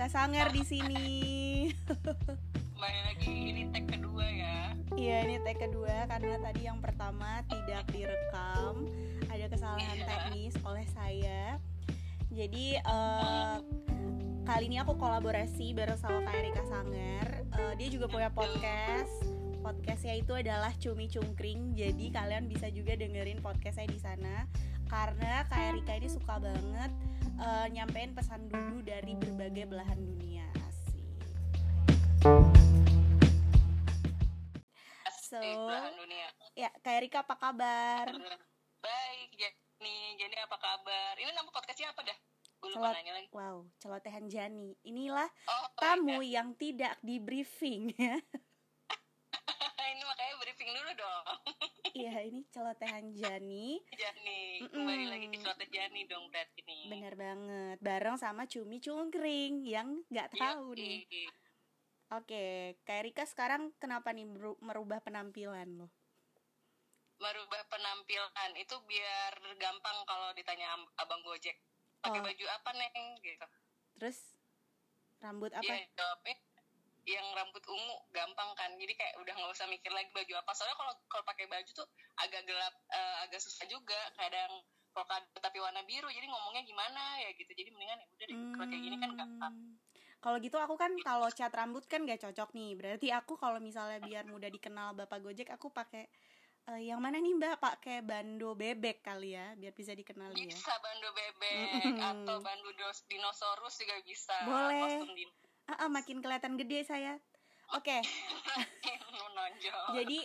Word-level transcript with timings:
Rika 0.00 0.16
Sanger 0.16 0.48
di 0.48 0.64
sini. 0.64 1.08
Kembali 2.72 3.00
lagi 3.04 3.52
ini 3.52 3.68
tag 3.68 3.84
kedua 3.84 4.24
ya. 4.24 4.72
Iya, 4.96 5.28
ini 5.28 5.36
tag 5.44 5.60
kedua 5.60 6.08
karena 6.08 6.40
tadi 6.40 6.64
yang 6.64 6.80
pertama 6.80 7.44
tidak 7.44 7.84
direkam, 7.92 8.88
ada 9.28 9.44
kesalahan 9.52 10.00
Iya. 10.00 10.08
teknis 10.08 10.56
oleh 10.64 10.88
saya. 10.88 11.60
Jadi 12.32 12.80
eh, 12.80 13.56
kali 14.48 14.72
ini 14.72 14.80
aku 14.80 14.96
kolaborasi 14.96 15.76
bareng 15.76 16.00
sama 16.00 16.24
Kak 16.24 16.48
Rika 16.48 16.64
Sanger. 16.64 17.44
Eh, 17.60 17.72
dia 17.76 17.88
juga 17.92 18.08
punya 18.08 18.32
podcast. 18.32 19.12
Podcastnya 19.60 20.16
itu 20.16 20.32
adalah 20.32 20.72
Cumi 20.80 21.12
Cungkring. 21.12 21.76
Jadi 21.76 22.08
kalian 22.08 22.48
bisa 22.48 22.72
juga 22.72 22.96
dengerin 22.96 23.44
podcastnya 23.44 23.84
di 23.84 24.00
sana. 24.00 24.48
Karena 24.88 25.44
Kak 25.44 25.76
Rika 25.76 25.92
ini 25.92 26.08
suka 26.08 26.40
banget 26.40 26.88
eh, 27.40 27.66
nyampein 27.70 28.12
pesan 28.12 28.46
dudu 28.46 28.84
dari 28.84 29.16
berbagai 29.16 29.64
belahan 29.66 29.98
dunia. 29.98 30.46
Asik. 30.60 31.04
So, 35.20 35.38
belahan 35.40 35.94
dunia. 35.94 36.28
ya 36.52 36.70
Kak 36.80 37.00
Rika 37.00 37.22
apa 37.22 37.34
kabar? 37.34 38.04
Baik, 38.84 39.28
Jenny. 39.32 39.96
Jenny 40.16 40.36
apa 40.36 40.56
kabar? 40.56 41.14
Ini 41.16 41.30
nama 41.30 41.48
podcastnya 41.48 41.92
apa 41.92 42.02
dah? 42.02 42.18
Celot-. 42.60 43.32
Wow, 43.32 43.64
celotehan 43.80 44.28
Jani. 44.28 44.76
Inilah 44.84 45.28
Oh, 45.48 45.66
tamu 45.80 46.20
yang 46.20 46.52
tidak 46.54 47.00
di 47.00 47.16
briefing 47.16 47.88
ya. 47.96 48.20
ini 49.92 50.02
makanya 50.02 50.34
briefing 50.38 50.70
dulu 50.70 50.90
dong. 50.94 51.24
Iya, 51.90 52.22
ini 52.22 52.46
celotehan 52.46 53.10
Jani. 53.10 53.82
Jenny, 53.90 54.62
Mm-mm. 54.62 54.70
kembali 54.70 55.06
lagi 55.10 55.26
di 55.26 55.38
Suatu 55.42 55.66
Jenny 55.66 56.06
dong 56.06 56.30
berarti 56.30 56.62
nih. 56.62 56.86
Bener 56.86 57.14
banget. 57.18 57.76
Bareng 57.82 58.14
sama 58.14 58.46
Cumi 58.46 58.78
Cungkring 58.78 59.66
yang 59.66 59.98
nggak 60.06 60.30
tahu 60.32 60.78
nih. 60.78 61.02
Yoi. 61.02 61.26
Oke, 62.10 62.44
Kak 62.82 63.02
Rika 63.02 63.26
sekarang 63.26 63.74
kenapa 63.76 64.14
nih 64.14 64.22
meru- 64.22 64.58
merubah 64.62 65.02
penampilan 65.02 65.66
lo? 65.76 65.90
Merubah 67.18 67.62
penampilan 67.66 68.52
itu 68.54 68.76
biar 68.86 69.32
gampang 69.58 69.98
kalau 70.06 70.30
ditanya 70.32 70.70
abang 70.94 71.20
Gojek. 71.20 71.58
Pakai 72.00 72.18
Oh. 72.18 72.24
baju 72.24 72.44
apa, 72.48 72.70
Neng? 72.72 73.18
Gitu. 73.18 73.46
Terus 73.98 74.18
rambut 75.18 75.50
apa? 75.50 75.66
Iya, 75.66 75.90
jawabnya 75.92 76.38
yang 77.08 77.26
rambut 77.32 77.64
ungu 77.64 77.96
gampang 78.12 78.50
kan. 78.56 78.70
Jadi 78.76 78.92
kayak 78.96 79.14
udah 79.20 79.32
nggak 79.32 79.52
usah 79.52 79.66
mikir 79.68 79.92
lagi 79.92 80.10
baju 80.12 80.32
apa. 80.40 80.50
Soalnya 80.52 80.76
kalau 80.76 80.92
kalau 81.08 81.24
pakai 81.24 81.46
baju 81.48 81.70
tuh 81.72 81.88
agak 82.20 82.42
gelap, 82.44 82.74
eh, 82.92 83.16
agak 83.24 83.40
susah 83.40 83.64
juga. 83.66 83.98
Kadang 84.16 84.60
polkadot 84.92 85.40
tapi 85.40 85.58
warna 85.62 85.80
biru. 85.86 86.10
Jadi 86.12 86.26
ngomongnya 86.28 86.62
gimana 86.66 87.22
ya 87.24 87.30
gitu. 87.34 87.50
Jadi 87.54 87.70
mendingan 87.72 87.98
ya 88.00 88.06
udah 88.12 88.26
deh. 88.26 88.38
Kalau 88.52 88.66
kayak 88.68 88.82
gini 88.82 88.96
kan 89.00 89.10
gampang. 89.16 89.54
Hmm. 89.54 89.74
Kalau 90.20 90.36
gitu 90.36 90.56
aku 90.60 90.76
kan 90.76 90.92
kalau 91.00 91.32
cat 91.32 91.48
rambut 91.48 91.88
kan 91.88 92.04
gak 92.04 92.20
cocok 92.20 92.52
nih. 92.52 92.76
Berarti 92.76 93.08
aku 93.08 93.40
kalau 93.40 93.56
misalnya 93.56 94.04
biar 94.04 94.28
mudah 94.28 94.52
dikenal 94.52 94.92
Bapak 94.92 95.24
Gojek 95.24 95.48
aku 95.48 95.72
pakai 95.72 96.04
eh, 96.68 96.80
yang 96.92 97.00
mana 97.00 97.16
nih 97.16 97.32
Mbak? 97.40 97.56
Pakai 97.56 98.04
bando 98.04 98.52
bebek 98.52 99.00
kali 99.00 99.32
ya, 99.32 99.56
biar 99.56 99.72
bisa 99.72 99.96
dikenali 99.96 100.44
ya. 100.44 100.52
Bisa 100.52 100.76
bandu 100.84 101.08
bebek 101.16 101.96
atau 101.96 102.36
bandu 102.44 102.68
dos- 102.76 103.08
dinosaurus 103.08 103.80
juga 103.80 103.96
bisa. 104.04 104.36
Boleh. 104.44 105.00
Kostum 105.00 105.16
Ah, 105.70 105.86
ah, 105.86 105.90
makin 105.90 106.18
kelihatan 106.18 106.58
gede 106.58 106.82
saya. 106.82 107.14
Oke, 107.70 108.02
menonjol. 109.14 109.84
jadi 109.94 110.18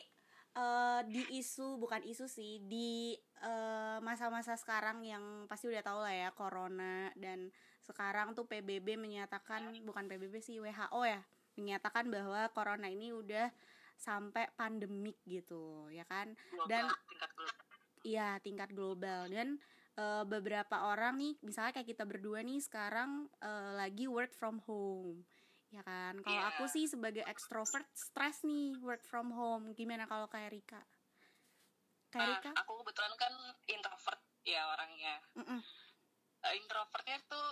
eh, 0.57 1.01
di 1.05 1.21
isu 1.37 1.77
bukan 1.77 2.01
isu 2.01 2.25
sih 2.25 2.57
di 2.65 3.13
eh, 3.45 3.97
masa-masa 4.01 4.57
sekarang 4.57 5.05
yang 5.05 5.45
pasti 5.45 5.69
udah 5.69 5.85
tahu 5.85 6.01
lah 6.01 6.09
ya 6.09 6.29
corona 6.33 7.13
dan 7.13 7.53
sekarang 7.85 8.33
tuh 8.33 8.49
PBB 8.49 8.97
menyatakan 8.97 9.69
bukan 9.85 10.09
PBB 10.09 10.41
sih 10.41 10.57
WHO 10.57 11.05
ya 11.05 11.21
menyatakan 11.53 12.09
bahwa 12.09 12.49
corona 12.49 12.89
ini 12.89 13.13
udah 13.13 13.53
sampai 13.93 14.49
pandemik 14.57 15.21
gitu 15.29 15.85
ya 15.93 16.01
kan 16.09 16.33
Global, 16.49 16.65
dan- 16.65 16.89
tingkat 17.05 17.29
global. 17.37 17.53
Iya 18.01 18.29
tingkat 18.41 18.69
global 18.73 19.21
dan 19.29 19.47
eh, 20.01 20.23
beberapa 20.25 20.89
orang 20.89 21.21
nih 21.21 21.33
misalnya 21.45 21.77
kayak 21.77 21.93
kita 21.93 22.09
berdua 22.09 22.41
nih 22.41 22.57
sekarang 22.57 23.29
eh, 23.37 23.71
lagi 23.77 24.09
work 24.09 24.33
from 24.33 24.65
home 24.65 25.21
ya 25.75 25.83
kan? 25.83 26.13
Kalau 26.23 26.39
Iya. 26.39 26.49
aku 26.55 26.63
sih 26.71 26.87
sebagai 26.87 27.27
extrovert 27.27 27.87
stress 27.91 28.47
nih 28.47 28.79
work 28.79 29.03
from 29.03 29.35
home. 29.35 29.75
Gimana 29.75 30.07
kalau 30.07 30.31
kayak 30.31 30.55
Rika? 30.55 30.81
Kayak 32.09 32.39
Rika? 32.39 32.51
aku 32.63 32.71
kebetulan 32.79 33.13
kan 33.19 33.33
introvert 33.67 34.21
ya 34.47 34.63
orangnya. 34.71 35.19
Mm-mm. 35.35 35.59
Eh, 36.45 36.53
introvertnya 36.61 37.17
tuh 37.25 37.45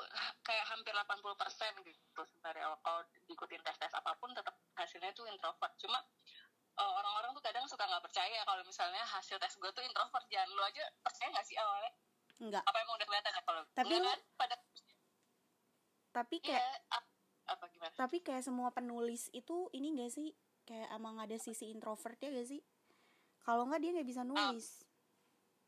kayak 0.45 0.65
hampir 0.69 0.93
80% 0.93 1.73
gitu 1.83 2.21
sebenarnya. 2.23 2.71
Kalau 2.79 3.01
diikutin 3.27 3.59
tes-tes 3.59 3.91
apa 3.91 4.15
pun 4.15 4.31
tetap 4.31 4.55
hasilnya 4.77 5.11
tuh 5.11 5.27
introvert. 5.27 5.73
Cuma 5.75 5.99
eh, 6.73 6.91
orang-orang 6.93 7.35
tuh 7.35 7.43
kadang 7.43 7.65
suka 7.67 7.83
nggak 7.83 8.01
percaya 8.01 8.39
kalau 8.45 8.63
misalnya 8.63 9.03
hasil 9.03 9.35
tes 9.37 9.57
gue 9.57 9.71
tuh 9.73 9.83
introvert. 9.83 10.25
Jangan 10.31 10.49
lu 10.53 10.61
aja 10.63 10.83
percaya 11.03 11.27
nggak 11.33 11.45
sih 11.45 11.57
awalnya? 11.59 11.91
Enggak 12.39 12.63
apa 12.65 12.77
emang 12.79 12.95
udah 12.97 13.07
kelihatan? 13.09 13.33
Ya 13.35 13.43
kalau 13.43 13.61
Tapi 13.75 13.93
Enggak 13.93 14.15
kan? 14.15 14.19
pada 14.39 14.55
tapi 16.13 16.37
iya 16.45 16.61
kayak 16.61 16.77
ap- 16.93 17.12
apa 17.47 17.65
gimana? 17.71 17.93
Tapi 17.95 18.23
kayak 18.23 18.43
semua 18.45 18.69
penulis 18.71 19.27
itu 19.35 19.67
ini 19.75 19.95
gak 19.99 20.11
sih? 20.11 20.29
Kayak 20.63 20.95
emang 20.95 21.19
ada 21.19 21.35
sisi 21.35 21.71
introvertnya 21.71 22.31
gak 22.31 22.47
sih? 22.47 22.61
Kalau 23.43 23.67
nggak 23.67 23.81
dia 23.83 23.91
nggak 23.91 24.07
bisa 24.07 24.23
nulis. 24.23 24.87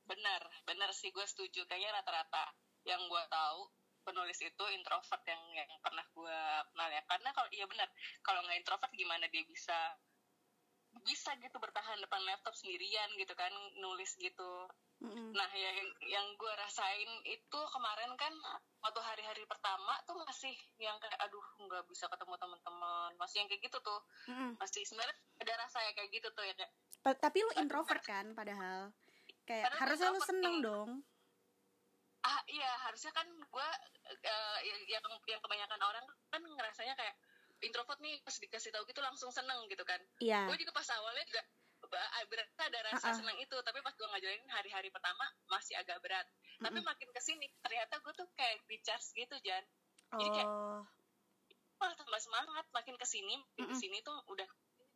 benar 0.05 0.41
benar 0.69 0.93
sih 0.93 1.09
gue 1.11 1.25
setuju. 1.25 1.65
Kayaknya 1.67 1.99
rata-rata 1.99 2.53
yang 2.85 3.01
gue 3.09 3.23
tahu 3.27 3.67
penulis 4.05 4.37
itu 4.37 4.63
introvert 4.71 5.23
yang 5.25 5.41
yang 5.51 5.67
pernah 5.81 6.05
gue 6.13 6.37
kenal 6.71 6.89
ya. 6.93 7.01
Karena 7.09 7.29
kalau 7.35 7.49
iya 7.51 7.65
benar 7.67 7.89
kalau 8.23 8.39
nggak 8.45 8.63
introvert 8.63 8.93
gimana 8.95 9.27
dia 9.27 9.43
bisa 9.43 9.75
bisa 11.03 11.35
gitu 11.43 11.57
bertahan 11.59 11.99
depan 11.99 12.23
laptop 12.23 12.55
sendirian 12.55 13.11
gitu 13.19 13.35
kan 13.35 13.51
nulis 13.83 14.15
gitu. 14.15 14.69
Mm-mm. 15.03 15.35
nah 15.35 15.51
ya, 15.51 15.69
yang 15.75 15.89
yang 16.07 16.25
gue 16.39 16.53
rasain 16.55 17.11
itu 17.27 17.59
kemarin 17.75 18.15
kan 18.15 18.31
waktu 18.85 19.01
hari-hari 19.01 19.43
pertama 19.49 19.97
tuh 20.05 20.13
masih 20.21 20.53
yang 20.77 20.93
kayak 21.01 21.17
aduh 21.17 21.41
nggak 21.57 21.89
bisa 21.89 22.05
ketemu 22.05 22.37
teman-teman. 22.37 23.11
Masih 23.17 23.41
yang 23.41 23.49
kayak 23.49 23.61
gitu 23.65 23.77
tuh. 23.81 23.99
Mm-mm. 24.29 24.53
masih 24.61 24.85
sebenarnya 24.85 25.17
ada 25.41 25.53
rasa 25.65 25.81
ya 25.81 25.91
kayak 25.97 26.09
gitu 26.13 26.29
tuh 26.37 26.45
ya 26.45 26.53
Pa- 27.01 27.17
tapi 27.17 27.41
lu 27.41 27.49
introvert 27.57 28.05
kan 28.05 28.29
padahal? 28.37 28.93
Kayak 29.49 29.73
Padahal 29.73 29.81
harusnya 29.89 30.09
lu 30.13 30.21
seneng 30.21 30.55
dong. 30.61 30.89
Ah 32.25 32.41
iya 32.49 32.69
harusnya 32.85 33.09
kan 33.13 33.25
gue 33.29 33.67
yang, 34.65 34.79
yang 34.89 35.03
yang 35.29 35.41
kebanyakan 35.41 35.81
orang 35.81 36.05
kan 36.29 36.41
ngerasanya 36.41 36.93
kayak 36.93 37.17
introvert 37.65 37.97
nih 38.01 38.21
pas 38.21 38.37
dikasih 38.37 38.69
tahu 38.69 38.85
gitu 38.89 39.01
langsung 39.01 39.33
seneng 39.33 39.65
gitu 39.65 39.81
kan. 39.81 40.01
Iya. 40.21 40.45
Gue 40.45 40.57
juga 40.61 40.73
pas 40.77 40.85
awalnya 40.93 41.25
juga 41.25 41.41
berasa 42.25 42.61
ada 42.65 42.79
rasa 42.89 43.13
Ah-ah. 43.13 43.17
senang 43.17 43.37
itu 43.37 43.57
tapi 43.61 43.77
pas 43.85 43.93
gue 43.93 44.07
ngajalanin 44.09 44.49
hari-hari 44.49 44.89
pertama 44.89 45.25
masih 45.45 45.77
agak 45.77 46.01
berat 46.01 46.25
tapi 46.57 46.79
Mm-mm. 46.79 46.87
makin 46.87 47.09
ke 47.11 47.21
sini 47.21 47.47
ternyata 47.59 47.99
gue 47.99 48.13
tuh 48.13 48.27
kayak 48.33 48.63
di 48.65 48.77
charge 48.81 49.11
gitu 49.13 49.35
Jan 49.43 49.63
jadi 50.15 50.29
kayak- 50.31 50.51
oh 50.51 50.83
malah 51.75 51.95
tambah 51.99 52.21
semangat 52.23 52.65
makin 52.71 52.95
ke 52.95 53.03
sini 53.03 53.35
makin 53.35 53.59
Mm-mm. 53.59 53.71
ke 53.71 53.75
sini 53.75 53.97
tuh 53.99 54.15
udah 54.27 54.47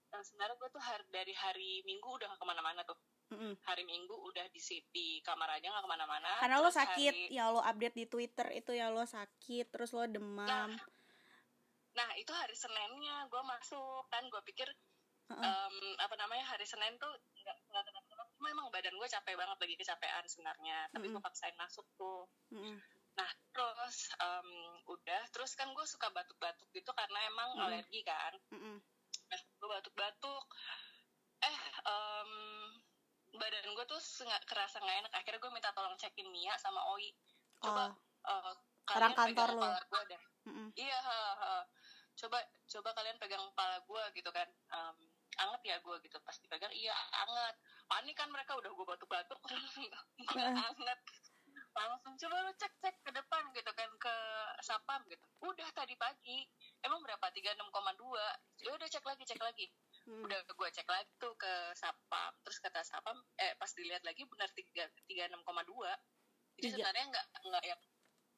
sebenarnya 0.10 0.58
gue 0.58 0.70
tuh 0.74 0.82
hari, 0.82 1.04
dari 1.14 1.34
hari 1.38 1.72
minggu 1.86 2.08
udah 2.08 2.26
gak 2.34 2.40
ke 2.42 2.48
mana-mana 2.48 2.82
tuh 2.82 2.98
mm-mm. 3.36 3.54
hari 3.62 3.84
minggu 3.86 4.16
udah 4.16 4.48
di 4.50 4.60
di 4.90 5.08
kamar 5.22 5.60
aja 5.60 5.70
gak 5.70 5.86
ke 5.86 5.92
mana-mana 5.92 6.30
karena 6.40 6.58
lo 6.58 6.70
sakit 6.72 7.14
hari- 7.14 7.30
ya 7.30 7.52
lo 7.54 7.62
update 7.62 7.96
di 7.96 8.06
twitter 8.10 8.48
itu 8.56 8.72
ya 8.74 8.90
lo 8.90 9.06
sakit 9.06 9.70
terus 9.70 9.92
lo 9.94 10.08
demam 10.08 10.74
Nah 11.90 12.10
itu 12.16 12.32
hari 12.32 12.56
Seninnya 12.56 13.28
gue 13.28 13.42
masuk 13.44 14.08
kan 14.08 14.24
gue 14.24 14.40
pikir 14.48 14.70
Heeh. 15.30 15.44
em, 15.44 15.76
apa 16.00 16.16
namanya 16.16 16.48
hari 16.48 16.64
Senin 16.64 16.96
tuh 16.96 17.12
nggak 17.12 17.58
nggak 17.70 17.84
cuma 18.40 18.56
emang 18.56 18.72
badan 18.72 18.96
gue 18.96 19.04
capek 19.04 19.36
banget 19.36 19.58
lagi 19.60 19.76
kecapean 19.76 20.24
sebenarnya 20.24 20.88
tapi 20.90 21.06
gue 21.06 21.20
Mm-mm. 21.20 21.28
paksain 21.28 21.52
masuk 21.60 21.84
tuh 22.00 22.24
Mm-mm. 22.56 22.80
nah 23.14 23.28
terus 23.52 24.16
em, 24.16 24.50
udah 24.88 25.22
terus 25.36 25.52
kan 25.54 25.68
gue 25.76 25.84
suka 25.84 26.08
batuk-batuk 26.10 26.72
gitu 26.72 26.88
karena 26.96 27.20
emang 27.28 27.52
Mm-mm. 27.52 27.68
alergi 27.68 28.00
kan 28.08 28.32
Mm-mm. 28.56 28.80
nah 29.28 29.42
gue 29.44 29.68
batuk-batuk 29.68 30.44
eh 31.40 31.58
em, 31.84 32.32
badan 33.36 33.68
gue 33.76 33.86
tuh 33.86 34.00
nggak 34.00 34.44
kerasa 34.48 34.80
nggak 34.80 34.98
enak 35.04 35.14
akhirnya 35.14 35.40
gue 35.40 35.52
minta 35.52 35.76
tolong 35.76 36.00
cekin 36.00 36.32
Mia 36.32 36.56
sama 36.56 36.80
Oi 36.96 37.12
coba 37.60 37.92
Oh, 38.20 38.52
Orang 38.90 39.16
kalian 39.16 39.16
kantor 39.16 39.48
pegang 39.48 39.52
lu. 39.52 39.62
kepala 39.64 39.80
gue 39.84 40.02
deh 40.12 40.22
mm-mm. 40.48 40.68
iya 40.76 40.98
ha, 41.00 41.20
ha. 41.36 41.52
coba 42.16 42.40
coba 42.68 42.90
kalian 42.96 43.18
pegang 43.20 43.44
kepala 43.52 43.78
gue 43.84 44.04
gitu 44.16 44.30
kan 44.32 44.48
Em, 44.72 44.98
anget 45.40 45.62
ya 45.66 45.76
gue 45.80 45.96
gitu 46.04 46.18
pas 46.20 46.36
dipegang 46.36 46.72
iya 46.72 46.92
anget 47.20 47.56
panik 47.90 48.16
kan 48.16 48.30
mereka 48.30 48.54
udah 48.54 48.70
gue 48.70 48.86
batuk-batuk. 48.86 49.40
Gue 50.30 50.46
anget 50.46 51.00
langsung 51.70 52.14
coba 52.18 52.44
lu 52.44 52.52
cek 52.60 52.74
cek 52.82 52.96
ke 53.06 53.12
depan 53.14 53.44
gitu 53.56 53.72
kan 53.72 53.90
ke 54.02 54.16
sapam 54.60 55.00
gitu. 55.08 55.26
Udah 55.42 55.70
tadi 55.72 55.96
pagi. 55.96 56.44
Emang 56.84 57.00
berapa? 57.06 57.24
36,2 57.32 57.56
ya 58.62 58.70
udah 58.74 58.88
cek 58.90 59.06
lagi 59.06 59.24
cek 59.26 59.42
lagi. 59.42 59.68
Mm. 60.10 60.26
udah 60.26 60.40
gue 60.42 60.70
cek 60.74 60.90
lagi 60.90 61.12
tuh 61.22 61.34
ke 61.38 61.74
sapam. 61.78 62.32
Terus 62.46 62.58
kata 62.62 62.82
sapam 62.84 63.18
eh 63.38 63.54
pas 63.56 63.70
dilihat 63.74 64.04
lagi 64.04 64.26
benar 64.26 64.50
tiga 64.54 64.86
tiga 65.06 65.30
enam 65.30 65.42
koma 65.46 65.62
dua. 65.64 65.94
Jadi 66.60 66.76
sebenarnya 66.76 67.06
nggak 67.10 67.26
nggak 67.48 67.64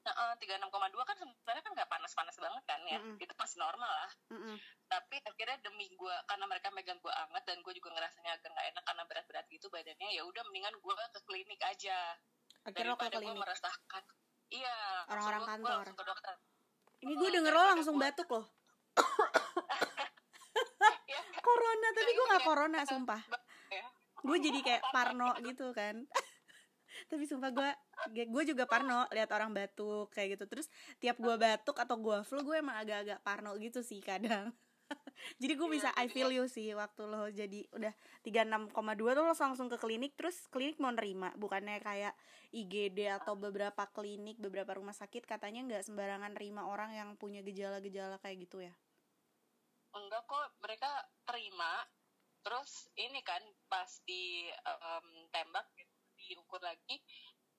Nah, 0.01 0.33
tiga 0.41 0.57
enam 0.57 0.73
koma 0.73 0.89
dua 0.89 1.05
kan 1.05 1.13
sebenarnya 1.13 1.61
kan 1.61 1.73
nggak 1.77 1.89
panas-panas 1.89 2.33
banget 2.41 2.63
kan 2.65 2.81
ya, 2.89 2.97
Mm-mm. 2.97 3.21
itu 3.21 3.33
masih 3.37 3.57
normal 3.61 3.85
lah. 3.85 4.11
Mm-mm. 4.33 4.57
Tapi 4.91 5.15
akhirnya 5.23 5.55
demi 5.61 5.87
gue, 5.89 6.15
karena 6.25 6.43
mereka 6.45 6.67
megang 6.69 6.99
gue 6.99 7.07
anget 7.09 7.43
dan 7.45 7.57
gue 7.59 7.71
juga 7.71 7.89
ngerasanya 7.91 8.31
agak 8.33 8.51
nggak 8.51 8.67
enak 8.69 8.83
karena 8.83 9.03
berat-berat 9.05 9.45
gitu 9.47 9.67
badannya, 9.67 10.09
ya 10.11 10.21
udah 10.21 10.43
mendingan 10.43 10.75
gue 10.75 10.93
ke 10.93 11.19
klinik 11.23 11.61
aja 11.61 11.97
akhirnya 12.61 12.91
daripada 12.93 13.15
gue 13.15 13.23
klinik 13.23 13.39
merasakan. 13.39 14.03
Iya. 14.51 14.77
Orang-orang 15.07 15.39
gua- 15.39 15.47
gua 15.47 15.55
kantor. 15.55 15.71
langsung 15.79 15.95
ke 15.95 16.05
dokter. 16.05 16.35
ini 16.99 17.13
gue 17.15 17.29
denger 17.31 17.51
lo 17.51 17.63
langsung 17.65 17.95
gua- 17.95 18.03
batuk 18.05 18.27
loh 18.29 18.45
Iya, 21.07 21.19
corona 21.41 21.87
tapi 21.91 22.11
gue 22.11 22.25
nggak 22.25 22.37
Iya. 22.37 22.47
corona 22.47 22.79
sumpah 22.83 23.21
ya. 23.73 23.85
gue 24.21 24.37
jadi 24.39 24.59
kayak 24.61 24.83
parno 24.91 25.33
gitu 25.41 25.71
kan 25.71 25.95
tapi 27.09 27.23
sumpah 27.23 27.49
gue 27.49 27.69
gue 28.21 28.43
juga 28.45 28.63
parno 28.65 29.07
lihat 29.09 29.31
orang 29.31 29.49
batuk 29.49 30.11
kayak 30.11 30.35
gitu 30.35 30.45
terus 30.45 30.67
tiap 30.97 31.17
gue 31.17 31.35
batuk 31.35 31.73
atau 31.75 31.97
gue 31.97 32.17
flu 32.21 32.43
gue 32.43 32.59
emang 32.59 32.77
agak-agak 32.77 33.19
parno 33.21 33.55
gitu 33.55 33.81
sih 33.81 33.97
kadang 33.99 34.51
jadi 35.41 35.53
gue 35.57 35.67
Iya, 35.69 35.75
bisa 35.77 35.89
I 35.97 36.07
feel 36.09 36.31
you 36.31 36.45
sih 36.47 36.71
waktu 36.73 37.01
lo 37.07 37.27
jadi 37.29 37.65
udah 37.73 37.93
36,2 38.23 39.17
tuh 39.17 39.23
lo 39.25 39.33
langsung 39.33 39.67
ke 39.67 39.77
klinik 39.77 40.13
terus 40.15 40.47
klinik 40.49 40.77
mau 40.77 40.91
nerima 40.93 41.31
bukannya 41.37 41.81
kayak 41.81 42.13
IGD 42.51 43.07
atau 43.21 43.39
beberapa 43.39 43.87
klinik 43.91 44.37
beberapa 44.37 44.75
rumah 44.77 44.93
sakit 44.93 45.23
katanya 45.25 45.63
nggak 45.67 45.83
sembarangan 45.87 46.35
nerima 46.35 46.67
orang 46.67 46.95
yang 46.95 47.09
punya 47.15 47.41
gejala-gejala 47.41 48.19
kayak 48.19 48.47
gitu 48.47 48.63
ya 48.65 48.73
Enggak 49.91 50.23
kok, 50.23 50.47
mereka 50.63 50.87
terima. 51.27 51.83
Terus 52.41 52.89
ini 52.97 53.19
kan 53.21 53.43
pas 53.67 53.91
di 54.07 54.47
em, 54.49 55.07
tembak 55.29 55.67
diukur 56.15 56.63
lagi 56.63 56.97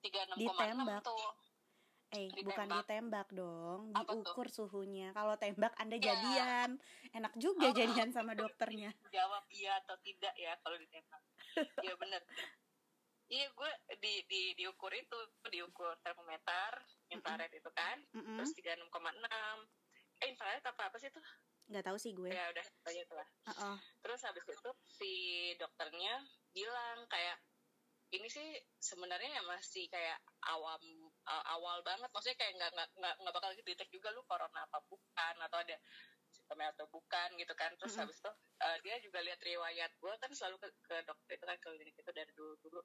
36,6 0.01 0.41
Ditembak. 0.41 1.01
tuh. 1.05 1.29
Eh, 2.13 2.29
Ditembak. 2.29 2.45
bukan 2.45 2.67
ditembak 2.75 3.27
dong, 3.31 3.81
Apa 3.91 4.05
tuh? 4.05 4.21
diukur 4.21 4.47
suhunya. 4.47 5.09
Kalau 5.11 5.33
tembak 5.35 5.73
Anda 5.75 5.97
Ya. 5.97 6.13
jadian. 6.13 6.77
Enak 7.09 7.33
juga 7.35 7.67
Oh. 7.67 7.75
jadian 7.75 8.09
sama 8.09 8.33
dokternya. 8.33 8.93
Jawab 9.11 9.43
iya 9.49 9.81
atau 9.81 9.97
tidak 9.99 10.33
ya 10.35 10.53
kalau 10.61 10.77
ditembak. 10.77 11.21
Iya 11.81 11.93
bener. 11.97 12.21
Iya 13.25 13.49
gue 13.49 13.71
di, 13.97 14.13
di 14.23 14.41
diukur 14.53 14.93
itu, 14.93 15.17
diukur 15.43 15.97
termometer, 15.99 16.71
infrared 17.09 17.49
itu 17.49 17.69
kan, 17.71 17.97
Mm-mm. 18.11 18.37
terus 18.37 18.53
36,6. 18.53 19.65
Eh 20.19 20.27
infrared 20.29 20.61
apa 20.61 20.93
apa 20.93 20.97
sih 20.97 21.09
tuh? 21.09 21.23
Nggak 21.65 21.81
tahu 21.83 21.97
sih 21.97 22.13
gue. 22.13 22.29
Ya 22.29 22.45
udah, 22.47 22.65
banyak 22.83 23.09
lah. 23.09 23.27
Heeh. 23.47 23.75
Terus 23.99 24.21
habis 24.21 24.45
itu 24.45 24.69
si 24.85 25.13
dokternya 25.57 26.21
bilang 26.51 27.09
kayak 27.09 27.41
ini 28.11 28.29
sih 28.29 28.45
sebenarnya 28.77 29.41
ya 29.41 29.43
masih 29.43 29.89
kayak 29.89 30.21
awam 30.45 30.77
uh, 31.27 31.43
awal 31.55 31.79
banget 31.83 32.09
maksudnya 32.11 32.37
kayak 32.39 32.53
nggak 32.59 32.71
nggak 32.73 33.13
nggak 33.19 33.33
bakal 33.33 33.51
detek 33.55 33.89
juga 33.91 34.11
lu 34.11 34.21
corona 34.27 34.67
apa 34.67 34.79
bukan 34.87 35.35
atau 35.39 35.57
ada 35.59 35.75
simptomnya 36.33 36.73
atau 36.73 36.89
bukan 36.89 37.29
gitu 37.37 37.53
kan 37.53 37.71
terus 37.77 37.93
Mm-mm. 37.93 38.09
habis 38.09 38.17
itu 38.19 38.31
uh, 38.65 38.77
dia 38.81 38.95
juga 38.99 39.19
lihat 39.21 39.39
riwayat 39.39 39.91
gue 39.95 40.13
kan 40.17 40.31
selalu 40.33 40.57
ke, 40.59 40.67
ke 40.81 40.95
dokter 41.05 41.33
itu 41.37 41.45
kan 41.45 41.57
ke 41.61 41.67
klinik 41.69 41.95
itu 41.95 42.11
dari 42.11 42.31
dulu 42.33 42.53
dulu 42.59 42.81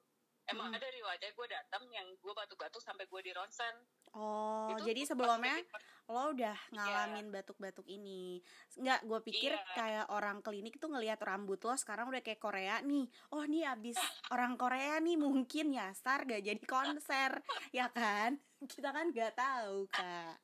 emang 0.47 0.69
Mm-mm. 0.69 0.77
ada 0.77 0.87
riwayat 0.93 1.21
gue 1.33 1.47
datang 1.49 1.83
yang 1.89 2.07
gue 2.13 2.33
batuk-batuk 2.33 2.81
sampai 2.81 3.09
gue 3.09 3.21
di 3.25 3.31
ronsen 3.33 3.75
Oh, 4.17 4.73
Itu 4.73 4.89
jadi 4.89 5.01
sebelumnya 5.05 5.61
lo 6.09 6.33
udah 6.33 6.57
ngalamin 6.73 7.29
batuk-batuk 7.29 7.85
ini. 7.85 8.41
Nggak, 8.73 9.05
gue 9.05 9.19
pikir 9.29 9.53
Iya. 9.53 9.73
kayak 9.77 10.05
orang 10.09 10.41
klinik 10.41 10.81
tuh 10.81 10.89
ngelihat 10.89 11.21
rambut 11.21 11.61
lo 11.61 11.77
sekarang 11.77 12.09
udah 12.09 12.25
kayak 12.25 12.41
Korea 12.41 12.81
nih. 12.81 13.05
Oh, 13.29 13.45
nih 13.45 13.69
abis 13.69 14.01
orang 14.33 14.57
Korea 14.57 14.97
nih 14.97 15.21
mungkin 15.21 15.77
nyasar 15.77 16.25
gak 16.25 16.41
jadi 16.41 16.63
konser, 16.65 17.31
ya 17.69 17.93
kan? 17.93 18.41
Kita 18.73 18.89
kan 18.89 19.13
nggak 19.13 19.37
tahu, 19.37 19.85
Kak. 19.93 20.41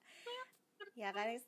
Ya 0.93 1.09
kan? 1.09 1.41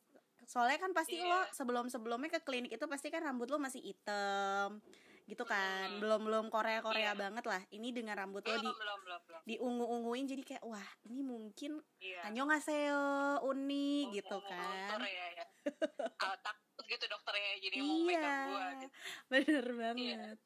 Soalnya 0.49 0.81
kan 0.81 0.91
pasti 0.97 1.21
Iya. 1.21 1.29
lo 1.29 1.39
sebelum-sebelumnya 1.53 2.33
ke 2.33 2.41
klinik 2.41 2.73
itu 2.73 2.85
pasti 2.89 3.13
kan 3.13 3.21
rambut 3.21 3.51
lo 3.53 3.61
masih 3.61 3.83
hitam 3.85 4.81
gitu 5.27 5.43
kan. 5.43 5.87
Hmm. 5.89 5.99
belum 5.99 6.21
belum 6.23 6.45
Korea 6.47 6.79
Korea 6.79 7.11
Iya. 7.11 7.19
banget 7.19 7.43
lah. 7.43 7.61
Ini 7.67 7.91
dengan 7.91 8.15
rambut 8.15 8.41
lo 8.41 8.55
di 8.55 8.63
belum 8.63 8.99
belum 9.03 9.19
belum 9.27 9.41
diungu-unguin 9.43 10.25
jadi 10.25 10.43
kayak 10.45 10.63
wah 10.63 10.87
ini 11.03 11.19
mungkin 11.21 11.83
iya. 11.99 12.23
Annyeonghaseyo 12.23 13.03
uni 13.43 14.07
gitu 14.09 14.31
Untung- 14.33 14.47
kan. 14.47 14.95
untung 14.95 15.03
ya, 15.05 15.27
ya. 15.33 15.45
Ah, 16.23 16.35
takut 16.37 16.85
gitu 16.85 17.05
dokternya 17.05 17.59
jadi 17.59 17.75
mau 17.79 17.91
iya. 17.93 18.05
megang 18.07 18.39
gua 18.47 18.65
gitu. 18.73 18.87
bener 19.27 19.65
banget. 19.69 20.37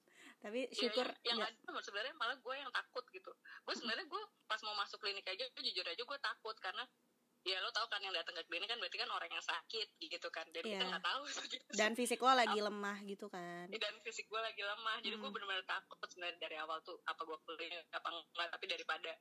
Tapi 0.42 0.60
Iya, 0.66 0.74
syukur 0.74 1.06
yang, 1.06 1.22
yang 1.24 1.38
nggak- 1.40 1.70
ada 1.70 1.82
sebenarnya 1.82 2.14
malah 2.16 2.34
gue 2.36 2.56
yang 2.58 2.72
takut 2.72 3.06
gitu. 3.08 3.30
Gue 3.62 3.74
sebenarnya 3.74 4.04
gue 4.04 4.22
pas 4.44 4.58
mau 4.64 4.74
masuk 4.76 4.98
klinik 4.98 5.22
aja 5.24 5.46
gue 5.46 5.62
jujur 5.64 5.86
aja 5.86 6.02
gue 6.02 6.20
takut 6.20 6.58
karena 6.58 6.82
ya 7.42 7.58
lo 7.58 7.70
tau 7.72 7.90
kan 7.90 7.98
yang 7.98 8.14
datang 8.14 8.38
ke 8.38 8.44
klinik 8.46 8.70
kan 8.70 8.78
berarti 8.78 8.98
kan 8.98 9.10
orang 9.10 9.26
yang 9.28 9.42
sakit 9.42 9.88
gitu 9.98 10.28
kan. 10.30 10.46
Dan 10.50 10.62
kita 10.62 10.78
Iya. 10.78 10.90
nggak 10.92 11.02
tahu 11.04 11.22
gitu. 11.26 11.58
dan 11.74 11.92
fisik 11.94 12.20
lo 12.20 12.32
lagi 12.32 12.60
lemah 12.60 12.98
gitu 13.02 13.26
kan. 13.28 13.66
Dan 13.68 13.94
fisik 14.02 14.26
gue 14.26 14.38
lagi 14.38 14.62
lemah. 14.62 14.98
Jadi 15.00 15.16
gue 15.16 15.24
Hmm. 15.24 15.34
benar-benar 15.34 15.66
takut 15.66 15.98
sebenarnya 16.04 16.38
dari 16.38 16.56
awal 16.56 16.78
tuh 16.82 17.02
apa 17.02 17.18
gue 17.20 17.38
klinik 17.44 17.90
apa 17.90 18.08
enggak. 18.08 18.48
Tapi 18.52 18.66
daripada 18.68 19.12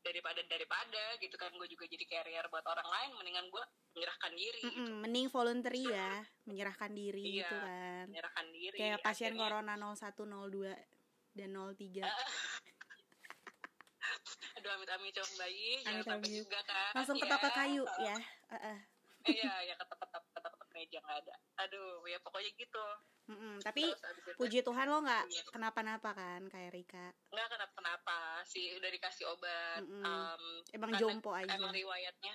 daripada 0.00 0.40
daripada 0.44 1.02
gitu 1.18 1.34
kan 1.34 1.50
gue 1.50 1.66
juga 1.66 1.84
jadi 1.84 2.04
carrier 2.04 2.46
buat 2.46 2.62
orang 2.62 2.86
lain 2.86 3.10
mendingan 3.16 3.46
gue 3.48 3.64
menyerahkan 3.94 4.32
diri 4.32 4.60
gitu. 4.60 4.74
Mm-mm, 4.76 4.94
mending 5.00 5.26
voluntary 5.28 5.82
ya 5.84 6.12
menyerahkan 6.44 6.90
diri 6.92 7.22
Iya. 7.24 7.38
gitu 7.40 7.56
kan. 7.56 8.04
menyerahkan 8.06 8.46
diri 8.50 8.76
kayak 8.76 8.98
pasien 9.00 9.32
Akhirnya- 9.32 9.42
corona 9.50 9.74
0102 9.74 10.74
dan 11.32 11.50
03 11.50 12.06
aduh 14.54 14.70
amit 14.72 14.88
amit 14.88 15.12
cowok 15.12 15.32
bayi 15.36 15.70
jangan 15.78 15.94
Amit-amit. 15.94 16.08
sampai 16.08 16.30
juga 16.34 16.58
kan 16.64 16.92
langsung 16.94 17.16
ya. 17.16 17.22
ketok 17.22 17.40
ke 17.40 17.50
kayu 17.52 17.84
ya 17.98 18.16
Heeh. 18.50 18.76
iya 19.26 19.52
ya 19.62 19.74
ketok-ketok 19.76 20.22
ketok-ketok 20.30 20.68
meja 20.70 20.98
nggak 21.00 21.18
ada 21.20 21.34
aduh 21.58 22.02
ya 22.04 22.18
pokoknya 22.20 22.50
gitu 22.54 22.84
Mm-mm, 23.24 23.56
tapi 23.58 23.88
Terus 23.88 24.36
puji 24.36 24.60
Tuhan 24.60 24.84
lo 24.84 25.00
nggak 25.00 25.24
Iya. 25.26 25.42
kenapa-napa 25.48 26.10
kan 26.12 26.44
kayak 26.44 26.70
Rika 26.70 27.08
nggak 27.30 27.48
kenapa 27.48 27.72
kenapa 27.74 28.16
sih 28.44 28.76
udah 28.76 28.90
dikasih 28.90 29.24
obat 29.26 29.80
Mm-mm. 29.80 30.04
em, 30.04 30.42
emang 30.72 30.90
karena 30.90 31.00
jompo 31.00 31.30
aja 31.32 31.48
emang 31.50 31.72
riwayatnya 31.72 32.34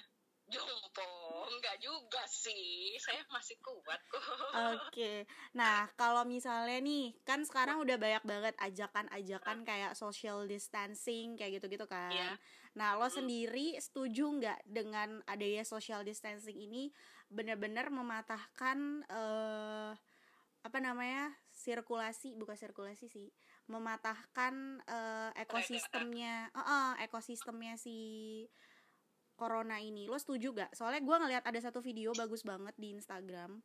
jompo 0.50 1.10
enggak 1.50 1.78
juga 1.82 2.22
sih. 2.30 2.98
Saya 2.98 3.22
masih 3.30 3.58
kuat 3.62 4.02
kok. 4.10 4.26
Oke, 4.76 5.26
nah 5.54 5.90
kalau 5.96 6.26
misalnya 6.26 6.82
nih 6.82 7.18
kan 7.26 7.42
sekarang 7.46 7.82
udah 7.82 7.98
banyak 7.98 8.24
banget 8.26 8.56
ajakan-ajakan 8.58 9.66
kayak 9.66 9.94
social 9.94 10.46
distancing 10.50 11.38
kayak 11.38 11.62
gitu-gitu 11.62 11.86
kan. 11.86 12.12
Iya. 12.12 12.32
Nah 12.78 12.98
lo 12.98 13.08
sendiri 13.10 13.78
setuju 13.78 14.30
nggak 14.30 14.60
dengan 14.66 15.22
adanya 15.26 15.66
social 15.66 16.02
distancing 16.06 16.58
ini 16.58 16.94
benar-benar 17.30 17.94
mematahkan 17.94 19.06
eh 19.06 19.94
apa 20.60 20.78
namanya 20.84 21.32
sirkulasi 21.56 22.36
bukan 22.36 22.60
sirkulasi 22.60 23.08
sih 23.08 23.32
mematahkan 23.70 24.82
eh, 24.90 25.32
ekosistemnya, 25.46 26.50
Eh, 26.52 26.60
eh, 26.60 26.92
ekosistemnya 27.06 27.78
si 27.78 27.98
corona 29.40 29.80
ini 29.80 30.04
lo 30.06 30.20
setuju 30.20 30.52
gak? 30.52 30.76
Soalnya 30.76 31.00
gue 31.00 31.16
ngeliat 31.16 31.44
ada 31.48 31.60
satu 31.64 31.80
video 31.80 32.12
bagus 32.12 32.44
banget 32.44 32.76
di 32.76 32.92
Instagram 32.92 33.64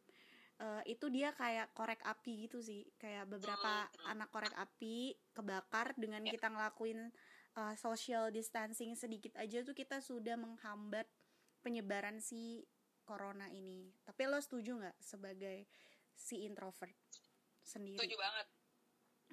Eh, 0.54 0.94
itu 0.94 1.10
dia 1.10 1.34
kayak 1.34 1.74
korek 1.74 1.98
api 2.06 2.46
gitu 2.46 2.62
sih 2.62 2.86
kayak 2.94 3.26
beberapa 3.26 3.90
Hmm. 3.90 4.14
anak 4.14 4.30
korek 4.30 4.54
api 4.54 5.10
kebakar 5.34 5.98
dengan 5.98 6.22
Ya. 6.22 6.30
kita 6.30 6.46
ngelakuin 6.46 7.10
uh, 7.58 7.74
social 7.74 8.30
distancing 8.30 8.94
sedikit 8.94 9.34
aja 9.34 9.66
tuh 9.66 9.74
kita 9.74 9.98
sudah 9.98 10.38
menghambat 10.38 11.10
penyebaran 11.58 12.22
si 12.22 12.62
corona 13.02 13.50
ini 13.50 13.98
tapi 14.06 14.30
lo 14.30 14.38
setuju 14.38 14.78
nggak 14.78 14.94
sebagai 15.02 15.66
si 16.14 16.46
introvert 16.46 16.94
sendiri 17.66 17.98
setuju 17.98 18.14
banget 18.14 18.46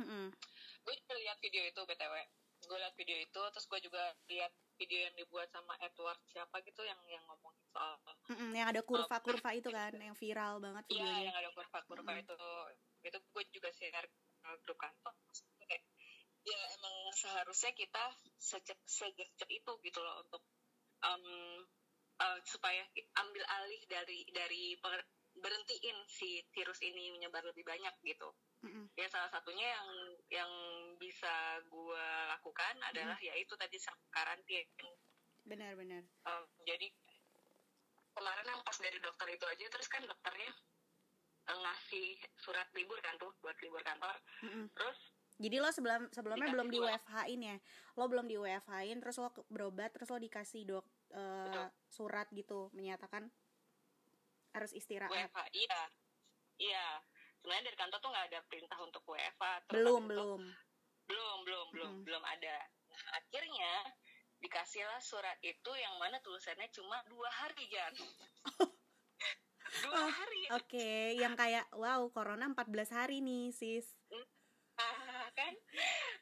Mm-mm. 0.02 0.26
gue 0.82 0.94
juga 0.98 1.14
lihat 1.22 1.38
video 1.38 1.64
itu 1.70 1.82
btw 1.86 2.16
gue 2.66 2.78
lihat 2.82 2.96
video 2.98 3.18
itu 3.22 3.42
terus 3.54 3.66
gue 3.70 3.80
juga 3.80 4.10
lihat 4.26 4.50
video 4.82 5.06
yang 5.06 5.14
dibuat 5.14 5.46
sama 5.54 5.78
Edward 5.78 6.18
siapa 6.26 6.58
gitu 6.66 6.82
yang 6.82 6.98
yang 7.06 7.22
ngomongin 7.30 7.62
soal 7.70 8.02
Mm-mm, 8.34 8.50
yang 8.58 8.68
ada 8.74 8.82
kurva-kurva 8.82 9.50
itu 9.62 9.70
kan 9.70 9.94
yang 9.94 10.18
viral 10.18 10.58
banget 10.58 10.84
Iya, 10.90 10.98
videonya 10.98 11.24
yang 11.30 11.38
ada 11.38 11.50
kurva-kurva 11.54 12.12
Mm-mm. 12.18 12.26
itu 12.26 12.38
itu 13.06 13.18
gue 13.22 13.44
juga 13.54 13.70
share 13.78 14.10
ke 14.42 14.50
grup 14.66 14.78
kantor. 14.82 15.14
Kayak, 15.70 15.84
ya 16.42 16.60
emang 16.82 16.96
seharusnya 17.14 17.72
kita 17.78 18.04
sejak 18.42 18.80
sejak 18.90 19.30
itu 19.50 19.72
gitu 19.86 20.00
loh 20.02 20.26
untuk 20.26 20.42
em, 21.06 21.24
eh, 22.18 22.40
supaya 22.46 22.82
ambil 23.22 23.44
alih 23.62 23.82
dari 23.86 24.26
dari 24.34 24.78
berhentiin 25.38 25.98
si 26.10 26.42
virus 26.54 26.82
ini 26.82 27.14
menyebar 27.14 27.46
lebih 27.46 27.66
banyak 27.66 27.94
gitu. 28.02 28.34
Mm-mm. 28.62 28.86
Ya 28.94 29.10
salah 29.10 29.30
satunya 29.34 29.68
yang 29.74 29.90
yang 30.30 30.52
bisa 31.02 31.62
gue 31.66 32.06
lakukan 32.30 32.76
adalah 32.86 33.18
yaitu 33.18 33.58
tadi 33.58 33.78
karantin. 34.14 34.66
benar-benar 35.42 36.06
Em, 36.06 36.44
jadi 36.70 36.94
kemarin 38.14 38.46
yang 38.46 38.62
pas 38.62 38.78
dari 38.78 39.02
dokter 39.02 39.26
itu 39.34 39.46
aja 39.50 39.66
terus 39.74 39.90
kan 39.90 40.06
dokternya 40.06 40.54
eh, 41.50 41.58
ngasih 41.58 42.08
surat 42.38 42.70
libur 42.78 43.02
kan 43.02 43.18
tuh 43.18 43.34
buat 43.42 43.58
libur 43.66 43.82
kantor 43.82 44.14
Mm-mm. 44.46 44.70
terus 44.78 45.00
Jadi 45.42 45.58
lo 45.58 45.74
sebelum 45.74 46.06
sebelumnya 46.14 46.54
belum 46.54 46.70
di. 46.70 46.78
WFH-in 46.78 47.42
ya. 47.42 47.58
Lo 47.98 48.06
belum 48.06 48.30
di 48.30 48.38
WFH-in 48.38 49.02
terus 49.02 49.18
lo 49.18 49.34
berobat 49.50 49.90
terus 49.90 50.14
lo 50.14 50.22
dikasih 50.22 50.70
dok 50.70 50.86
Betul. 51.10 51.68
surat 51.90 52.30
gitu 52.30 52.70
menyatakan 52.78 53.26
harus 54.54 54.72
istirahat. 54.78 55.10
WFH 55.10 55.40
iya 55.58 55.80
iya 56.62 56.86
sebenarnya 57.42 57.74
dari 57.74 57.78
kantor 57.82 57.98
tuh 57.98 58.10
nggak 58.14 58.28
ada 58.30 58.40
perintah 58.46 58.78
untuk 58.80 59.02
WFH 59.04 59.44
Terus 59.66 59.74
Belum, 59.74 60.02
itu- 60.06 60.10
belum. 60.14 60.42
belum 61.10 61.38
belum 61.44 61.66
belum 61.74 61.92
Mm-mm. 61.92 62.06
belum 62.06 62.24
ada. 62.24 62.56
Nah, 62.88 63.04
akhirnya 63.18 63.74
dikasihlah 64.38 65.02
surat 65.02 65.36
itu 65.42 65.72
yang 65.74 65.98
mana 65.98 66.22
tulisannya 66.22 66.70
cuma 66.70 67.02
dua 67.10 67.28
hari 67.28 67.66
Jan. 67.68 67.94
Dua 69.82 69.96
Oh, 69.96 70.12
hari. 70.12 70.52
Oke, 70.52 71.16
yang 71.16 71.32
kayak 71.32 71.64
wow, 71.72 72.04
corona 72.12 72.44
14 72.44 72.92
hari 72.92 73.24
nih, 73.24 73.56
sis. 73.56 73.88
ah, 74.76 75.32
kan? 75.32 75.54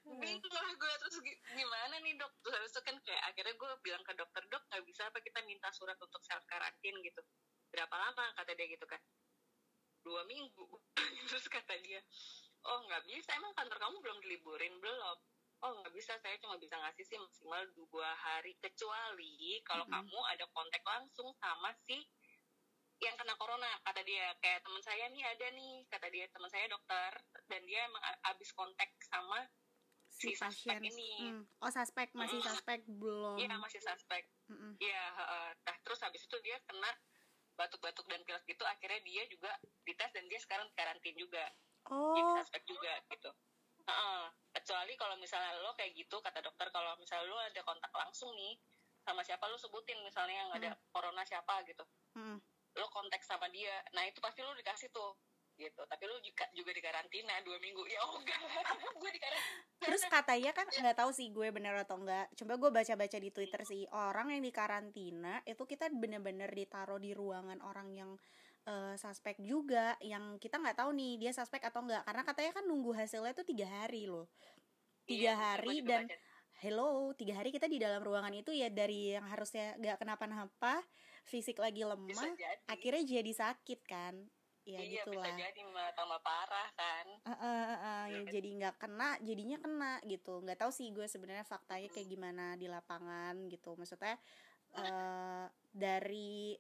Bingung 0.06 0.54
lah 0.54 0.70
gue 0.70 0.94
terus 1.02 1.18
gi- 1.18 1.42
gimana 1.50 1.98
nih 1.98 2.14
dok? 2.14 2.30
Terus 2.46 2.56
habis 2.62 2.70
itu 2.70 2.82
kan 2.86 2.96
kayak 3.02 3.24
akhirnya 3.26 3.56
gue 3.58 3.72
bilang 3.82 4.04
ke 4.06 4.14
dokter 4.14 4.44
dok 4.46 4.62
nggak 4.70 4.84
bisa 4.86 5.02
apa 5.10 5.18
kita 5.20 5.42
minta 5.50 5.72
surat 5.74 5.98
untuk 5.98 6.22
self 6.22 6.46
karantin 6.46 6.94
gitu. 7.02 7.22
Berapa 7.74 7.96
lama? 7.98 8.26
kata 8.38 8.54
dia 8.54 8.68
gitu 8.70 8.86
kan 8.86 9.02
dua 10.04 10.22
minggu 10.26 10.68
terus 11.30 11.46
kata 11.48 11.76
dia 11.82 12.02
oh 12.66 12.80
nggak 12.88 13.04
bisa 13.08 13.36
emang 13.36 13.54
kantor 13.56 13.78
kamu 13.80 13.98
belum 14.04 14.18
diliburin 14.24 14.76
belum 14.80 15.18
oh 15.60 15.72
nggak 15.84 15.92
bisa 15.92 16.16
saya 16.24 16.36
cuma 16.40 16.56
bisa 16.56 16.80
ngasih 16.80 17.04
sih 17.04 17.20
maksimal 17.20 17.62
dua 17.76 18.10
hari 18.16 18.56
kecuali 18.64 19.60
kalau 19.68 19.84
Mm-mm. 19.88 19.96
kamu 19.96 20.20
ada 20.32 20.46
kontak 20.56 20.84
langsung 20.88 21.32
sama 21.40 21.76
si 21.84 22.00
yang 23.00 23.16
kena 23.16 23.32
corona 23.40 23.68
kata 23.88 24.04
dia 24.04 24.36
kayak 24.44 24.60
teman 24.60 24.84
saya 24.84 25.08
nih 25.08 25.24
ada 25.24 25.48
nih 25.56 25.88
kata 25.88 26.08
dia 26.12 26.28
teman 26.32 26.52
saya 26.52 26.68
dokter 26.68 27.12
dan 27.48 27.62
dia 27.64 27.88
emang 27.88 28.04
abis 28.28 28.52
kontak 28.52 28.92
sama 29.08 29.48
Si 30.10 30.36
suspek 30.36 30.84
ini. 30.84 31.32
Hmm. 31.32 31.44
Oh, 31.64 31.72
suspek 31.72 32.12
masih 32.12 32.42
Mm-mm. 32.42 32.50
suspek 32.52 32.82
belum. 32.90 33.40
Iya 33.40 33.56
masih 33.56 33.80
suspek. 33.80 34.28
Iya, 34.82 35.04
heeh. 35.16 35.48
nah 35.64 35.76
terus 35.86 36.02
habis 36.04 36.26
itu 36.26 36.38
dia 36.44 36.58
kena 36.68 36.92
batuk-batuk 37.56 38.08
dan 38.10 38.20
pilek 38.28 38.44
gitu, 38.48 38.64
akhirnya 38.68 39.00
dia 39.04 39.24
juga 39.32 39.52
dites 39.90 40.12
dan 40.14 40.26
dia 40.30 40.40
sekarang 40.40 40.70
karantin 40.78 41.18
juga, 41.18 41.42
jadi 41.90 42.22
Oh, 42.22 42.38
suspek 42.38 42.64
juga 42.70 42.94
gitu. 43.10 43.32
Heeh. 43.90 44.24
Kecuali 44.54 44.94
kalau 44.94 45.16
misalnya 45.18 45.58
lo 45.62 45.74
kayak 45.74 45.98
gitu, 45.98 46.22
kata 46.22 46.46
dokter 46.46 46.70
kalau 46.70 46.94
misalnya 47.02 47.26
lo 47.26 47.38
ada 47.42 47.62
kontak 47.66 47.90
langsung 47.94 48.30
nih 48.38 48.54
sama 49.02 49.26
siapa 49.26 49.50
lo 49.50 49.58
sebutin 49.58 49.98
misalnya 50.06 50.36
yang 50.46 50.52
ada 50.54 50.70
corona 50.94 51.26
siapa 51.26 51.66
gitu, 51.66 51.82
mm. 52.14 52.38
lo 52.78 52.88
kontak 52.94 53.24
sama 53.26 53.50
dia, 53.50 53.82
nah 53.96 54.06
itu 54.06 54.22
pasti 54.22 54.46
lo 54.46 54.54
dikasih 54.54 54.94
tuh 54.94 55.18
gitu. 55.58 55.82
Tapi 55.90 56.04
lo 56.06 56.22
juga 56.22 56.46
juga 56.54 56.72
dikarantina 56.76 57.42
dua 57.42 57.58
minggu, 57.58 57.84
ya 57.90 58.00
oh 58.06 58.22
enggak, 58.22 58.38
gue 59.02 59.12
dikarantina. 59.12 59.66
Terus 59.80 60.04
katanya 60.06 60.52
kan 60.54 60.68
nggak 60.70 60.98
tahu 61.00 61.12
sih 61.16 61.32
gue 61.34 61.48
bener 61.50 61.74
atau 61.82 61.98
enggak. 61.98 62.30
Coba 62.38 62.54
gue 62.60 62.70
baca-baca 62.70 63.18
di 63.18 63.30
Twitter 63.34 63.62
sih 63.66 63.84
orang 63.90 64.36
yang 64.36 64.44
dikarantina 64.44 65.42
itu 65.48 65.64
kita 65.66 65.90
bener-bener 65.90 66.52
ditaruh 66.52 67.02
di 67.02 67.16
ruangan 67.16 67.64
orang 67.66 67.90
yang 67.96 68.12
eh, 68.70 68.94
suspek 68.96 69.42
juga, 69.42 69.98
yang 70.00 70.38
kita 70.38 70.62
nggak 70.62 70.78
tahu 70.78 70.94
nih 70.94 71.18
dia 71.18 71.32
suspek 71.34 71.66
atau 71.66 71.82
enggak. 71.82 72.06
Karena 72.06 72.22
katanya 72.22 72.52
kan 72.54 72.64
nunggu 72.70 72.92
hasilnya 72.94 73.34
itu 73.34 73.44
tiga 73.44 73.68
hari 73.68 74.06
loh. 74.06 74.30
Tiga 75.04 75.34
Iya, 75.34 75.34
hari 75.34 75.82
dan 75.82 76.06
baca. 76.06 76.16
hello 76.62 77.16
tiga 77.18 77.34
hari 77.40 77.50
kita 77.50 77.66
di 77.66 77.80
dalam 77.82 78.04
ruangan 78.04 78.36
itu 78.36 78.52
ya 78.54 78.70
dari 78.70 79.16
yang 79.18 79.26
harusnya 79.26 79.74
nggak 79.80 79.98
kenapa-napa, 79.98 80.86
fisik 81.26 81.58
lagi 81.58 81.82
lemah, 81.82 82.36
jadi. 82.38 82.62
akhirnya 82.68 83.04
jadi 83.18 83.32
sakit 83.34 83.80
kan. 83.84 84.16
Ya 84.68 84.78
iya, 84.86 85.02
gitulah. 85.02 85.26
bisa 85.26 85.50
jadi 85.50 85.62
malah 85.66 85.94
tambah 85.98 86.22
parah 86.22 86.70
kan. 86.78 87.06
Eh, 87.26 87.32
eh, 87.32 87.42
eh, 87.42 87.74
eh, 87.74 88.04
ya 88.06 88.22
Iya. 88.22 88.22
jadi 88.30 88.50
nggak 88.60 88.76
kena 88.78 89.10
jadinya 89.24 89.58
kena 89.58 89.94
gitu 90.06 90.34
nggak 90.46 90.60
tahu 90.62 90.70
sih 90.70 90.94
gue 90.94 91.10
sebenarnya 91.10 91.42
faktanya 91.42 91.90
kayak 91.90 92.06
gimana 92.06 92.54
di 92.54 92.70
lapangan 92.70 93.34
gitu 93.50 93.74
maksudnya 93.74 94.22
eh 94.78 95.46
dari 95.74 96.54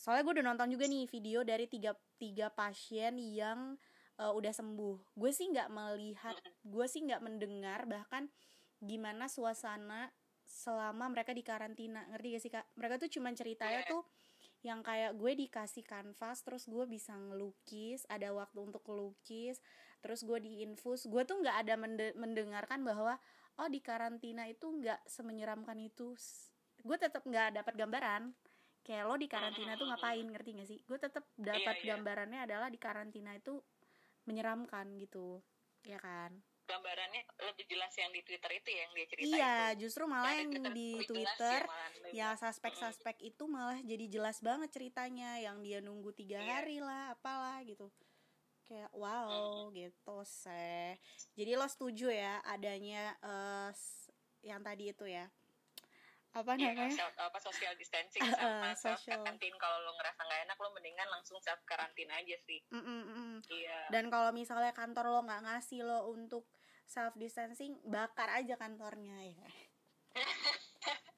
soalnya 0.00 0.24
gue 0.24 0.34
udah 0.40 0.46
nonton 0.48 0.72
juga 0.72 0.88
nih 0.88 1.04
video 1.04 1.44
dari 1.44 1.68
tiga 1.68 1.92
tiga 2.16 2.48
pasien 2.48 3.20
yang 3.20 3.76
eh, 4.16 4.32
udah 4.32 4.48
sembuh. 4.48 5.12
Gue 5.12 5.28
sih 5.28 5.52
nggak 5.52 5.68
melihat 5.68 6.36
gue 6.64 6.86
sih 6.88 7.04
nggak 7.04 7.20
mendengar 7.20 7.84
bahkan 7.84 8.32
gimana 8.80 9.28
suasana 9.28 10.08
selama 10.48 11.12
mereka 11.12 11.36
di 11.36 11.44
karantina. 11.44 12.08
Ngerti 12.08 12.26
gak 12.32 12.42
sih 12.42 12.52
kak? 12.52 12.66
Mereka 12.80 12.94
tuh 12.96 13.10
cuman 13.12 13.36
ceritanya 13.36 13.84
Iya. 13.84 13.92
tuh 13.92 14.02
yang 14.60 14.80
kayak 14.84 15.16
gue 15.16 15.32
dikasih 15.36 15.84
kanvas 15.84 16.44
terus 16.44 16.68
gue 16.68 16.84
bisa 16.84 17.16
ngelukis 17.16 18.04
ada 18.12 18.28
waktu 18.32 18.60
untuk 18.60 18.84
ngelukis 18.88 19.60
terus 20.00 20.24
gue 20.24 20.40
diinfus. 20.40 21.04
Gue 21.12 21.28
tuh 21.28 21.44
nggak 21.44 21.56
ada 21.68 21.74
mende- 21.76 22.16
mendengarkan 22.16 22.80
bahwa 22.80 23.20
oh 23.60 23.68
di 23.68 23.84
karantina 23.84 24.48
itu 24.48 24.64
nggak 24.64 25.04
semenyeramkan 25.04 25.76
itu. 25.76 26.16
Gue 26.80 26.96
tetap 26.96 27.20
nggak 27.28 27.60
dapat 27.60 27.74
gambaran 27.76 28.32
kayak 28.80 29.04
lo 29.06 29.14
di 29.14 29.28
karantina 29.28 29.76
tuh 29.76 29.86
ngapain 29.86 30.24
ngerti 30.24 30.50
gak 30.56 30.68
sih? 30.68 30.78
Gue 30.84 30.98
tetap 30.98 31.24
dapat 31.36 31.74
Iya, 31.78 31.84
iya. 31.84 31.88
gambarannya 31.94 32.40
adalah 32.44 32.68
di 32.68 32.78
karantina 32.80 33.32
itu 33.32 33.60
menyeramkan 34.24 34.96
gitu. 34.96 35.40
Ya 35.82 35.96
kan? 35.96 36.40
Gambarannya 36.64 37.22
lebih 37.50 37.66
jelas 37.66 37.90
yang 37.94 38.14
di 38.14 38.22
Twitter 38.22 38.50
itu 38.54 38.68
ya, 38.70 38.78
yang 38.86 38.92
dia 38.94 39.06
cerita 39.10 39.26
iya 39.26 39.54
itu. 39.74 39.78
justru 39.82 40.06
malah 40.06 40.32
Yang 40.32 40.40
yang 40.40 40.52
di 40.70 40.88
jelas 40.94 41.08
Twitter 41.08 41.60
ya, 41.60 41.86
lebih 41.98 42.14
ya 42.14 42.28
suspek-suspek 42.36 43.16
itu 43.26 43.44
malah 43.50 43.78
jadi 43.82 44.06
jelas 44.06 44.38
banget 44.38 44.70
ceritanya. 44.70 45.40
Yang 45.40 45.56
dia 45.66 45.78
nunggu 45.82 46.10
tiga 46.14 46.38
Iya. 46.38 46.50
hari 46.56 46.78
lah 46.78 47.18
apalah 47.18 47.58
gitu. 47.66 47.90
Kayak 48.62 48.90
wow 48.94 49.66
gitu 49.74 50.16
seh. 50.22 50.94
Jadi 51.34 51.52
lo 51.58 51.66
setuju 51.66 52.06
ya 52.06 52.38
adanya 52.46 53.18
s- 53.74 54.06
yang 54.40 54.62
tadi 54.62 54.88
itu 54.88 55.04
ya 55.04 55.26
apa 56.30 56.54
Iya, 56.54 56.70
namanya? 56.70 56.94
self- 56.94 57.18
apa 57.18 57.38
social 57.42 57.74
distancing 57.74 58.22
sama 58.22 58.70
eh, 58.70 58.74
self 58.78 59.02
social. 59.02 59.18
karantin 59.18 59.54
kalau 59.58 59.82
lo 59.82 59.92
ngerasa 59.98 60.20
nggak 60.22 60.40
enak 60.46 60.56
lo 60.56 60.68
mendingan 60.70 61.08
langsung 61.10 61.42
self 61.42 61.58
karantina 61.66 62.14
aja 62.22 62.36
sih. 62.46 62.62
Mm, 62.70 62.78
mm, 62.78 63.02
mm. 63.10 63.34
iya. 63.50 63.78
Dan 63.90 64.06
kalau 64.14 64.30
misalnya 64.30 64.70
kantor 64.70 65.10
lo 65.10 65.20
nggak 65.26 65.42
ngasih 65.42 65.82
lo 65.82 66.06
untuk 66.06 66.46
self 66.86 67.18
distancing 67.18 67.78
bakar 67.82 68.30
aja 68.30 68.54
kantornya 68.54 69.18
ya. 69.26 69.46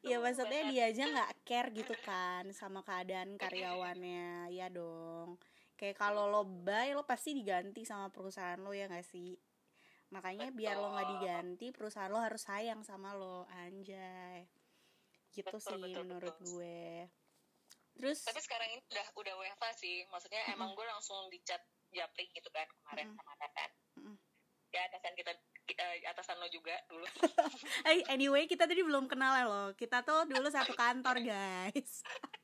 Ya 0.00 0.16
maksudnya 0.16 0.64
dia 0.72 0.88
aja 0.88 1.04
nggak 1.04 1.44
care 1.44 1.68
gitu 1.76 1.92
kan 2.00 2.48
sama 2.56 2.80
keadaan 2.80 3.36
karyawannya. 3.42 4.48
Ya 4.48 4.72
dong. 4.72 5.36
Kayak 5.76 6.00
kalau 6.00 6.24
lo 6.28 6.40
buy 6.44 6.96
lo 6.96 7.04
pasti 7.04 7.36
diganti 7.36 7.84
sama 7.84 8.08
perusahaan 8.08 8.56
lo 8.56 8.72
ya 8.72 8.88
nggak 8.88 9.04
sih 9.04 9.36
makanya 10.10 10.50
biar 10.50 10.76
lo 10.78 10.94
nggak 10.94 11.08
diganti 11.18 11.66
perusahaan 11.70 12.10
lo 12.10 12.20
harus 12.22 12.42
sayang 12.42 12.82
sama 12.82 13.14
lo. 13.14 13.46
Anjay. 13.50 14.46
Gitu 15.30 15.46
Betul, 15.46 15.62
sih 15.62 15.80
betul, 15.80 16.02
menurut 16.06 16.34
betul. 16.38 16.46
gue. 16.58 17.06
Terus 17.94 18.18
tapi 18.26 18.40
sekarang 18.42 18.68
ini 18.74 18.82
udah 18.90 19.06
udah 19.14 19.34
WFA 19.38 19.70
sih. 19.78 20.02
Maksudnya 20.10 20.42
emang 20.54 20.74
gue 20.74 20.86
langsung 20.86 21.30
dicat 21.30 21.62
japri 21.90 22.30
gitu 22.30 22.48
kan 22.54 22.66
kemarin 22.82 23.10
Mm-mm. 23.10 23.18
sama 23.18 23.30
atasan 23.34 23.70
Mm-mm. 23.98 24.16
ya 24.70 24.80
atasan 24.86 25.12
kita 25.18 25.32
eh, 25.74 26.06
atasan 26.06 26.36
lo 26.38 26.46
juga 26.50 26.74
dulu. 26.86 27.06
Eh, 27.90 28.06
anyway 28.06 28.46
kita 28.46 28.70
tadi 28.70 28.82
belum 28.86 29.10
kenal 29.10 29.34
lo 29.46 29.64
kita 29.74 30.06
tuh 30.06 30.26
dulu 30.30 30.46
satu 30.46 30.70
kantor 30.80 31.18
guys 31.22 32.02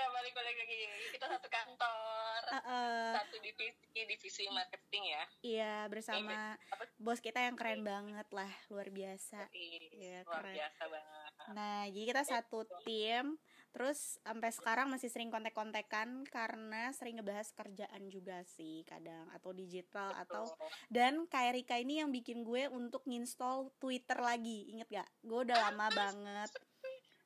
ya 0.00 0.08
balik 0.10 0.32
balik 0.32 0.56
lagi 0.56 0.78
kita 1.10 1.26
satu 1.28 1.48
kantor 1.48 2.40
Eh, 2.42 2.56
eh, 2.58 3.12
satu 3.14 3.36
divisi 3.38 3.76
divisi 4.00 4.42
marketing 4.48 5.04
ya 5.06 5.24
iya 5.42 5.74
bersama 5.86 6.56
apa? 6.56 6.84
bos 6.96 7.20
kita 7.20 7.38
yang 7.38 7.54
keren 7.54 7.84
banget 7.84 8.26
lah 8.30 8.48
luar 8.66 8.88
biasa 8.88 9.46
Iya, 9.52 10.24
luar 10.24 10.40
keren. 10.42 10.56
biasa 10.56 10.82
banget 10.86 11.28
Nah, 11.50 11.88
jadi 11.88 12.04
kita 12.06 12.22
satu 12.22 12.62
tim, 12.80 13.34
terus 13.70 14.20
sampai 14.20 14.50
sekarang 14.50 14.86
masih 14.86 15.08
sering 15.08 15.28
kontek-kontekan 15.28 16.22
karena 16.24 16.92
sering 16.92 17.16
ngebahas 17.16 17.48
kerjaan 17.50 18.06
juga 18.06 18.44
sih 18.46 18.84
kadang 18.84 19.26
atau 19.30 19.50
digital 19.50 20.14
atau 20.16 20.46
Betul. 20.46 20.68
dan 20.88 21.12
kayak 21.26 21.56
Rika 21.56 21.76
ini 21.76 21.98
yang 21.98 22.10
bikin 22.10 22.44
gue 22.44 22.68
untuk 22.68 23.02
nginstall 23.02 23.72
Twitter 23.78 24.20
lagi. 24.20 24.68
Ingat 24.70 24.88
gak? 24.92 25.08
Gue 25.20 25.42
udah 25.42 25.58
lama 25.64 25.86
banget. 25.90 26.50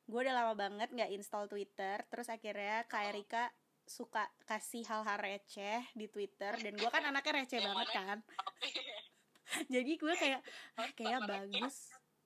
Gue 0.05 0.19
udah 0.21 0.35
lama 0.37 0.53
banget 0.53 0.89
nggak 0.93 1.11
install 1.17 1.49
Twitter, 1.49 1.97
terus 2.09 2.27
akhirnya 2.29 2.85
kayak 2.85 3.13
Rika 3.17 3.43
suka 3.85 4.25
kasih 4.49 4.81
hal-hal 4.85 5.17
receh 5.21 5.81
di 5.93 6.09
Twitter 6.09 6.57
dan 6.57 6.73
gue 6.73 6.89
kan 6.89 7.05
anaknya 7.05 7.41
receh 7.41 7.61
banget 7.61 7.89
kan. 7.93 8.17
Jadi 9.73 9.91
gue 9.97 10.13
kayak 10.13 10.41
ah, 10.77 10.89
kayak 10.97 11.19
Sama 11.21 11.29
bagus. 11.29 11.75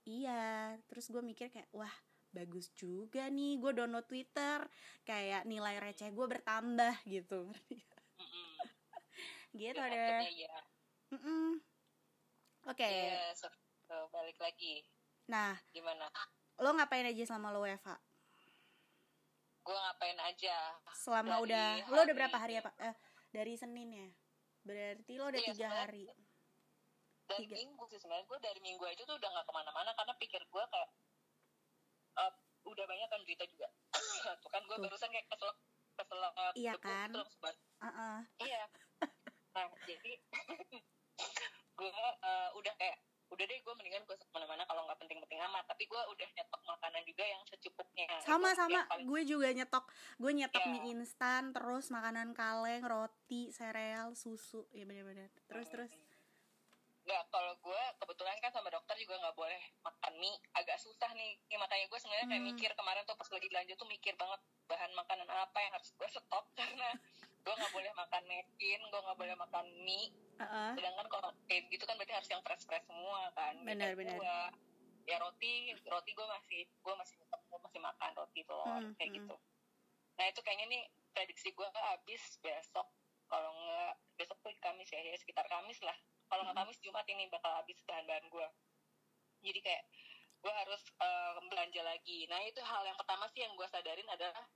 Iya, 0.08 0.76
terus 0.88 1.06
gue 1.12 1.22
mikir 1.24 1.52
kayak 1.52 1.70
wah 1.76 1.92
bagus 2.32 2.72
juga 2.76 3.28
nih 3.28 3.60
gue 3.60 3.72
download 3.76 4.08
Twitter. 4.08 4.60
Kayak 5.04 5.44
nilai 5.48 5.76
receh 5.84 6.10
gue 6.12 6.26
bertambah 6.28 6.96
gitu. 7.08 7.52
Gitu 9.50 9.76
Ya, 9.76 9.90
deh. 9.90 9.98
akhirnya 9.98 10.30
ya 10.32 10.56
Mm-mm. 11.10 11.58
oke. 12.70 12.86
Iya, 12.86 13.34
balik 14.14 14.38
lagi. 14.38 14.86
Nah 15.26 15.58
gimana 15.74 16.06
lo 16.60 16.70
ngapain 16.72 17.06
aja 17.06 17.24
selama 17.26 17.50
lo 17.50 17.62
WFH 17.62 17.90
gue 19.60 19.78
ngapain 19.78 20.18
aja. 20.18 20.58
Selama 20.98 21.38
Dari 21.38 21.44
udah 21.46 21.66
lo 21.86 21.94
udah 21.94 22.02
hari- 22.02 22.18
berapa 22.18 22.38
hari 22.38 22.54
ya 22.58 22.64
pak 22.64 22.74
eh, 22.80 22.96
dari 23.30 23.54
Senin 23.54 23.90
ya? 23.94 24.10
Berarti 24.60 25.14
lo 25.14 25.30
udah 25.30 25.38
Iya, 25.38 25.50
tiga 25.54 25.68
hari. 25.70 26.04
Dari 27.24 27.46
Tiga. 27.46 27.54
minggu 27.56 27.84
sih 27.86 28.00
sebenarnya 28.02 28.26
gue 28.26 28.40
dari 28.42 28.60
minggu 28.60 28.82
aja 28.84 29.02
tuh 29.04 29.16
udah 29.16 29.30
nggak 29.30 29.46
ke 29.46 29.54
mana-mana 29.54 29.92
karena 29.94 30.14
pikir 30.18 30.42
gue 30.42 30.64
kayak 30.66 30.90
eh, 32.18 32.32
udah 32.66 32.84
banyak 32.84 33.08
kan 33.08 33.22
berita 33.22 33.46
juga. 33.46 33.68
Tuh 34.42 34.50
kan 34.50 34.62
gue 34.66 34.78
barusan 34.80 35.10
kayak 35.10 35.28
kesel 35.30 35.52
kesel 35.94 36.18
Iya 36.58 36.74
kan? 36.82 37.10
banget. 37.14 37.56
Heeh. 37.80 38.18
iya. 38.42 38.64
Nah 39.54 39.66
jadi 39.86 40.12
gue 41.78 41.90
eh, 41.94 42.50
udah 42.52 42.74
kayak 42.76 42.98
udah 43.30 43.46
deh 43.46 43.60
gue 43.60 43.74
mendingan 43.76 44.04
gue 44.04 44.16
ke 44.16 44.26
mana-mana 44.30 44.66
kalau 44.66 44.84
nggak 44.84 45.00
penting-penting 45.00 45.40
amat. 45.44 45.64
Tapi 45.66 45.84
gue 45.86 46.02
udah 46.08 46.28
nyetok 46.32 46.62
makanan 46.64 47.02
juga 47.04 47.24
yang 47.24 47.42
secukupnya. 47.46 48.08
Sama 48.22 48.50
Itu 48.50 48.60
sama. 48.60 48.80
paling- 48.86 49.06
gue 49.06 49.22
juga 49.24 49.48
nyetok. 49.50 49.86
Gue 50.18 50.32
nyetok 50.34 50.60
Iya. 50.60 50.72
mie 50.72 50.84
instan 50.92 51.44
terus 51.50 51.86
makanan 51.88 52.34
kaleng 52.34 52.82
roti 52.82 53.50
sereal 53.50 54.14
susu. 54.14 54.66
Ya 54.72 54.84
bener-bener. 54.84 55.30
Terus 55.46 55.66
Hmm. 55.66 55.74
terus? 55.76 55.94
Nggak, 57.02 57.24
kalau 57.28 57.54
gue 57.56 57.82
kebetulan 57.98 58.38
kan 58.38 58.52
sama 58.52 58.70
dokter 58.70 58.94
juga 58.96 59.18
nggak 59.18 59.34
boleh 59.34 59.62
makan 59.80 60.14
mie. 60.16 60.38
Agak 60.52 60.78
susah 60.78 61.10
nih. 61.12 61.42
Ya, 61.48 61.58
makanya 61.58 61.86
gue 61.88 61.98
sebenarnya 61.98 62.28
kayak 62.28 62.38
Hmm. 62.40 62.50
mikir 62.52 62.72
kemarin 62.72 63.02
tuh 63.04 63.16
pas 63.16 63.26
lagi 63.28 63.48
belanja 63.48 63.74
tuh 63.74 63.88
mikir 63.88 64.14
banget 64.16 64.38
bahan 64.68 64.92
makanan 64.94 65.26
apa 65.28 65.58
yang 65.60 65.74
harus 65.74 65.90
gue 65.92 66.08
stop. 66.08 66.46
Karena 66.60 66.90
gue 67.40 67.54
nggak 67.56 67.72
boleh 67.72 67.92
makan 67.96 68.24
mesin 68.28 68.80
gue 68.84 69.00
nggak 69.00 69.18
boleh 69.18 69.36
makan 69.36 69.66
mie 69.80 70.12
Heeh. 70.40 70.72
sedangkan 70.80 71.08
kalau 71.12 71.30
kayak 71.52 71.68
gitu 71.68 71.84
kan 71.84 72.00
berarti 72.00 72.16
harus 72.16 72.30
yang 72.32 72.44
fresh 72.48 72.64
fresh 72.64 72.86
semua 72.88 73.28
kan 73.36 73.60
Benar, 73.60 73.92
benar. 74.00 74.16
gua, 74.16 74.40
ya 75.04 75.18
roti 75.20 75.76
roti 75.84 76.12
gue 76.16 76.28
masih 76.28 76.62
gue 76.70 76.94
masih 76.96 77.16
gue 77.28 77.60
masih 77.60 77.80
makan 77.84 78.12
roti 78.16 78.42
telur 78.48 78.80
Hmm, 78.80 78.96
kayak 78.96 79.10
hmm. 79.12 79.18
gitu 79.20 79.36
nah 80.16 80.26
itu 80.28 80.40
kayaknya 80.44 80.66
nih 80.72 80.84
prediksi 81.12 81.50
gue 81.52 81.68
habis 81.68 82.24
besok 82.40 82.88
kalau 83.30 83.52
nggak 83.52 83.94
besok 84.18 84.38
tuh 84.42 84.52
Kamis 84.64 84.90
ya, 84.90 85.00
ya 85.04 85.16
sekitar 85.20 85.46
Kamis 85.52 85.80
lah 85.84 85.96
kalau 86.32 86.48
nggak 86.48 86.56
Hmm. 86.56 86.66
Kamis 86.68 86.80
Jumat 86.80 87.06
ini 87.10 87.28
bakal 87.28 87.52
habis 87.52 87.78
bahan-bahan 87.84 88.26
gue 88.32 88.48
jadi 89.44 89.60
kayak 89.60 89.84
gue 90.40 90.54
harus 90.56 90.82
eh, 91.04 91.36
belanja 91.52 91.82
lagi 91.84 92.20
nah 92.32 92.40
itu 92.48 92.64
hal 92.64 92.84
yang 92.88 92.96
pertama 92.96 93.28
sih 93.36 93.44
yang 93.44 93.54
gue 93.60 93.68
sadarin 93.68 94.08
adalah 94.08 94.48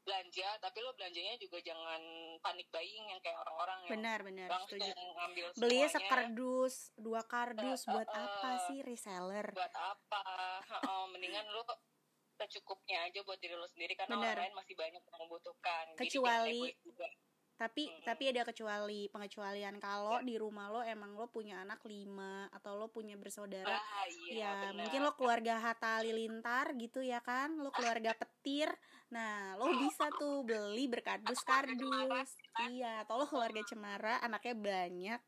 belanja 0.00 0.48
tapi 0.64 0.78
lo 0.80 0.90
belanjanya 0.96 1.36
juga 1.36 1.60
jangan 1.60 2.00
panik 2.40 2.66
buying 2.72 3.06
yang 3.12 3.20
kayak 3.20 3.36
orang-orang 3.46 3.78
yang 3.84 3.92
benar 3.94 4.18
benar 4.24 4.48
setuju. 4.64 4.90
ngambil 4.96 5.44
beli 5.60 5.80
sekardus 5.86 6.74
dua 6.96 7.22
kardus 7.28 7.80
Eh, 7.84 7.92
buat 7.92 8.08
eh, 8.08 8.18
apa 8.18 8.50
sih 8.68 8.78
reseller? 8.82 9.46
Buat 9.52 9.74
apa? 9.76 10.22
Heeh, 10.64 11.02
mendingan 11.12 11.46
lu 11.52 11.62
secukupnya 12.40 13.04
aja 13.04 13.20
buat 13.20 13.36
diri 13.36 13.52
lu 13.52 13.68
sendiri 13.68 13.92
karena 13.92 14.16
Benar. 14.16 14.32
orang 14.36 14.44
lain 14.48 14.56
masih 14.56 14.74
banyak 14.76 15.02
yang 15.04 15.18
membutuhkan. 15.20 15.84
Kecuali-. 16.00 16.72
Tapi 17.60 17.92
Hmm. 17.92 18.00
tapi 18.08 18.32
ada 18.32 18.48
kecuali 18.48 19.04
pengecualian 19.12 19.76
kalau 19.76 20.16
di 20.24 20.40
rumah 20.40 20.72
lo 20.72 20.80
emang 20.80 21.12
lo 21.12 21.28
punya 21.28 21.60
anak 21.60 21.84
lima 21.84 22.48
atau 22.56 22.80
lo 22.80 22.88
punya 22.88 23.20
bersaudara 23.20 23.76
ah, 23.76 24.08
iya, 24.08 24.32
ya 24.32 24.50
benar. 24.64 24.88
mungkin 24.88 25.00
lo 25.04 25.12
keluarga 25.12 25.60
Hatta 25.60 26.00
Halilintar 26.00 26.72
gitu 26.80 27.04
ya 27.04 27.20
kan 27.20 27.60
lo 27.60 27.68
keluarga 27.68 28.16
petir 28.16 28.72
nah 29.12 29.60
lo 29.60 29.76
bisa 29.76 30.08
tuh 30.16 30.40
beli 30.40 30.88
berkardus 30.88 31.44
kardus 31.44 32.32
iya 32.72 33.04
atau 33.04 33.20
lo 33.20 33.26
keluarga 33.28 33.60
cemara 33.68 34.24
anaknya 34.24 34.56
banyak 34.56 35.20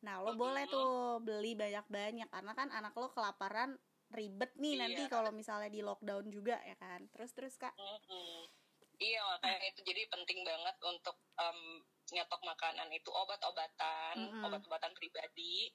nah 0.00 0.24
lo 0.24 0.32
boleh 0.32 0.64
tuh 0.64 1.20
beli 1.20 1.52
banyak 1.52 1.84
banyak 1.84 2.28
karena 2.32 2.52
kan 2.56 2.72
anak 2.72 2.96
lo 2.96 3.12
kelaparan 3.12 3.76
ribet 4.08 4.56
nih 4.56 4.78
nanti 4.78 5.02
Iya. 5.04 5.12
kalau 5.12 5.34
misalnya 5.34 5.68
di 5.68 5.82
lockdown 5.82 6.32
juga 6.32 6.56
ya 6.64 6.78
kan 6.80 7.04
terus 7.12 7.34
terus 7.36 7.60
kak 7.60 7.76
Mm-mm. 7.76 8.46
Iya 8.98 9.20
makanya 9.26 9.66
itu 9.74 9.80
jadi 9.82 10.02
penting 10.06 10.46
banget 10.46 10.76
untuk 10.86 11.16
em, 11.34 11.82
nyetok 12.14 12.42
makanan 12.46 12.88
itu 12.94 13.10
obat-obatan, 13.10 14.16
Mm-mm. 14.18 14.44
obat-obatan 14.46 14.92
pribadi. 14.94 15.72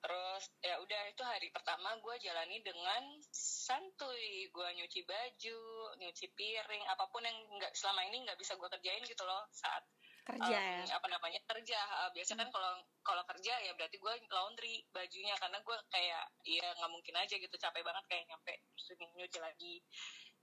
Terus 0.00 0.42
ya 0.64 0.80
udah 0.80 1.02
itu 1.12 1.20
hari 1.20 1.52
pertama 1.52 1.92
gue 2.00 2.14
jalani 2.24 2.64
dengan 2.64 3.20
santuy, 3.36 4.48
gue 4.48 4.68
nyuci 4.80 5.04
baju, 5.04 5.60
nyuci 6.00 6.26
piring, 6.32 6.84
apa 6.88 7.04
pun 7.12 7.20
yang 7.20 7.36
nggak 7.60 7.76
selama 7.76 8.08
ini 8.08 8.24
nggak 8.24 8.40
bisa 8.40 8.56
gue 8.56 8.68
kerjain 8.72 9.04
gitu 9.04 9.22
loh 9.28 9.44
saat 9.52 9.84
kerja 10.24 10.56
em, 10.56 10.88
apa 10.88 11.06
namanya 11.10 11.40
kerja. 11.44 11.80
Uh, 12.06 12.10
biasa 12.16 12.32
kan 12.32 12.48
kalau 12.48 12.80
kalau 13.04 13.22
kerja 13.28 13.54
ya 13.60 13.72
berarti 13.76 14.00
gue 14.00 14.12
laundry 14.32 14.80
bajunya 14.88 15.36
karena 15.36 15.60
gue 15.60 15.76
kayak 15.92 16.24
ya 16.48 16.68
nggak 16.80 16.90
mungkin 16.92 17.14
aja 17.20 17.34
gitu 17.36 17.56
capek 17.60 17.84
banget 17.84 18.04
kayak 18.08 18.24
nyampe 18.30 18.54
terus 18.72 18.88
nyuci 19.16 19.38
lagi 19.42 19.74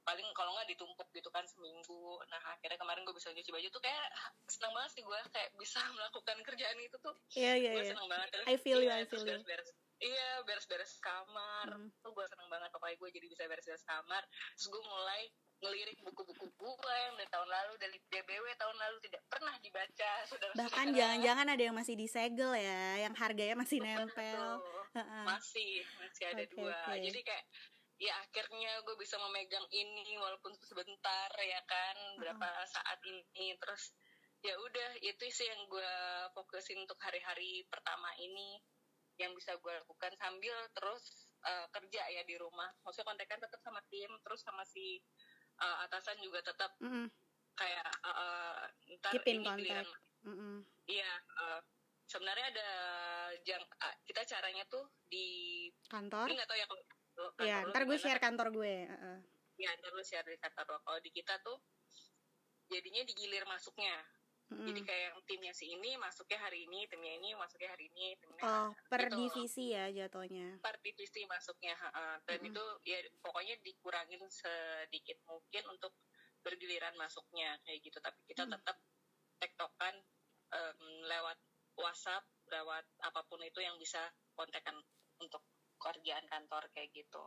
paling 0.08 0.24
kalau 0.32 0.56
nggak 0.56 0.72
ditumpuk 0.72 1.08
gitu 1.12 1.28
kan 1.28 1.44
seminggu. 1.44 2.16
Nah 2.32 2.40
akhirnya 2.56 2.80
kemarin 2.80 3.04
gue 3.04 3.12
bisa 3.12 3.28
nyuci 3.36 3.52
baju 3.52 3.68
tuh 3.68 3.84
kayak 3.84 4.08
senang 4.48 4.72
banget 4.72 4.92
sih 4.96 5.04
gue 5.04 5.20
kayak 5.36 5.50
bisa 5.60 5.80
melakukan 6.00 6.38
kerjaan 6.48 6.78
itu 6.80 6.96
tuh. 7.04 7.16
Iya 7.36 7.54
iya 7.60 7.72
gue 7.76 7.84
iya. 7.84 7.92
senang 7.92 8.08
banget. 8.08 8.30
I 8.48 8.56
feel 8.56 8.80
you, 8.80 8.88
Iya, 8.88 9.04
I 9.04 9.06
terus 9.06 9.28
feel 9.28 9.36
you. 9.36 9.44
beres-beres. 9.44 9.70
Iya 9.98 10.30
beres-beres 10.48 10.92
kamar. 11.04 11.68
Hmm. 11.76 11.90
tuh 12.00 12.12
gue 12.16 12.26
seneng 12.32 12.48
banget. 12.48 12.70
Pokoknya 12.72 12.96
gue 12.96 13.10
jadi 13.20 13.28
bisa 13.28 13.44
beres-beres 13.52 13.84
kamar. 13.84 14.24
Terus 14.56 14.68
gue 14.72 14.84
mulai 14.88 15.22
ngelirik 15.58 15.98
buku-buku 16.06 16.46
gue 16.54 16.96
yang 17.02 17.18
dari 17.18 17.30
tahun 17.34 17.50
lalu 17.50 17.74
dari 17.82 17.98
DBW 18.08 18.46
tahun 18.56 18.78
lalu. 18.78 18.98
Tidak 19.04 19.22
pernah 19.28 19.56
dibaca 19.60 20.12
saudara 20.24 20.54
bahkan 20.56 20.88
jangan-jangan 20.94 21.48
ada 21.52 21.64
yang 21.66 21.76
masih 21.76 21.98
disegel 21.98 22.54
ya 22.56 23.04
yang 23.04 23.14
harganya 23.18 23.58
masih 23.60 23.82
nempel. 23.84 24.62
Masih 25.26 25.82
masih 26.00 26.24
ada 26.30 26.44
Oke, 26.46 26.54
dua. 26.56 26.74
oke. 26.74 26.98
jadi 27.02 27.20
kayak 27.26 27.44
ya 27.98 28.14
akhirnya 28.22 28.78
gue 28.86 28.96
bisa 29.02 29.18
memegang 29.18 29.66
ini 29.74 30.18
walaupun 30.22 30.54
sebentar 30.62 31.30
ya 31.42 31.62
kan 31.66 31.98
berapa 32.22 32.48
saat 32.70 33.00
ini. 33.06 33.58
Terus 33.58 33.94
ya 34.46 34.54
udah 34.54 34.90
itu 35.02 35.24
sih 35.34 35.50
yang 35.50 35.66
gue 35.66 35.94
fokusin 36.38 36.78
untuk 36.86 36.98
hari-hari 37.02 37.66
pertama 37.70 38.14
ini 38.22 38.62
yang 39.18 39.34
bisa 39.34 39.58
gue 39.58 39.74
lakukan 39.82 40.14
sambil 40.22 40.54
terus 40.78 41.26
eh, 41.42 41.66
kerja 41.74 42.02
ya 42.14 42.22
di 42.22 42.38
rumah. 42.38 42.70
Maksudnya 42.86 43.10
kontekan 43.10 43.42
tetap 43.42 43.60
sama 43.66 43.82
tim 43.90 44.12
terus 44.22 44.42
sama 44.46 44.62
si 44.62 45.02
eh, 45.58 45.78
atasan 45.90 46.22
juga 46.22 46.46
tetap 46.46 46.78
Mm-mm. 46.86 47.10
kayak 47.58 47.90
eh, 48.06 48.14
eh, 48.14 48.56
ntar 49.02 49.12
Keep 49.18 49.26
in 49.26 49.34
ini 49.42 49.46
contact. 49.46 49.62
giliran 49.66 49.88
Mm-mm. 50.28 50.56
Iya, 50.86 51.12
eh, 51.18 51.62
sebenarnya 52.06 52.46
ada 52.54 52.70
jang 53.42 53.64
ah, 53.82 53.96
kita 54.06 54.22
caranya 54.24 54.64
tuh 54.70 54.86
di 55.10 55.28
kantor? 55.90 56.30
Nggak 56.30 56.48
tahu 56.48 56.60
ya 56.62 56.68
kalau 56.70 56.84
kalau 57.18 57.34
ya 57.42 57.66
kantor 57.66 57.66
lu 57.66 57.72
ntar 57.74 57.84
gue 57.90 57.98
share 57.98 58.22
kan? 58.22 58.26
kantor 58.30 58.48
gue 58.54 58.76
heeh. 58.86 59.18
Ya, 59.58 59.70
ntar 59.82 59.92
lu 59.98 60.04
share 60.06 60.28
di 60.30 60.38
kantor 60.38 60.66
lo. 60.70 60.78
Kalau 60.86 61.00
di 61.02 61.10
kita 61.10 61.34
tuh 61.42 61.58
jadinya 62.70 63.02
digilir 63.02 63.44
masuknya. 63.50 63.98
Mm-mm. 64.48 64.64
Jadi 64.64 64.80
kayak 64.88 65.02
yang 65.12 65.20
timnya 65.28 65.52
si 65.52 65.66
ini 65.76 66.00
masuknya 66.00 66.40
hari 66.40 66.64
ini, 66.64 66.88
timnya 66.88 67.20
ini 67.20 67.36
masuknya 67.36 67.68
hari 67.68 67.92
ini, 67.92 68.16
timnya 68.16 68.44
oh 68.48 68.72
per 68.88 69.12
gitu. 69.12 69.20
divisi 69.20 69.76
ya 69.76 69.92
jatuhnya 69.92 70.56
per 70.64 70.80
divisi 70.80 71.28
masuknya. 71.28 71.76
ha-ha. 71.76 72.24
Dan 72.24 72.40
Mm-mm. 72.40 72.56
itu 72.56 72.64
ya 72.88 73.00
pokoknya 73.20 73.60
dikurangin 73.60 74.24
sedikit 74.32 75.20
mungkin 75.28 75.64
untuk 75.68 75.92
bergiliran 76.46 76.96
masuknya 76.96 77.60
kayak 77.68 77.84
gitu. 77.84 78.00
Tapi 78.00 78.16
kita 78.30 78.48
Hmm. 78.48 78.56
tetap 78.56 78.78
tektokan 79.42 79.96
em, 80.48 80.80
lewat 81.12 81.38
WhatsApp, 81.76 82.24
lewat 82.48 82.88
apa 83.04 83.22
pun 83.28 83.44
itu 83.44 83.60
yang 83.60 83.76
bisa 83.76 84.00
kontekan 84.32 84.80
untuk 85.20 85.44
kerjaan 85.78 86.26
kantor 86.28 86.68
kayak 86.74 86.90
gitu. 86.94 87.24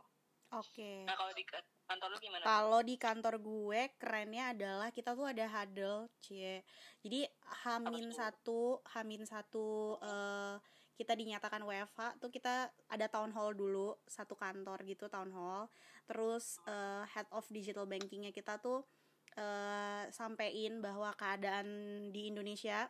oke 0.51 0.91
Nah 1.07 1.15
kalau 1.15 1.33
di 1.33 1.43
ka- 1.47 1.65
kantor 1.87 2.07
lu 2.11 2.17
gimana? 2.19 2.43
Kalau 2.43 2.79
di 2.83 2.95
kantor 2.95 3.35
gue 3.39 3.81
kerennya 3.99 4.55
adalah 4.55 4.89
kita 4.91 5.11
tuh 5.11 5.27
ada 5.27 5.45
huddle, 5.47 6.07
cie. 6.23 6.63
Jadi 7.03 7.27
hamin 7.67 8.11
satu, 8.11 8.79
hamin 8.95 9.23
satu 9.27 9.99
eh, 9.99 10.55
kita 10.95 11.17
dinyatakan 11.17 11.65
WFH 11.65 12.21
tuh 12.21 12.29
kita 12.29 12.69
ada 12.87 13.05
town 13.09 13.33
hall 13.33 13.51
dulu 13.51 13.97
satu 14.05 14.37
kantor 14.37 14.83
gitu 14.87 15.11
town 15.11 15.31
hall. 15.35 15.67
Terus 16.07 16.59
eh, 16.67 17.03
head 17.11 17.27
of 17.31 17.47
digital 17.51 17.87
bankingnya 17.87 18.31
kita 18.31 18.59
tuh 18.59 18.87
eh, 19.35 20.07
sampein 20.11 20.79
bahwa 20.79 21.11
keadaan 21.15 21.67
di 22.11 22.31
Indonesia 22.31 22.87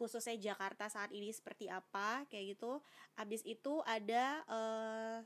khususnya 0.00 0.40
Jakarta 0.40 0.88
saat 0.88 1.12
ini 1.12 1.28
seperti 1.28 1.68
apa 1.68 2.24
kayak 2.32 2.56
gitu. 2.56 2.80
Abis 3.20 3.44
itu 3.44 3.84
ada 3.84 4.40
eh, 4.48 5.18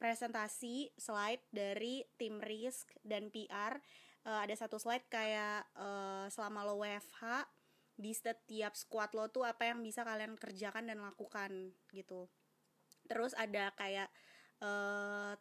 presentasi 0.00 0.96
slide 0.96 1.44
dari 1.52 2.08
tim 2.16 2.40
risk 2.40 2.96
dan 3.04 3.28
PR 3.28 3.76
Eh, 4.22 4.38
ada 4.46 4.54
satu 4.54 4.78
slide 4.78 5.06
kayak 5.10 5.66
eh, 5.74 6.26
selama 6.30 6.62
lo 6.62 6.78
WFH 6.78 7.42
di 7.98 8.14
setiap 8.14 8.72
squad 8.78 9.10
lo 9.18 9.26
tuh 9.28 9.42
apa 9.42 9.66
yang 9.74 9.82
bisa 9.82 10.06
kalian 10.06 10.38
kerjakan 10.38 10.86
dan 10.86 11.02
lakukan 11.02 11.74
gitu. 11.90 12.30
Terus 13.10 13.34
ada 13.34 13.74
kayak 13.74 14.08
eh 14.62 15.34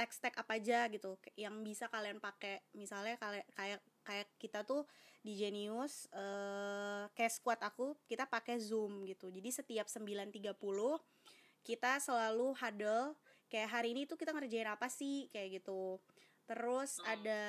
teks-teks 0.00 0.40
apa 0.40 0.56
aja 0.56 0.88
gitu 0.88 1.20
yang 1.36 1.60
bisa 1.60 1.92
kalian 1.92 2.18
pakai. 2.24 2.64
Misalnya 2.72 3.20
kayak 3.20 3.46
kayak 3.52 3.80
kayak 4.00 4.28
kita 4.40 4.64
tuh 4.64 4.88
di 5.22 5.38
Genius 5.38 6.10
eh 6.10 7.06
kayak 7.14 7.32
squad 7.32 7.60
aku 7.62 7.94
kita 8.10 8.26
pakai 8.26 8.58
Zoom 8.58 9.06
gitu. 9.06 9.30
Jadi 9.30 9.48
setiap 9.54 9.86
9.30 9.86 10.58
kita 11.62 12.02
selalu 12.02 12.58
huddle 12.58 13.14
kayak 13.46 13.70
hari 13.70 13.94
ini 13.94 14.02
tuh 14.04 14.18
kita 14.18 14.34
ngerjain 14.34 14.66
apa 14.66 14.90
sih 14.90 15.30
kayak 15.30 15.62
gitu. 15.62 16.02
Terus 16.42 16.98
ada 17.06 17.42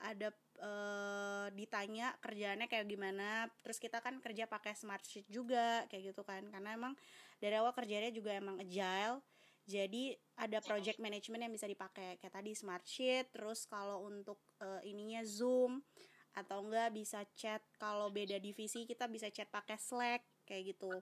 ada 0.00 0.32
uh, 0.64 1.46
ditanya 1.52 2.16
kerjaannya 2.24 2.66
kayak 2.66 2.88
gimana. 2.88 3.46
Terus 3.60 3.76
kita 3.76 4.00
kan 4.00 4.16
kerja 4.24 4.48
pakai 4.48 4.72
smart 4.72 5.04
sheet 5.04 5.28
juga 5.28 5.84
kayak 5.92 6.16
gitu 6.16 6.24
kan. 6.24 6.48
Karena 6.48 6.72
emang 6.72 6.96
dari 7.36 7.54
awal 7.60 7.76
kerjanya 7.76 8.08
juga 8.08 8.32
emang 8.32 8.56
agile. 8.56 9.20
Jadi 9.62 10.16
ada 10.40 10.58
project 10.64 10.98
management 10.98 11.44
yang 11.44 11.52
bisa 11.54 11.68
dipakai. 11.68 12.16
Kayak 12.16 12.34
tadi 12.40 12.56
smart 12.56 12.88
sheet 12.88 13.28
terus 13.36 13.68
kalau 13.68 14.08
untuk 14.08 14.40
uh, 14.64 14.80
ininya 14.80 15.20
zoom 15.28 15.84
atau 16.32 16.64
enggak 16.64 16.90
bisa 16.96 17.20
chat 17.36 17.60
kalau 17.76 18.08
beda 18.08 18.40
divisi 18.40 18.88
kita 18.88 19.08
bisa 19.08 19.28
chat 19.28 19.48
pakai 19.52 19.76
slack 19.76 20.22
kayak 20.48 20.76
gitu. 20.76 20.92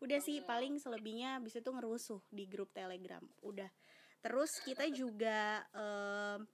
Udah 0.00 0.20
sih 0.20 0.44
paling 0.44 0.76
selebihnya 0.76 1.40
bisa 1.40 1.64
tuh 1.64 1.76
ngerusuh 1.76 2.20
di 2.28 2.44
grup 2.44 2.68
telegram. 2.76 3.24
Udah. 3.40 3.68
Terus 4.20 4.60
kita 4.60 4.84
juga 4.92 5.64
um, 5.72 6.44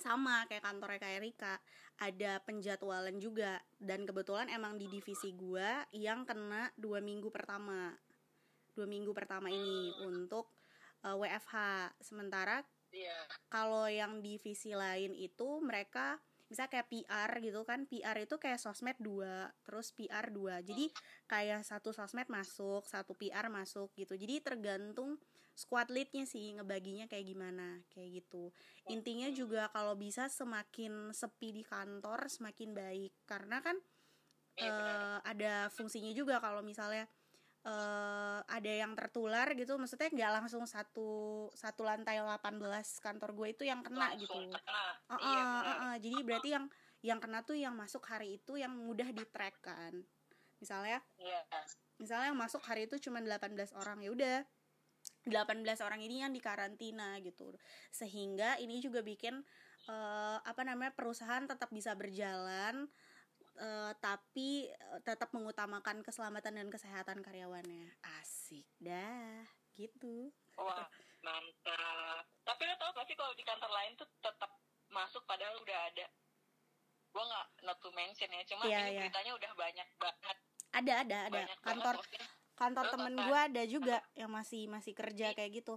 sama 0.00 0.48
kayak 0.48 0.64
kantornya 0.64 1.00
kayak 1.02 1.20
Rika 1.20 1.54
ada 2.00 2.40
penjadwalan 2.48 3.20
juga. 3.20 3.60
Dan 3.76 4.08
kebetulan 4.08 4.48
emang 4.48 4.80
di 4.80 4.88
divisi 4.88 5.36
gua 5.36 5.84
yang 5.92 6.24
kena 6.24 6.72
dua 6.80 7.04
minggu 7.04 7.28
pertama. 7.28 7.92
Dua 8.72 8.88
minggu 8.88 9.12
pertama 9.12 9.52
ini 9.52 9.92
untuk 10.08 10.48
uh, 11.04 11.12
eh, 11.12 11.16
WFH 11.20 11.54
sementara 12.00 12.64
yeah. 12.94 13.24
kalau 13.48 13.88
yang 13.88 14.20
divisi 14.20 14.72
lain 14.76 15.16
itu 15.16 15.60
mereka 15.60 16.20
bisa 16.52 16.68
kayak 16.68 16.92
PR 16.92 17.30
gitu 17.40 17.64
kan 17.64 17.88
PR 17.88 18.16
itu 18.20 18.36
kayak 18.36 18.60
sosmed 18.60 19.00
dua 19.00 19.48
terus 19.64 19.96
PR 19.96 20.28
dua. 20.28 20.60
Jadi 20.60 20.92
kayak 21.24 21.64
satu 21.64 21.96
sosmed 21.96 22.28
masuk 22.28 22.84
satu 22.84 23.16
PR 23.16 23.48
masuk 23.48 23.96
gitu. 23.96 24.12
Jadi 24.12 24.44
tergantung 24.44 25.16
squad 25.56 25.88
leadnya 25.88 26.28
sih 26.28 26.52
ngebaginya 26.56 27.08
kayak 27.08 27.24
gimana 27.24 27.80
kayak 27.88 28.20
gitu. 28.20 28.52
Intinya 28.92 29.32
juga 29.32 29.72
kalau 29.72 29.96
bisa 29.96 30.28
semakin 30.28 31.16
sepi 31.16 31.56
di 31.56 31.62
kantor 31.64 32.28
semakin 32.28 32.76
baik. 32.76 33.12
Karena 33.24 33.64
kan 33.64 33.80
uh, 34.60 35.18
ada 35.24 35.72
fungsinya 35.72 36.12
juga 36.12 36.36
kalau 36.36 36.60
misalnya 36.60 37.08
uh, 37.66 38.40
ada 38.46 38.72
yang 38.72 38.92
tertular 38.98 39.46
gitu 39.54 39.78
maksudnya 39.78 40.10
nggak 40.10 40.32
langsung 40.42 40.64
satu 40.66 41.48
satu 41.54 41.82
lantai 41.86 42.18
18 42.18 42.58
kantor 42.98 43.30
gue 43.34 43.48
itu 43.54 43.62
yang 43.66 43.80
kena 43.86 44.14
langsung 44.14 44.50
gitu. 44.50 44.58
kena. 44.58 44.84
Uh, 45.06 45.14
uh, 45.14 45.20
iya, 45.20 45.42
uh, 45.42 45.70
uh, 45.70 45.94
jadi 45.98 46.16
berarti 46.22 46.48
yang 46.54 46.66
yang 47.02 47.18
kena 47.18 47.42
tuh 47.42 47.58
yang 47.58 47.74
masuk 47.74 48.02
hari 48.06 48.38
itu 48.38 48.58
yang 48.58 48.70
mudah 48.74 49.10
di 49.10 49.24
track 49.26 49.58
kan. 49.62 49.94
Misalnya 50.62 51.02
yeah. 51.18 51.42
misalnya 51.98 52.30
yang 52.30 52.38
masuk 52.38 52.62
hari 52.62 52.86
itu 52.86 52.98
cuma 53.02 53.18
18 53.18 53.74
orang 53.74 53.98
ya 54.02 54.10
udah. 54.14 54.38
18 55.26 55.66
orang 55.82 55.98
ini 56.02 56.22
yang 56.22 56.30
dikarantina 56.30 57.18
gitu. 57.26 57.50
Sehingga 57.90 58.58
ini 58.62 58.78
juga 58.78 59.02
bikin 59.02 59.42
uh, 59.90 60.38
apa 60.42 60.62
namanya 60.62 60.94
perusahaan 60.94 61.42
tetap 61.42 61.70
bisa 61.74 61.94
berjalan 61.98 62.86
uh, 63.58 63.92
tapi 64.00 64.70
uh, 64.92 65.00
tetap 65.04 65.32
mengutamakan 65.34 66.00
keselamatan 66.00 66.60
dan 66.60 66.68
kesehatan 66.72 67.20
karyawannya. 67.20 67.92
Asik 68.20 68.68
dah 68.80 69.44
gitu. 69.76 70.32
Wah 70.56 70.88
mantap. 71.22 72.24
Tapi 72.42 72.62
lo 72.66 72.74
tau 72.76 72.90
gak 72.92 73.06
sih 73.06 73.16
kalau 73.16 73.32
di 73.38 73.44
kantor 73.46 73.70
lain 73.70 73.92
tuh 73.94 74.08
tetap 74.20 74.50
masuk 74.90 75.22
padahal 75.24 75.56
udah 75.62 75.78
ada? 75.94 76.06
Gue 77.12 77.24
nggak 77.24 77.46
not 77.68 77.78
to 77.78 77.90
mention 77.92 78.30
ya 78.32 78.42
cuma 78.48 78.64
yeah, 78.66 78.88
ini 78.88 78.96
yeah. 78.96 79.00
beritanya 79.04 79.32
udah 79.36 79.52
banyak 79.54 79.88
banget. 80.00 80.36
Ada 80.72 80.92
ada 81.04 81.18
ada. 81.28 81.42
Banyak 81.44 81.58
kantor 81.60 81.96
banget, 82.00 82.22
kantor 82.56 82.84
temen 82.88 83.14
gue 83.16 83.38
ada 83.38 83.62
juga 83.68 83.96
yang 84.16 84.30
masih 84.32 84.62
masih 84.68 84.92
kerja 84.96 85.36
kayak 85.36 85.50
gitu. 85.62 85.76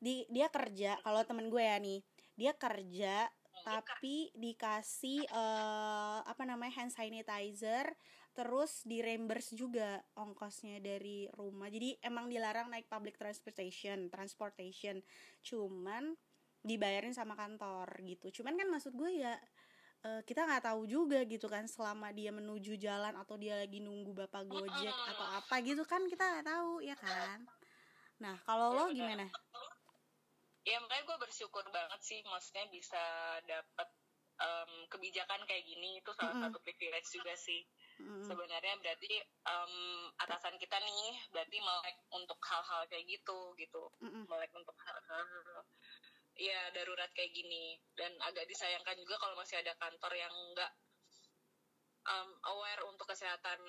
Di 0.00 0.24
dia 0.32 0.48
kerja 0.48 0.96
kalau 1.04 1.20
temen 1.28 1.52
gue 1.52 1.62
ya 1.62 1.76
nih 1.76 2.00
dia 2.34 2.52
kerja 2.56 3.28
tapi 3.64 4.32
dikasih 4.34 5.26
uh, 5.30 6.20
apa 6.24 6.42
namanya 6.44 6.82
hand 6.82 6.92
sanitizer 6.92 7.92
terus 8.30 8.86
di 8.86 9.02
reimburse 9.02 9.52
juga 9.58 10.00
ongkosnya 10.14 10.78
dari 10.78 11.26
rumah. 11.34 11.66
Jadi 11.66 11.98
emang 12.00 12.30
dilarang 12.30 12.70
naik 12.70 12.86
public 12.86 13.18
transportation 13.18 14.06
transportation. 14.08 15.02
Cuman 15.42 16.14
dibayarin 16.62 17.12
sama 17.12 17.34
kantor 17.34 17.90
gitu. 18.06 18.40
Cuman 18.40 18.54
kan 18.54 18.68
maksud 18.70 18.94
gue 18.94 19.24
ya 19.24 19.34
uh, 20.06 20.22
kita 20.22 20.46
nggak 20.46 20.70
tahu 20.70 20.86
juga 20.86 21.24
gitu 21.26 21.50
kan 21.50 21.66
selama 21.66 22.12
dia 22.14 22.30
menuju 22.30 22.76
jalan 22.78 23.16
atau 23.18 23.34
dia 23.40 23.58
lagi 23.60 23.82
nunggu 23.82 24.14
bapak 24.14 24.46
gojek 24.46 24.94
atau 24.94 25.26
apa 25.36 25.54
gitu 25.66 25.82
kan 25.84 26.04
kita 26.06 26.22
nggak 26.22 26.46
tahu 26.46 26.72
ya 26.84 26.96
kan? 26.96 27.44
Nah 28.22 28.36
kalau 28.46 28.76
lo 28.76 28.84
gimana 28.92 29.26
ya 30.64 30.76
makanya 30.80 31.04
gue 31.08 31.18
bersyukur 31.24 31.64
banget 31.72 32.00
sih 32.04 32.20
maksudnya 32.28 32.68
bisa 32.68 33.02
dapat 33.48 33.88
um, 34.40 34.72
kebijakan 34.92 35.40
kayak 35.48 35.64
gini 35.64 36.00
itu 36.00 36.10
salah 36.16 36.32
mm 36.32 36.40
-hmm. 36.40 36.44
satu 36.52 36.58
privilege 36.64 37.08
juga 37.12 37.34
sih 37.36 37.60
mm 38.00 38.04
-hmm. 38.04 38.24
sebenarnya 38.28 38.74
berarti 38.80 39.12
um, 39.48 39.74
atasan 40.20 40.56
kita 40.60 40.76
nih 40.80 41.16
berarti 41.32 41.56
melek 41.60 41.96
untuk 42.12 42.40
hal-hal 42.44 42.82
kayak 42.88 43.04
gitu 43.08 43.56
gitu 43.56 43.82
mm 44.00 44.08
-hmm. 44.08 44.22
melek 44.28 44.52
untuk 44.52 44.76
hal-hal 44.84 45.24
ya 46.40 46.60
darurat 46.72 47.10
kayak 47.12 47.32
gini 47.36 47.76
dan 47.96 48.12
agak 48.24 48.48
disayangkan 48.48 48.96
juga 48.96 49.20
kalau 49.20 49.36
masih 49.36 49.60
ada 49.60 49.76
kantor 49.76 50.12
yang 50.16 50.32
enggak 50.32 50.72
um, 52.08 52.30
aware 52.48 52.84
untuk 52.88 53.04
kesehatan 53.08 53.60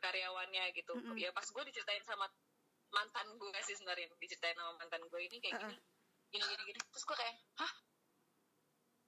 karyawannya 0.00 0.72
gitu 0.76 0.92
mm 0.96 1.12
-hmm. 1.12 1.16
ya 1.16 1.32
pas 1.32 1.44
gue 1.44 1.64
diceritain 1.68 2.04
sama 2.04 2.28
mantan 2.88 3.36
gue 3.36 3.52
sih 3.64 3.76
sebenarnya 3.76 4.08
diceritain 4.16 4.56
sama 4.56 4.76
mantan 4.80 5.04
gue 5.08 5.20
ini 5.20 5.36
kayak 5.44 5.56
uh 5.56 5.60
-uh. 5.68 5.72
gini 5.72 5.97
gini 6.32 6.44
gini. 6.44 6.62
Gini 6.72 6.80
terus 6.92 7.04
gue 7.04 7.16
kayak 7.16 7.36
hah? 7.60 7.72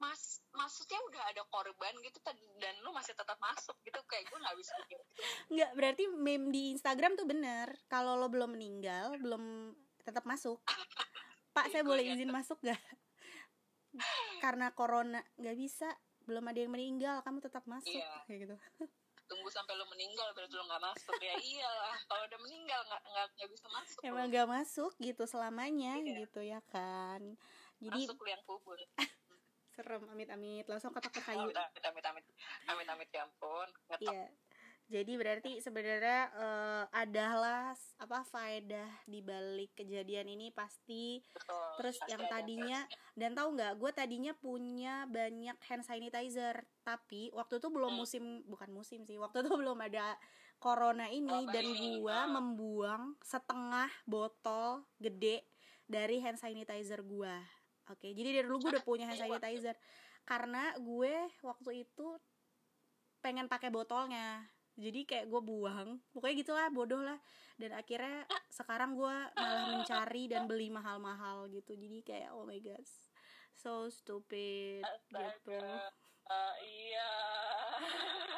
Mas 0.00 0.40
maksudnya 0.56 0.96
udah 1.12 1.22
ada 1.28 1.42
korban 1.52 1.92
gitu 2.00 2.18
dan 2.24 2.74
lu 2.80 2.90
masih 2.96 3.12
tetap 3.12 3.36
masuk 3.36 3.76
gitu 3.84 4.00
kayak 4.08 4.24
gue 4.32 4.38
nggak 4.40 4.56
bisa 4.56 4.72
pikir 4.84 4.96
gitu. 4.96 5.20
nggak 5.52 5.70
berarti 5.76 6.04
meme 6.08 6.48
di 6.48 6.62
Instagram 6.72 7.20
tuh 7.20 7.28
bener. 7.28 7.68
Kalau 7.86 8.16
lo 8.16 8.32
belum 8.32 8.56
meninggal 8.56 9.20
belum 9.20 9.76
tetap 10.00 10.24
masuk. 10.24 10.64
Pak 11.56 11.68
saya 11.68 11.84
boleh 11.84 12.06
iya. 12.06 12.16
izin 12.16 12.32
masuk 12.32 12.56
gak 12.64 12.80
karena 14.44 14.72
corona 14.72 15.20
nggak 15.36 15.56
bisa. 15.60 15.88
Belum 16.24 16.46
ada 16.46 16.58
yang 16.62 16.72
meninggal 16.72 17.20
kamu 17.20 17.44
tetap 17.44 17.68
masuk 17.68 17.92
iya. 17.92 18.24
kayak 18.24 18.38
gitu 18.48 18.56
tunggu 19.30 19.48
sampai 19.54 19.78
lo 19.78 19.86
meninggal 19.86 20.34
berarti 20.34 20.54
lo 20.58 20.66
nggak 20.66 20.82
masuk. 20.82 21.14
Ya 21.22 21.34
iyalah 21.38 21.96
kalau 22.10 22.22
udah 22.26 22.40
meninggal 22.42 22.80
nggak 22.82 23.02
nggak 23.38 23.48
bisa 23.54 23.66
masuk. 23.70 24.00
Emang 24.02 24.26
nggak 24.26 24.48
masuk 24.50 24.92
gitu 24.98 25.22
selamanya 25.30 26.02
iya. 26.02 26.26
gitu 26.26 26.40
ya 26.42 26.60
kan. 26.74 27.22
Jadi 27.78 28.10
masuk 28.10 28.26
yang 28.26 28.42
kubur. 28.42 28.78
Serem 29.78 30.02
amit 30.10 30.28
amit 30.34 30.66
langsung 30.66 30.90
ketok 30.90 31.14
ke 31.14 31.22
kayu. 31.30 31.46
amit 31.46 31.84
amit 31.86 32.04
amit 32.04 32.24
amit 32.66 32.88
amit 32.90 33.08
ya 33.14 33.22
ampun. 33.22 33.68
Iya 34.02 34.26
jadi 34.90 35.12
berarti 35.14 35.62
sebenarnya 35.62 36.34
uh, 36.34 36.84
adalah 36.90 37.70
apa 38.02 38.26
faedah 38.26 38.90
di 39.06 39.22
balik 39.22 39.78
kejadian 39.78 40.34
ini 40.34 40.50
pasti 40.50 41.22
Betul, 41.30 41.66
terus 41.78 41.96
pasti 42.02 42.10
yang 42.10 42.26
tadinya 42.26 42.80
ada. 42.82 43.14
dan 43.14 43.30
tahu 43.38 43.48
nggak 43.54 43.72
gue 43.78 43.90
tadinya 43.94 44.34
punya 44.34 45.06
banyak 45.06 45.54
hand 45.62 45.86
sanitizer 45.86 46.66
tapi 46.82 47.30
waktu 47.30 47.62
itu 47.62 47.70
belum 47.70 47.94
hmm. 47.94 48.00
musim 48.02 48.24
bukan 48.50 48.70
musim 48.74 49.06
sih 49.06 49.14
waktu 49.14 49.46
itu 49.46 49.50
belum 49.54 49.78
ada 49.78 50.18
corona 50.58 51.06
ini 51.06 51.46
oh, 51.46 51.48
dan 51.54 51.64
gue 51.70 52.18
oh. 52.18 52.26
membuang 52.34 53.14
setengah 53.22 53.88
botol 54.10 54.82
gede 54.98 55.46
dari 55.86 56.18
hand 56.18 56.42
sanitizer 56.42 57.06
gue 57.06 57.34
oke 57.86 58.08
jadi 58.10 58.42
dari 58.42 58.46
dulu 58.50 58.58
gue 58.66 58.70
udah 58.74 58.84
punya 58.84 59.06
hand 59.06 59.22
sanitizer 59.22 59.78
karena 60.26 60.74
gue 60.82 61.14
waktu 61.46 61.86
itu 61.86 62.18
pengen 63.22 63.46
pakai 63.46 63.70
botolnya 63.70 64.50
jadi 64.80 65.00
kayak 65.04 65.26
gue 65.28 65.42
buang. 65.44 66.00
Pokoknya 66.16 66.34
gitulah 66.40 66.66
bodoh 66.72 67.04
lah. 67.04 67.20
Dan 67.60 67.76
akhirnya 67.76 68.24
sekarang 68.48 68.96
gue 68.96 69.16
malah 69.36 69.64
mencari 69.76 70.32
dan 70.32 70.48
beli 70.48 70.72
mahal-mahal 70.72 71.46
gitu. 71.52 71.76
Jadi 71.76 72.00
kayak 72.00 72.32
oh 72.32 72.48
my 72.48 72.56
god 72.64 72.82
so 73.60 73.92
stupid 73.92 74.80
gitu. 75.12 75.60
Uh, 76.30 76.54
iya. 76.64 77.12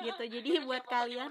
Gitu. 0.02 0.22
Jadi 0.40 0.50
buat 0.66 0.82
kalian 0.90 1.30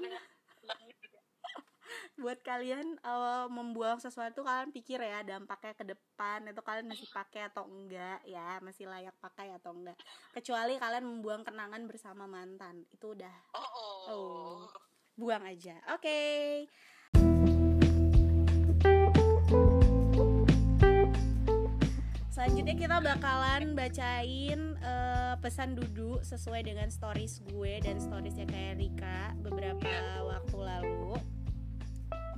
buat 2.16 2.40
kalian 2.46 3.02
uh, 3.04 3.50
membuang 3.52 3.98
sesuatu 4.00 4.46
kalian 4.46 4.72
pikir 4.72 5.02
ya 5.02 5.26
dampaknya 5.26 5.74
ke 5.74 5.84
depan 5.84 6.46
itu 6.48 6.62
kalian 6.64 6.88
masih 6.88 7.10
pakai 7.12 7.52
atau 7.52 7.68
enggak 7.68 8.24
ya? 8.24 8.64
Masih 8.64 8.88
layak 8.88 9.18
pakai 9.20 9.52
atau 9.60 9.76
enggak? 9.76 10.00
Kecuali 10.32 10.80
kalian 10.80 11.04
membuang 11.04 11.44
kenangan 11.44 11.84
bersama 11.84 12.24
mantan. 12.30 12.88
Itu 12.94 13.12
udah 13.18 13.36
oh, 13.58 13.72
oh. 13.76 14.02
oh 14.08 14.91
buang 15.22 15.46
aja 15.46 15.78
oke 15.94 16.02
okay. 16.02 16.66
Selanjutnya 22.32 22.74
kita 22.74 22.98
bakalan 23.06 23.78
bacain 23.78 24.74
uh, 24.82 25.38
pesan 25.46 25.78
Dudu 25.78 26.26
sesuai 26.26 26.66
dengan 26.66 26.90
stories 26.90 27.38
gue 27.46 27.78
dan 27.86 28.02
storiesnya 28.02 28.50
kayak 28.50 28.82
Rika 28.82 29.38
beberapa 29.46 29.94
waktu 30.26 30.58
lalu. 30.58 31.22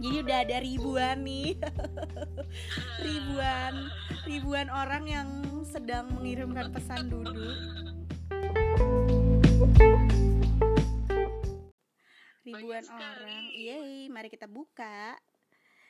Jadi 0.04 0.16
udah 0.26 0.38
ada 0.44 0.58
ribuan 0.60 1.24
nih 1.24 1.56
Ribuan 3.06 3.74
Ribuan 4.28 4.68
orang 4.74 5.06
yang 5.08 5.30
sedang 5.64 6.10
mengirimkan 6.20 6.74
pesan 6.74 7.08
duduk 7.08 8.03
Ribuan 12.64 12.88
orang 12.96 13.44
Yeay, 13.60 14.08
mari 14.08 14.32
kita 14.32 14.48
buka 14.48 15.20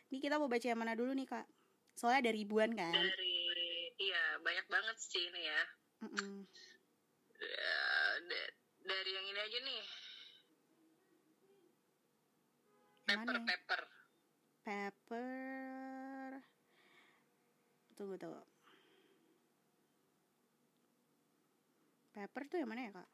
Ini 0.10 0.18
kita 0.18 0.42
mau 0.42 0.50
baca 0.50 0.66
yang 0.66 0.82
mana 0.82 0.98
dulu 0.98 1.14
nih 1.14 1.30
kak? 1.30 1.46
Soalnya 1.94 2.26
ada 2.26 2.34
ribuan 2.34 2.74
kan? 2.74 2.90
Dari, 2.90 3.94
iya 4.02 4.42
banyak 4.42 4.66
banget 4.74 4.98
sih 4.98 5.22
ini 5.22 5.54
ya 5.54 5.62
Mm 6.02 6.10
-mm. 6.10 6.36
Ya, 7.38 7.78
da- 8.26 8.54
dari 8.90 9.12
yang 9.14 9.26
ini 9.30 9.40
aja 9.40 9.60
nih 9.62 9.84
paper 13.06 13.38
mana? 13.38 13.46
paper 13.46 13.82
Pepper 14.66 16.30
Tunggu 17.94 18.18
tunggu 18.18 18.42
Pepper 22.18 22.44
tuh 22.50 22.58
yang 22.66 22.70
mana 22.74 22.82
ya 22.90 22.92
kak? 22.98 23.10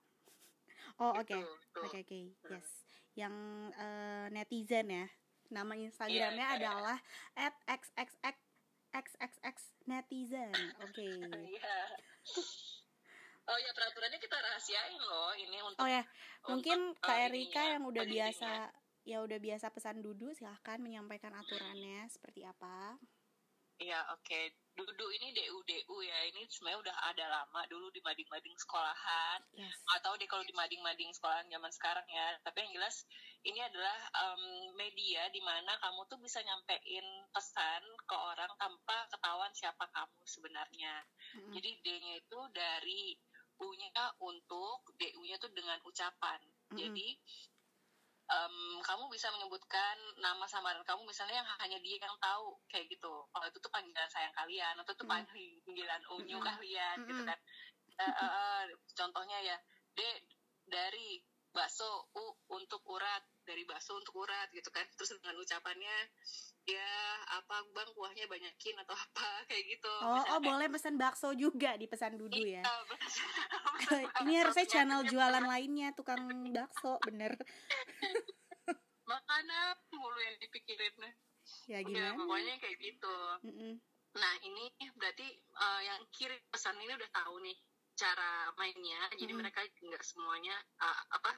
Oh 1.03 1.11
oke. 1.19 1.37
Oke 1.83 1.99
oke 2.07 2.19
yes 2.47 2.88
Yang 3.15 3.35
eh, 3.73 4.27
netizen 4.29 4.87
ya 4.89 5.07
Nama 5.49 5.73
Instagramnya 5.75 6.47
Iya. 6.53 6.57
adalah 6.61 6.97
at 7.33 7.55
xxx 7.65 8.37
xxx 8.89 9.57
netizen 9.85 10.53
Oke 10.81 11.05
Iya. 11.57 11.77
Oh 13.49 13.57
ya 13.57 13.71
peraturannya 13.73 14.21
kita 14.21 14.37
rahasiain 14.37 15.01
loh 15.01 15.33
ini 15.33 15.57
untuk 15.65 15.81
Oh 15.81 15.89
ya 15.89 16.05
mungkin 16.45 16.93
untuk, 16.93 17.01
Kak 17.01 17.17
eh, 17.17 17.25
Erika 17.27 17.61
yang 17.65 17.81
udah 17.85 18.05
pendidikannya. 18.05 18.29
biasa 18.29 18.51
Ya 19.07 19.17
udah 19.25 19.39
biasa 19.41 19.73
pesan 19.73 20.05
duduk 20.05 20.37
silahkan 20.37 20.77
menyampaikan 20.77 21.33
aturannya 21.33 22.05
seperti 22.13 22.45
apa 22.45 22.99
Iya 23.79 23.99
oke. 24.11 24.39
Dudu 24.75 25.07
ini 25.15 25.31
DU 25.31 25.59
DU 25.63 25.97
ya. 26.03 26.19
Ini 26.27 26.43
sebenarnya 26.51 26.79
udah 26.83 26.97
ada 27.11 27.25
lama 27.31 27.61
dulu 27.71 27.87
di 27.95 28.03
mading-mading 28.03 28.55
sekolahan. 28.59 29.39
Yes. 29.55 29.71
Atau 29.95 30.19
di 30.19 30.27
kalau 30.27 30.43
di 30.43 30.51
mading-mading 30.51 31.15
sekolahan 31.15 31.47
zaman 31.47 31.71
sekarang 31.71 32.07
ya. 32.11 32.35
Tapi 32.43 32.67
yang 32.67 32.75
jelas 32.75 33.07
ini 33.47 33.59
adalah 33.63 33.95
em, 34.19 34.43
media 34.75 35.31
di 35.31 35.39
mana 35.39 35.71
kamu 35.79 36.11
tuh 36.11 36.19
bisa 36.19 36.43
nyampein 36.43 37.07
pesan 37.31 37.83
ke 38.03 38.15
orang 38.15 38.51
tanpa 38.59 39.07
ketahuan 39.07 39.51
siapa 39.55 39.87
kamu 39.95 40.21
sebenarnya. 40.27 40.95
Mm-mm. 41.39 41.55
jadi 41.55 41.69
D-nya 41.79 42.13
itu 42.19 42.39
dari 42.51 43.15
U-nya 43.59 44.15
untuk 44.23 44.87
DU-nya 44.95 45.39
tuh 45.39 45.51
dengan 45.55 45.79
ucapan. 45.87 46.39
Mm-mm. 46.71 46.79
jadi 46.79 47.07
em, 48.29 48.55
kamu 48.85 49.09
bisa 49.09 49.33
menyebutkan 49.33 49.97
nama 50.21 50.45
samaran 50.45 50.85
kamu 50.85 51.01
misalnya 51.09 51.41
yang 51.41 51.49
hanya 51.57 51.77
dia 51.81 51.97
yang 51.97 52.13
tahu 52.21 52.53
kayak 52.69 52.85
gitu 52.89 53.25
kalau 53.33 53.45
itu 53.49 53.57
tuh 53.57 53.71
panggilan 53.73 54.09
sayang 54.09 54.33
kalian 54.37 54.77
atau 54.77 54.93
itu 54.93 55.05
Mm. 55.05 55.11
panggilan 55.11 56.01
unyu 56.13 56.37
Mm-mm. 56.37 56.49
kalian 56.49 56.97
gitu 57.09 57.21
Mm-mm. 57.25 57.29
kan 57.29 57.39
Eh, 57.99 58.05
eh, 58.07 58.31
eh, 58.31 58.63
contohnya 58.95 59.43
ya 59.43 59.57
D 59.91 59.99
dari 60.69 61.19
bakso 61.51 62.07
U 62.15 62.28
untuk 62.59 62.83
urat 62.85 63.23
dari 63.41 63.63
bakso 63.63 63.95
untuk 63.95 64.13
urat 64.19 64.51
gitu 64.51 64.69
kan 64.69 64.83
terus 64.93 65.15
dengan 65.17 65.39
ucapannya 65.39 65.95
ya 66.67 66.91
apa 67.39 67.65
bang 67.73 67.89
kuahnya 67.95 68.25
banyakin 68.27 68.75
atau 68.83 68.93
apa 68.93 69.27
kayak 69.49 69.63
gitu 69.65 69.89
Oh, 69.99 70.05
oh 70.05 70.15
Misalnya, 70.21 70.45
boleh 70.45 70.67
pesan 70.69 70.95
bakso 70.95 71.29
juga 71.33 71.73
di 71.75 71.87
pesan 71.87 72.19
dudu 72.19 72.37
ya. 72.37 72.61
Iya, 72.67 72.75
bener. 72.85 73.09
Ini 74.27 74.33
harusnya 74.43 74.67
channel 74.67 75.01
jualan 75.07 75.45
lainnya 75.47 75.95
tukang 75.95 76.19
bakso, 76.51 76.99
bener. 77.07 77.33
makanan 79.09 79.73
mulu 79.89 80.19
yang 80.21 80.37
dipikirin 80.37 80.93
Ya 81.65 81.81
ya 81.81 82.13
gimana? 82.13 82.13
pokoknya 82.13 82.53
kayak 82.61 82.77
gitu 82.77 83.15
Mm-mm. 83.41 83.73
nah 84.13 84.33
ini 84.41 84.69
berarti 84.93 85.27
eh, 85.33 85.81
yang 85.81 86.01
kirim 86.13 86.37
pesan 86.53 86.77
ini 86.77 86.93
udah 86.93 87.09
tahu 87.09 87.41
nih 87.41 87.57
cara 87.97 88.53
mainnya 88.53 89.09
jadi 89.17 89.33
Mm-mm. 89.33 89.41
mereka 89.41 89.65
nggak 89.65 90.03
semuanya 90.05 90.53
eh, 90.77 90.99
apa 91.09 91.31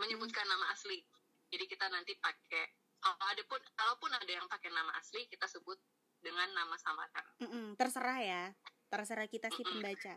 menyebutkan 0.00 0.42
nama 0.44 0.72
asli 0.72 1.04
jadi 1.46 1.64
kita 1.66 1.86
nanti 1.86 2.16
pakai 2.16 2.64
kalau 2.98 3.16
ada 3.22 3.42
pun 3.44 3.60
kalaupun 3.74 4.10
ada 4.10 4.28
yang 4.30 4.46
pakai 4.46 4.68
nama 4.68 4.92
asli 4.94 5.24
kita 5.26 5.44
sebut 5.44 5.76
dengan 6.18 6.48
nama 6.50 6.76
samaran 6.76 7.26
Mm-mm. 7.38 7.66
Terserah 7.74 8.18
ya, 8.18 8.42
terserah 8.86 9.24
kita 9.24 9.48
sih 9.48 9.60
Mm-mm. 9.60 9.78
pembaca. 9.78 10.14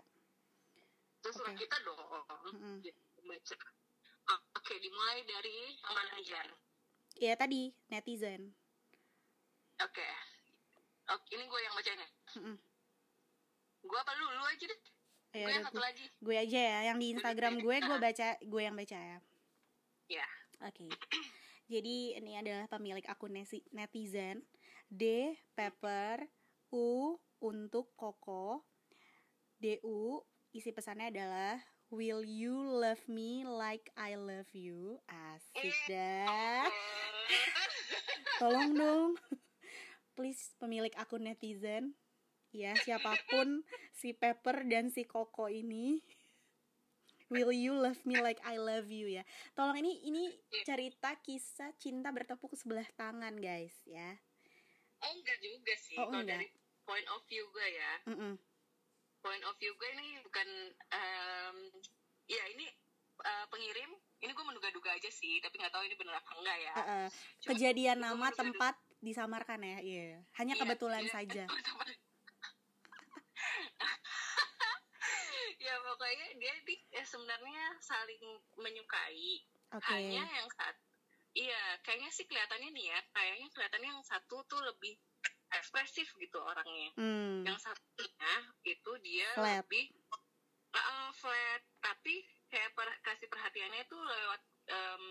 terus 1.20 1.36
Oke. 1.38 1.56
kita 1.58 1.78
dong 1.82 2.00
Mm-mm. 2.50 2.76
ya, 2.82 2.92
baca 3.22 3.56
Ah, 4.24 4.40
oke 4.54 4.74
dimulai 4.78 5.20
dari 5.24 5.52
yang 5.74 5.94
mana 5.94 6.12
nih 6.14 6.26
Jan 6.26 6.48
Ya 7.14 7.36
tadi 7.36 7.72
netizen. 7.88 8.56
oke 9.78 10.08
oke 11.10 11.28
ini 11.30 11.44
gue 11.44 11.60
yang 11.62 11.74
bacanya 11.74 12.08
Mm-mm. 12.36 12.56
gue 13.84 13.98
apa 13.98 14.12
lu 14.14 14.28
lu 14.30 14.44
aja 14.46 14.66
deh 14.66 14.80
Ya 15.34 15.44
gue 15.44 15.52
yang 15.52 15.66
satu 15.66 15.82
lagi 15.82 16.06
gue 16.14 16.36
aja 16.38 16.60
ya, 16.62 16.80
yang 16.88 16.98
di 16.98 17.10
Instagram 17.10 17.58
gue 17.58 17.76
gue 17.82 17.98
baca, 17.98 18.28
gue 18.38 18.62
yang 18.62 18.78
baca 18.78 18.94
ya. 18.96 19.18
Ya 20.08 20.28
Oke. 20.64 20.88
Jadi 21.68 22.16
ini 22.16 22.40
adalah 22.40 22.72
pemilik 22.72 23.04
akun 23.04 23.36
netizen 23.76 24.48
D 24.88 25.36
Pepper 25.52 26.24
U 26.72 27.20
untuk 27.44 27.92
Koko 28.00 28.64
DU 29.60 30.24
isi 30.56 30.72
pesannya 30.72 31.12
adalah 31.12 31.60
Will 31.92 32.24
you 32.24 32.56
love 32.58 33.04
me 33.12 33.44
like 33.44 33.92
I 34.00 34.16
love 34.16 34.50
you? 34.56 35.04
Asik 35.06 35.76
dah. 35.92 36.66
Tolong 38.42 38.72
dong. 38.74 39.12
Please 40.18 40.56
pemilik 40.58 40.96
akun 40.96 41.28
netizen. 41.28 41.94
Ya, 42.56 42.74
siapa 42.82 43.14
pun 43.30 43.62
si 43.94 44.16
Pepper 44.16 44.66
dan 44.66 44.90
si 44.90 45.06
Koko 45.06 45.52
ini. 45.52 46.02
Will 47.28 47.50
you 47.50 47.74
love 47.74 47.98
me 48.04 48.18
like 48.18 48.40
I 48.42 48.56
love 48.56 48.88
you 48.88 49.08
ya. 49.08 49.22
Tolong 49.54 49.76
ini 49.76 50.00
ini 50.04 50.30
cerita 50.62 51.14
kisah 51.18 51.72
cinta 51.76 52.10
bertepuk 52.10 52.54
sebelah 52.54 52.86
tangan, 52.94 53.34
guys, 53.36 53.74
ya. 53.84 54.16
Oh 55.00 55.12
enggak 55.12 55.38
juga 55.40 55.74
sih. 55.78 55.96
Oh, 55.96 56.08
Kalau 56.08 56.20
enggak. 56.20 56.40
dari 56.40 56.48
point 56.84 57.06
of 57.08 57.20
view 57.26 57.44
gue 57.48 57.68
ya, 57.70 57.92
Mm-mm. 58.06 58.34
point 59.20 59.44
of 59.44 59.56
view 59.56 59.72
gue 59.74 59.88
ini 59.94 60.20
bukan, 60.22 60.48
em, 60.90 61.56
ya 62.26 62.44
ini 62.50 62.66
eh, 63.20 63.46
pengirim. 63.48 63.90
Ini 64.18 64.32
gue 64.32 64.46
menduga-duga 64.46 64.90
aja 64.92 65.08
sih, 65.08 65.40
tapi 65.40 65.58
nggak 65.58 65.70
tahu 65.70 65.84
ini 65.84 65.96
bener 65.96 66.14
apa 66.14 66.30
enggak 66.34 66.58
ya. 66.58 66.72
Eh, 66.72 66.80
eh, 66.80 67.08
Cuma- 67.40 67.50
kejadian 67.52 67.98
nama 68.00 68.28
tempat 68.32 68.74
disamarkan 69.00 69.60
ya. 69.60 69.78
Iya. 69.80 70.24
Hanya 70.34 70.54
Iya, 70.56 70.62
kebetulan 70.62 71.04
iya. 71.04 71.12
saja. 71.12 71.44
ya 75.64 75.76
pokoknya 75.82 76.28
dia 76.36 76.54
di, 76.62 76.76
eh, 76.92 77.06
sebenarnya 77.06 77.80
saling 77.80 78.24
menyukai. 78.54 79.40
Oke. 79.72 79.88
Hanya 79.88 80.24
yang 80.28 80.50
saat, 80.52 80.76
iya 81.34 81.80
kayaknya 81.80 82.10
sih 82.10 82.28
kelihatannya 82.28 82.70
nih 82.70 82.86
ya, 82.86 83.00
kayaknya 83.10 83.48
kelihatannya 83.50 83.90
yang 83.90 84.04
satu 84.04 84.44
tuh 84.44 84.60
lebih 84.60 84.94
ekspresif 85.50 86.10
gitu 86.14 86.38
orangnya. 86.38 86.90
Hmm. 86.94 87.42
yang 87.44 87.56
satunya 87.56 88.34
itu 88.64 88.92
dia 89.00 89.30
Flat. 89.34 89.62
lebih 89.62 89.86
uh, 90.74 91.10
flat 91.14 91.62
tapi 91.78 92.26
kayak 92.50 92.74
per- 92.74 93.00
kasih 93.02 93.30
perhatiannya 93.30 93.82
itu 93.82 93.94
lewat 93.94 94.42
em, 94.66 95.04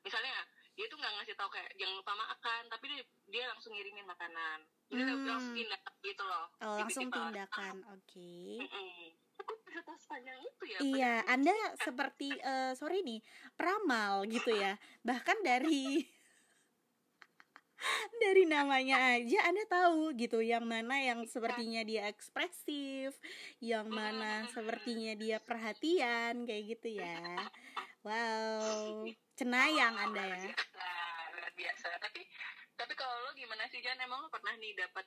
misalnya 0.00 0.30
dia 0.72 0.86
tuh 0.86 0.94
nggak 0.94 1.12
ngasih 1.12 1.34
tahu 1.34 1.50
kayak 1.50 1.70
jangan 1.74 1.98
lupa 1.98 2.14
makan 2.14 2.62
tapi 2.70 2.84
dia, 2.86 3.02
dia 3.26 3.44
langsung 3.50 3.74
ngirimin 3.74 4.06
makanan 4.06 4.58
jadi 4.86 5.02
Hmm. 5.06 5.26
langsung 5.26 5.54
tindak 5.54 5.82
gitu 6.00 6.22
loh 6.22 6.46
Oh, 6.60 6.76
langsung 6.78 7.10
tindakan. 7.10 7.74
Oke. 7.90 8.30
Kok 8.58 8.66
bisa 8.66 8.70
tahu 8.70 9.19
sepanjang 10.00 10.38
itu 10.42 10.64
ya 10.66 10.78
Iya, 10.80 11.14
Anda 11.30 11.54
seperti 11.86 12.34
eh, 12.34 12.72
sorry 12.74 13.06
nih, 13.06 13.20
peramal 13.54 14.26
gitu 14.26 14.50
ya. 14.50 14.74
Bahkan 15.06 15.38
dari 15.46 16.00
dari 18.22 18.44
namanya 18.44 19.16
aja 19.16 19.40
Anda 19.48 19.64
tahu 19.64 20.12
gitu 20.18 20.44
yang 20.44 20.68
mana 20.68 21.00
yang 21.00 21.24
sepertinya 21.24 21.80
dia 21.86 22.10
ekspresif, 22.10 23.16
yang 23.62 23.88
mana 23.88 24.44
sepertinya 24.50 25.16
dia 25.16 25.38
perhatian 25.40 26.44
kayak 26.44 26.64
gitu 26.76 27.00
ya. 27.00 27.16
Wow, 28.00 29.04
cenayang 29.36 29.94
Oh, 29.94 30.04
Anda 30.08 30.24
luar 30.24 30.36
ya. 30.36 30.52
biasa, 30.52 30.84
luar 31.36 31.52
biasa 31.54 31.86
tapi 32.00 32.22
tapi 32.80 32.92
kalau 32.96 33.12
lo 33.28 33.30
gimana 33.36 33.68
sih 33.68 33.84
Jan 33.84 34.00
emang 34.00 34.24
lo 34.24 34.32
pernah 34.32 34.56
nih 34.56 34.72
dapat 34.72 35.04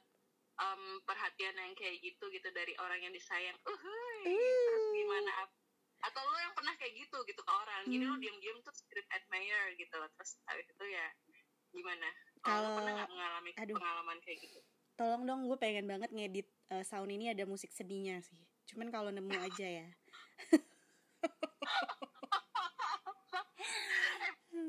em, 0.53 0.81
perhatian 1.03 1.55
yang 1.55 1.73
kayak 1.73 1.97
gitu 1.99 2.25
gitu 2.29 2.47
dari 2.51 2.73
orang 2.77 2.99
yang 2.99 3.11
disayang 3.11 3.57
uhuy 3.59 4.21
terus 4.27 4.83
Uh. 4.83 4.93
gimana 4.93 5.31
ap- 5.41 5.57
atau 6.03 6.21
lo 6.21 6.37
yang 6.37 6.51
pernah 6.51 6.75
kayak 6.75 6.93
gitu 6.95 7.17
gitu 7.23 7.39
ke 7.39 7.53
orang 7.53 7.83
jadi 7.85 8.03
lo 8.03 8.13
Hmm. 8.13 8.21
diam-diam 8.21 8.57
tuh 8.59 8.71
secret 8.71 9.07
admire 9.09 9.71
gitu 9.73 9.95
terus 9.95 10.31
habis 10.43 10.67
itu 10.67 10.85
ya 10.85 11.07
gimana 11.71 12.07
Kalau- 12.39 12.75
pernah 12.77 12.91
nggak 12.93 13.09
mengalami 13.09 13.51
aduh. 13.55 13.75
pengalaman 13.75 14.17
kayak 14.19 14.39
gitu 14.41 14.59
Tolong 14.93 15.25
dong 15.25 15.49
gue 15.49 15.57
pengen 15.57 15.89
banget 15.89 16.13
ngedit 16.13 16.45
eh, 16.69 16.85
sound 16.85 17.09
ini 17.09 17.25
ada 17.25 17.49
musik 17.49 17.73
sedihnya 17.73 18.21
sih. 18.21 18.37
Cuman 18.69 18.93
kalau 18.93 19.09
nemu 19.09 19.33
aja 19.41 19.65
ya. 19.65 19.87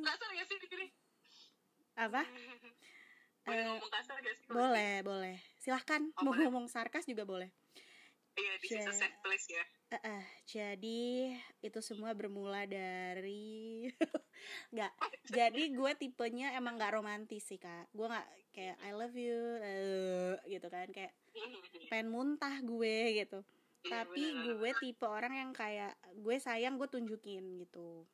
perasaan 0.01 0.33
gak 0.33 0.47
sih 0.47 0.59
di 0.59 0.69
sini 0.69 0.87
Apa? 1.95 2.23
boleh 3.45 3.61
Eh, 3.61 3.67
ngomong 3.69 3.91
kasar 3.93 4.17
gak 4.19 4.35
sih 4.35 4.47
boleh 4.49 5.05
boleh 5.05 5.37
silahkan 5.65 6.05
Oh, 6.15 6.23
mau 6.23 6.31
boleh. 6.31 6.45
ngomong 6.45 6.67
sarkas 6.69 7.09
juga 7.09 7.25
boleh 7.25 7.49
iya 8.37 8.53
di 8.59 8.67
situ 8.69 8.85
Ja- 8.85 8.93
safe 8.95 9.17
place 9.19 9.49
ya 9.49 9.65
Eh, 9.87 10.01
eh, 10.11 10.25
jadi 10.45 11.03
itu 11.63 11.79
semua 11.79 12.11
bermula 12.13 12.67
dari 12.67 13.87
nggak 14.75 14.93
jadi 15.25 15.63
gue 15.71 15.93
tipenya 15.95 16.51
emang 16.53 16.75
nggak 16.75 16.93
romantis 16.93 17.47
sih 17.47 17.57
kak 17.57 17.87
gue 17.91 18.03
nggak 18.03 18.27
kayak 18.51 18.77
I 18.81 18.91
love 18.91 19.15
you 19.15 19.39
eh, 19.63 20.35
gitu 20.49 20.67
kan 20.67 20.91
kayak 20.91 21.15
pengen 21.89 22.11
muntah 22.11 22.59
gue 22.61 22.97
gitu 23.17 23.41
Iya, 23.85 24.03
tapi 24.03 24.25
bener. 24.33 24.57
gue 24.57 24.71
tipe 24.81 25.05
orang 25.05 25.33
yang 25.37 25.51
kayak 25.53 25.93
gue 26.17 26.37
sayang 26.39 26.75
gue 26.75 26.89
tunjukin 26.89 27.61
gitu. 27.61 28.09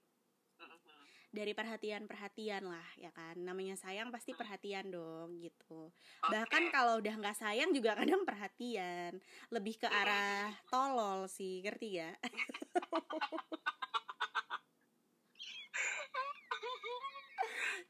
Dari 1.31 1.55
perhatian-perhatian 1.55 2.67
lah 2.67 2.89
ya 2.99 3.15
kan? 3.15 3.39
Namanya 3.39 3.79
sayang 3.79 4.11
pasti 4.11 4.35
perhatian 4.35 4.91
dong 4.91 5.39
gitu. 5.39 5.95
Oke. 6.27 6.35
bahkan 6.35 6.67
kalau 6.75 6.99
udah 6.99 7.15
nggak 7.15 7.39
sayang 7.39 7.71
juga 7.71 7.95
kadang 7.95 8.27
perhatian. 8.27 9.23
Lebih 9.55 9.79
ke 9.79 9.87
arah 9.87 10.51
tolol 10.67 11.31
sih 11.31 11.63
ngerti 11.63 12.03
ya 12.03 12.11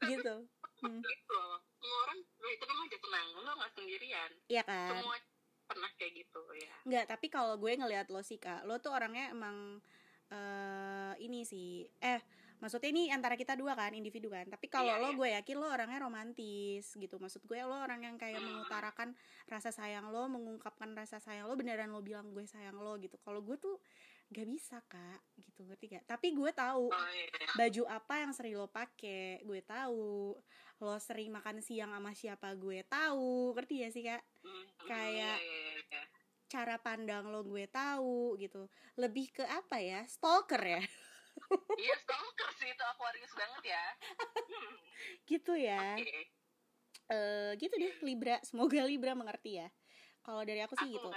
gitu. 0.09 0.35
Hmm, 0.81 1.01
gitu. 1.01 1.43
Semua 1.77 1.97
orang 2.09 2.19
itu 2.25 2.63
memang 2.65 2.85
aja 2.89 2.97
tenang 2.97 3.27
lo 3.37 3.51
nggak 3.57 3.71
sendirian. 3.77 4.31
Iya 4.49 4.63
kan? 4.65 5.01
Semua 5.01 5.17
pernah 5.65 5.89
kayak 5.97 6.13
gitu 6.25 6.41
ya. 6.57 6.73
Nggak 6.85 7.05
tapi 7.09 7.27
kalau 7.29 7.53
gue 7.57 7.71
ngelihat 7.73 8.07
lo 8.13 8.21
sih 8.21 8.37
kak 8.37 8.65
lo 8.69 8.77
tuh 8.81 8.93
orangnya 8.93 9.33
emang 9.33 9.81
eh 10.31 11.13
ini 11.19 11.43
sih 11.43 11.83
eh 11.99 12.23
maksudnya 12.61 12.93
ini 12.93 13.09
antara 13.09 13.33
kita 13.33 13.57
dua 13.57 13.73
kan 13.73 13.91
individu 13.91 14.29
kan. 14.29 14.45
Tapi 14.45 14.69
kalau 14.69 14.93
Iya, 14.93 15.01
lo 15.01 15.09
iya. 15.09 15.17
gue 15.17 15.29
yakin 15.41 15.55
lo 15.57 15.67
orangnya 15.67 15.99
romantis 15.99 16.85
gitu. 16.93 17.17
Maksud 17.17 17.41
gue 17.43 17.59
lo 17.59 17.73
orang 17.75 18.05
yang 18.05 18.15
kayak 18.15 18.37
mengutarakan 18.37 19.17
rasa 19.49 19.73
sayang 19.73 20.07
lo 20.07 20.29
mengungkapkan 20.29 20.93
rasa 20.93 21.17
sayang 21.17 21.49
lo 21.49 21.57
beneran 21.57 21.89
lo 21.89 21.99
bilang 21.99 22.29
gue 22.29 22.45
sayang 22.45 22.77
lo 22.77 22.95
gitu. 22.95 23.17
Kalau 23.17 23.41
gue 23.41 23.57
tuh 23.57 23.81
gak 24.29 24.45
bisa 24.45 24.77
kak 24.85 25.19
gitu. 25.35 25.65
Ngerti 25.65 25.91
gak? 25.91 26.05
Tapi 26.07 26.31
gue 26.31 26.51
tahu 26.53 26.87
oh 26.87 27.09
iya 27.11 27.27
baju 27.51 27.83
apa 27.89 28.13
yang 28.21 28.31
sering 28.31 28.55
lo 28.55 28.69
pakai 28.69 29.41
gue 29.41 29.59
tahu. 29.59 30.37
Lo 30.77 30.95
sering 30.97 31.33
makan 31.33 31.59
siang 31.59 31.91
sama 31.91 32.13
siapa 32.13 32.53
gue 32.53 32.85
tahu. 32.85 33.57
Ngerti 33.57 33.75
ya 33.81 33.89
sih 33.89 34.05
kak? 34.05 34.21
Mhm, 34.45 34.85
Kayak- 34.85 35.41
iya, 35.41 35.57
iya, 35.65 35.81
iya. 35.81 36.03
cara 36.45 36.75
pandang 36.77 37.25
lo 37.27 37.41
gue 37.41 37.65
tahu 37.65 38.35
gitu. 38.37 38.69
Lebih 38.95 39.33
ke 39.33 39.43
apa 39.43 39.79
ya? 39.79 40.03
Stalker 40.05 40.59
ya 40.59 40.81
iya 41.79 41.95
stalker 42.01 42.49
sih 42.59 42.69
itu 42.71 42.83
Aquarius 42.83 43.33
banget 43.35 43.63
ya. 43.75 43.85
Hmm, 44.47 44.75
gitu 45.31 45.53
ya. 45.55 45.81
Oke. 45.97 46.19
Eh, 47.11 47.51
gitu 47.59 47.73
deh 47.75 47.93
Libra. 48.07 48.37
Semoga 48.47 48.81
Libra 48.87 49.11
mengerti 49.13 49.59
ya. 49.59 49.67
Kalau 50.21 50.45
dari 50.45 50.61
aku 50.61 50.77
sih 50.77 50.85
aku 50.85 50.95
gitu. 50.95 51.09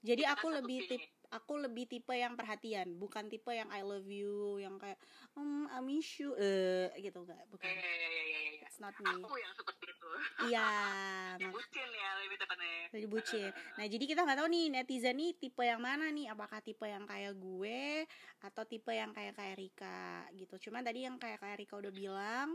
jadi 0.00 0.22
aku 0.32 0.46
lebih 0.48 0.88
tip. 0.88 1.02
Aku 1.34 1.58
lebih 1.58 1.90
tipe 1.90 2.14
yang 2.14 2.38
perhatian 2.38 2.94
bukan 2.94 3.26
tipe 3.26 3.50
yang 3.50 3.66
I 3.74 3.82
love 3.82 4.06
you 4.06 4.62
yang 4.62 4.78
kayak 4.78 4.96
hmm 5.34 5.66
I 5.66 5.82
miss 5.82 6.06
you 6.22 6.30
eh 6.38 6.94
gitu 7.02 7.26
enggak 7.26 7.42
bukan. 7.50 7.66
Iya, 7.66 7.82
iya, 7.82 8.08
iya, 8.08 8.22
iya, 8.22 8.40
iya. 8.54 8.66
it's 8.70 8.78
not 8.78 8.94
me. 9.02 9.10
Aku 9.18 9.34
yang 9.34 9.50
seperti 9.58 9.84
itu. 9.90 10.10
Iya 10.46 10.68
mak- 11.42 11.50
bucin 11.58 11.88
ya 11.90 12.08
lebih 12.22 12.36
tepatnya. 12.38 12.74
Jadi 12.94 13.06
bucin. 13.10 13.50
Nah 13.74 13.86
jadi 13.90 14.04
kita 14.06 14.20
nggak 14.22 14.38
tahu 14.38 14.48
nih 14.54 14.66
netizen 14.70 15.16
nih 15.18 15.30
tipe 15.34 15.62
yang 15.66 15.82
mana 15.82 16.06
nih? 16.14 16.30
Apakah 16.30 16.62
tipe 16.62 16.86
yang 16.86 17.02
kayak 17.02 17.34
gue 17.34 18.06
atau 18.38 18.62
tipe 18.62 18.92
yang 18.94 19.10
kayak 19.10 19.34
kayak 19.34 19.56
Rika 19.58 20.30
gitu. 20.38 20.70
Cuman 20.70 20.86
tadi 20.86 21.02
yang 21.02 21.18
kayak 21.18 21.42
kayak 21.42 21.58
Rika 21.58 21.74
udah 21.82 21.90
bilang 21.90 22.54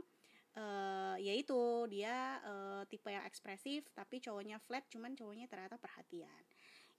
eh 0.50 1.16
ya 1.22 1.34
itu 1.38 1.86
dia 1.92 2.42
eh, 2.42 2.82
tipe 2.90 3.06
yang 3.14 3.22
ekspresif 3.28 3.86
tapi 3.94 4.18
cowoknya 4.18 4.58
flat 4.58 4.82
cuman 4.88 5.14
cowoknya 5.14 5.46
ternyata 5.52 5.76
perhatian. 5.76 6.44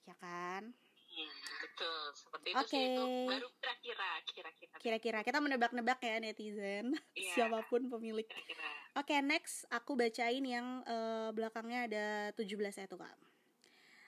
Ya 0.05 0.14
kan 0.21 0.71
Hmm, 1.11 1.33
betul. 1.66 2.01
Seperti 2.14 2.49
itu 2.55 2.64
sih 2.70 2.79
Oke. 2.79 2.81
itu 2.87 3.05
baru 3.27 3.49
kira-kira 3.59 4.11
kira-kira. 4.31 4.77
Kira-kira. 4.79 5.18
Kita 5.27 5.38
menebak-nebak 5.42 5.99
ya 5.99 6.23
netizen. 6.23 6.94
Iya. 7.18 7.33
siapa 7.35 7.66
pun 7.66 7.90
pemilik. 7.90 8.25
Kira-kira. 8.25 8.70
Oke 8.94 9.18
next 9.20 9.66
aku 9.68 9.99
bacain 9.99 10.44
yang 10.46 10.87
eh, 10.87 11.29
belakangnya 11.35 11.81
ada 11.90 12.05
17 12.38 12.46
ya 12.55 12.87
tuh 12.87 13.03
kak. 13.03 13.14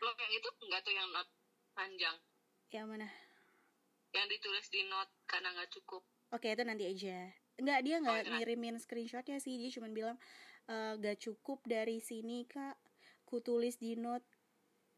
Lo 0.02 0.10
yang 0.14 0.32
itu 0.34 0.48
enggak 0.66 0.80
tuh 0.86 0.94
yang 0.94 1.08
not 1.10 1.28
panjang? 1.74 2.16
Yang 2.70 2.86
mana? 2.88 3.08
Yang 4.14 4.26
ditulis 4.38 4.66
di 4.70 4.80
note 4.86 5.12
karena 5.26 5.48
nggak 5.58 5.70
cukup. 5.74 6.02
Oke 6.32 6.54
itu 6.54 6.62
nanti 6.64 6.84
aja. 6.88 7.28
Enggak 7.60 7.80
dia 7.84 7.96
nggak 8.00 8.18
itu 8.18 8.24
nanti. 8.30 8.38
ngirimin 8.40 8.76
screenshotnya 8.80 9.38
sih. 9.42 9.60
Dia 9.60 9.70
cuma 9.76 9.92
bilang 9.92 10.16
e, 10.64 10.74
gak 10.96 11.20
cukup 11.20 11.60
dari 11.68 12.00
sini 12.00 12.48
kak. 12.48 12.80
Ku 13.28 13.44
tulis 13.44 13.76
di 13.76 13.96
note 13.96 14.24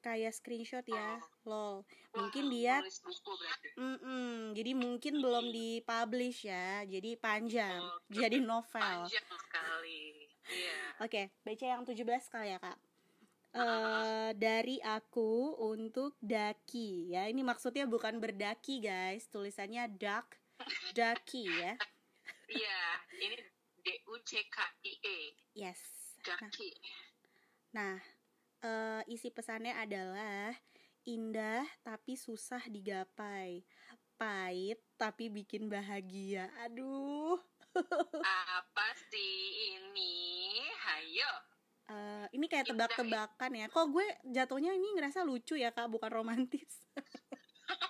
kayak 0.04 0.36
screenshot 0.36 0.84
ya. 0.84 1.16
Lol. 1.48 1.80
Mungkin 2.12 2.44
Wah, 2.46 2.52
dia 2.52 2.74
berarti 2.84 3.68
Mm-mm, 3.80 4.52
jadi 4.52 4.72
mungkin 4.76 5.14
belum 5.24 5.48
dipublish 5.48 6.44
ya. 6.44 6.84
Jadi 6.84 7.16
panjang. 7.16 7.80
Oh, 7.80 7.98
Jadi 8.12 8.38
novel. 8.44 9.08
panjang 9.08 9.24
sekali 9.24 10.28
iya 10.44 10.78
Oke, 11.00 11.32
baca 11.40 11.64
yang 11.64 11.82
17 11.88 12.04
kali 12.28 12.52
ya 12.52 12.58
kak. 12.60 12.76
Eh 13.54 14.30
dari 14.36 14.76
aku 14.84 15.56
untuk 15.56 16.18
daki 16.20 17.14
ya. 17.16 17.24
Ini 17.30 17.40
maksudnya 17.40 17.88
bukan 17.88 18.20
berdaki 18.20 18.84
guys. 18.84 19.24
Tulisannya 19.32 19.88
duck, 19.88 20.26
daki 20.92 21.48
ya. 21.48 21.72
iya 22.44 22.80
ini 23.16 23.40
D 23.80 23.86
U 24.10 24.20
C 24.20 24.44
K 24.52 24.56
I 24.84 24.92
E 25.00 25.18
Yes. 25.54 25.80
Nah, 26.24 26.40
Daki 26.40 26.68
Nah, 27.74 27.96
eh, 28.64 29.02
isi 29.12 29.28
pesannya 29.28 29.76
adalah 29.76 30.56
indah 31.04 31.68
tapi 31.84 32.16
susah 32.16 32.64
digapai, 32.64 33.60
pahit 34.16 34.80
tapi 34.96 35.28
bikin 35.28 35.68
bahagia. 35.68 36.48
Aduh, 36.64 37.36
apa 38.58 38.86
sih 39.12 39.36
ini 39.76 40.14
hayo 40.64 41.32
eh, 41.92 42.26
ini 42.32 42.48
kayak 42.48 42.72
tebak-tebakan 42.72 43.52
ya. 43.52 43.66
Kok 43.68 43.86
gue 43.92 44.06
jatuhnya 44.32 44.72
ini 44.72 44.96
ngerasa 44.96 45.20
lucu 45.22 45.60
ya 45.60 45.68
kak, 45.68 45.92
bukan 45.92 46.08
romantis. 46.08 46.80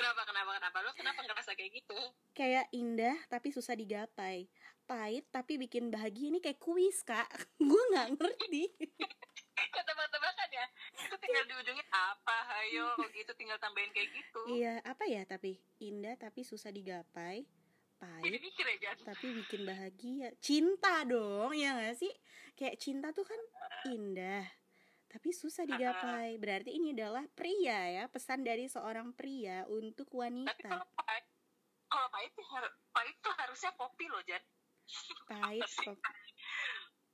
kenapa 0.00 0.22
kenapa 0.24 0.50
kenapa 0.56 0.78
lo 0.80 0.90
kenapa 0.96 1.20
ngerasa 1.24 1.52
kayak 1.56 1.72
gitu 1.76 1.98
kayak 2.32 2.66
indah 2.72 3.16
tapi 3.28 3.52
susah 3.52 3.76
digapai, 3.76 4.48
pahit 4.90 5.24
tapi 5.30 5.54
bikin 5.54 5.86
bahagia. 5.94 6.34
Ini 6.34 6.42
kayak 6.42 6.58
kuis 6.58 7.06
kak. 7.06 7.30
gue 7.70 7.82
nggak 7.94 8.18
ngerti. 8.18 8.66
Kayak 9.60 9.92
tebak-tebakan 9.92 10.48
ya 10.56 10.66
itu 11.04 11.16
tinggal 11.20 11.44
di 11.44 11.52
ujungnya 11.52 11.84
apa? 11.92 12.36
Hayo 12.48 12.96
gitu 13.12 13.28
tinggal 13.36 13.60
tambahin 13.60 13.92
kayak 13.92 14.08
gitu. 14.08 14.40
Iya, 14.56 14.80
apa 14.80 15.04
ya 15.04 15.20
tapi? 15.28 15.60
Indah 15.84 16.16
tapi 16.16 16.48
susah 16.48 16.72
digapai, 16.72 17.44
pahit 18.00 18.24
jadi 18.24 18.38
mikir 18.40 18.64
aja 18.64 18.96
tapi 19.04 19.36
bikin 19.44 19.68
bahagia. 19.68 20.32
Cinta 20.40 21.04
dong 21.04 21.52
ya 21.52 21.76
gak 21.76 21.92
sih? 21.92 22.08
Kayak 22.56 22.80
cinta 22.80 23.12
tuh 23.12 23.28
kan 23.28 23.36
indah 23.92 24.48
tapi 25.12 25.28
susah 25.34 25.68
digapai. 25.68 26.40
Berarti 26.40 26.80
ini 26.80 26.96
adalah 26.96 27.28
pria 27.36 28.00
ya 28.00 28.04
pesan 28.08 28.40
dari 28.40 28.64
seorang 28.64 29.12
pria 29.12 29.68
untuk 29.68 30.08
tapi 30.08 30.24
wanita. 30.24 30.70
kalau 30.72 30.88
pahit 30.96 31.24
kalau 31.90 32.08
pahit 32.08 32.32
har- 32.32 32.76
pahit 32.96 33.16
tuh 33.20 33.34
harusnya 33.36 33.70
kopi 33.76 34.08
loh 34.08 34.24
Jan 34.24 34.40
pahit 35.30 35.68
sih? 35.68 35.86
kok 35.86 35.96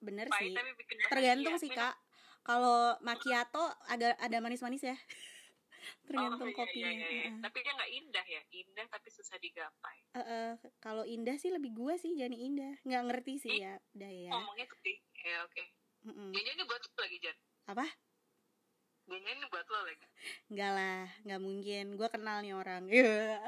bener 0.00 0.26
pahit 0.28 0.52
sih. 0.52 1.08
tergantung 1.08 1.56
sih 1.60 1.70
Minum- 1.72 1.92
kak. 1.92 1.96
Kalau 2.46 2.94
macchiato 3.02 3.64
agak 3.90 4.14
ada 4.22 4.38
manis-manis 4.38 4.86
ya. 4.86 4.96
Oh, 5.86 6.08
tergantung 6.10 6.50
iya, 6.50 6.58
kopinya. 6.58 6.90
iya, 6.90 7.08
iya. 7.10 7.22
Heeh. 7.30 7.42
tapi 7.46 7.58
dia 7.62 7.72
nggak 7.78 7.90
indah 7.94 8.26
ya. 8.26 8.42
Indah 8.50 8.86
tapi 8.90 9.08
susah 9.10 9.38
digapai. 9.38 9.98
Eh, 10.14 10.18
eh, 10.18 10.50
kalau 10.82 11.06
indah 11.06 11.38
sih 11.38 11.50
lebih 11.54 11.70
gue 11.78 11.94
sih 11.94 12.10
jadi 12.18 12.34
indah. 12.34 12.74
Nggak 12.82 13.02
ngerti 13.06 13.34
sih 13.46 13.54
ya. 13.54 13.78
Udah 13.94 14.10
ya. 14.10 14.30
ngomongnya 14.34 14.66
sih 14.82 14.98
ya 15.22 15.46
oke. 15.46 15.64
Mm-mm. 16.10 16.30
Jangan 16.34 16.52
ini 16.58 16.62
buat 16.66 16.82
lo 16.82 16.90
lagi 17.02 17.18
Jan. 17.22 17.36
Apa? 17.70 17.86
Jangan 19.06 19.30
ini 19.30 19.46
buat 19.46 19.66
lo 19.66 19.78
lagi. 19.86 20.06
Enggak 20.50 20.72
lah, 20.74 21.02
nggak 21.22 21.40
mungkin. 21.42 21.84
Gue 21.94 22.08
kenal 22.10 22.38
nih 22.42 22.54
orang. 22.54 22.82
Iya. 22.90 23.38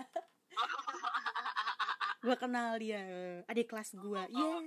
gue 2.18 2.36
kenal 2.38 2.74
dia. 2.78 3.02
Adik 3.46 3.70
kelas 3.70 3.94
gue. 3.94 4.22
Yeah. 4.30 4.60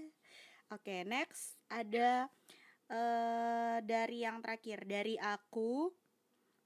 Oke, 0.71 1.03
next 1.03 1.59
ada 1.67 2.31
eh 2.91 3.77
dari 3.83 4.23
yang 4.23 4.43
terakhir 4.43 4.83
dari 4.83 5.15
aku 5.19 5.91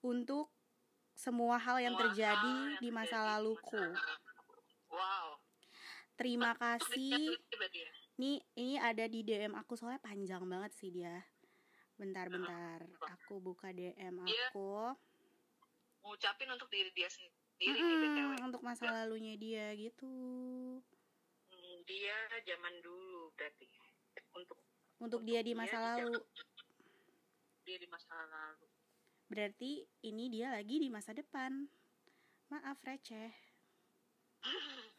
untuk 0.06 0.50
semua 1.16 1.58
hal 1.58 1.82
yang 1.82 1.96
terjadi 1.98 2.78
di 2.82 2.90
masa 2.94 3.24
laluku. 3.24 3.82
wow 4.92 5.38
Terima 6.16 6.56
kasih. 6.56 7.36
berarti 7.52 7.84
ya? 7.84 7.92
Nih, 8.16 8.40
ini 8.56 8.76
ada 8.80 9.04
di 9.12 9.20
DM 9.20 9.52
aku 9.52 9.76
soalnya 9.76 10.00
panjang 10.00 10.48
banget 10.48 10.72
sih 10.72 10.88
dia. 10.88 11.20
Bentar-bentar, 12.00 12.88
aku 13.12 13.44
buka 13.44 13.76
DM 13.76 14.24
Iya. 14.24 14.50
aku. 14.52 14.96
ngucapin 16.06 16.46
untuk 16.54 16.70
diri 16.70 16.94
dia 16.94 17.10
sendiri 17.10 17.35
nih 17.56 17.72
btw 17.72 18.36
Mm-mm, 18.36 18.48
untuk 18.52 18.62
masa 18.62 18.92
lalunya 18.92 19.34
dia 19.40 19.72
gitu. 19.74 20.12
Hmm, 21.48 21.76
dia 21.88 22.18
zaman 22.44 22.76
dulu 22.84 23.32
berarti. 23.34 23.66
Untuk 24.36 24.60
untuk 25.00 25.22
dia 25.24 25.40
di 25.40 25.56
masa 25.56 25.78
dia 25.96 26.04
lalu. 26.04 26.20
Dia 27.64 27.78
di 27.80 27.88
masa 27.88 28.12
lalu. 28.12 28.68
Berarti 29.26 29.72
ini 30.04 30.30
dia 30.30 30.52
lagi 30.52 30.76
di 30.78 30.90
masa 30.92 31.16
depan. 31.16 31.66
Maaf 32.52 32.78
receh. 32.84 33.32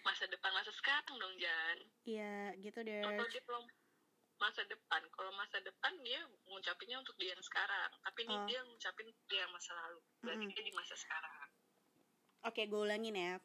Masa 0.00 0.24
depan 0.32 0.48
masa 0.56 0.72
sekarang 0.72 1.12
dong 1.20 1.36
Jan. 1.36 1.78
Iya 2.08 2.56
gitu 2.56 2.80
deh. 2.80 3.04
Atau 3.04 3.28
dia 3.28 3.44
belum 3.44 3.64
masa 4.40 4.64
depan 4.64 5.04
kalau 5.12 5.28
masa 5.36 5.60
depan 5.60 5.92
dia 6.00 6.24
ngucapinnya 6.48 7.04
untuk 7.04 7.12
dia 7.20 7.36
yang 7.36 7.44
sekarang. 7.44 7.92
Tapi 8.00 8.24
ini 8.24 8.32
Oh. 8.32 8.44
dia 8.48 8.60
ngucapin 8.64 9.12
untuk 9.12 9.24
dia 9.28 9.44
yang 9.44 9.52
masa 9.52 9.76
lalu. 9.76 10.00
Berarti 10.24 10.44
Mm-mm. 10.48 10.56
dia 10.56 10.64
di 10.64 10.72
masa 10.72 10.96
sekarang 10.96 11.49
Oke, 12.40 12.64
gue 12.64 12.80
ulangin 12.80 13.12
ya. 13.12 13.36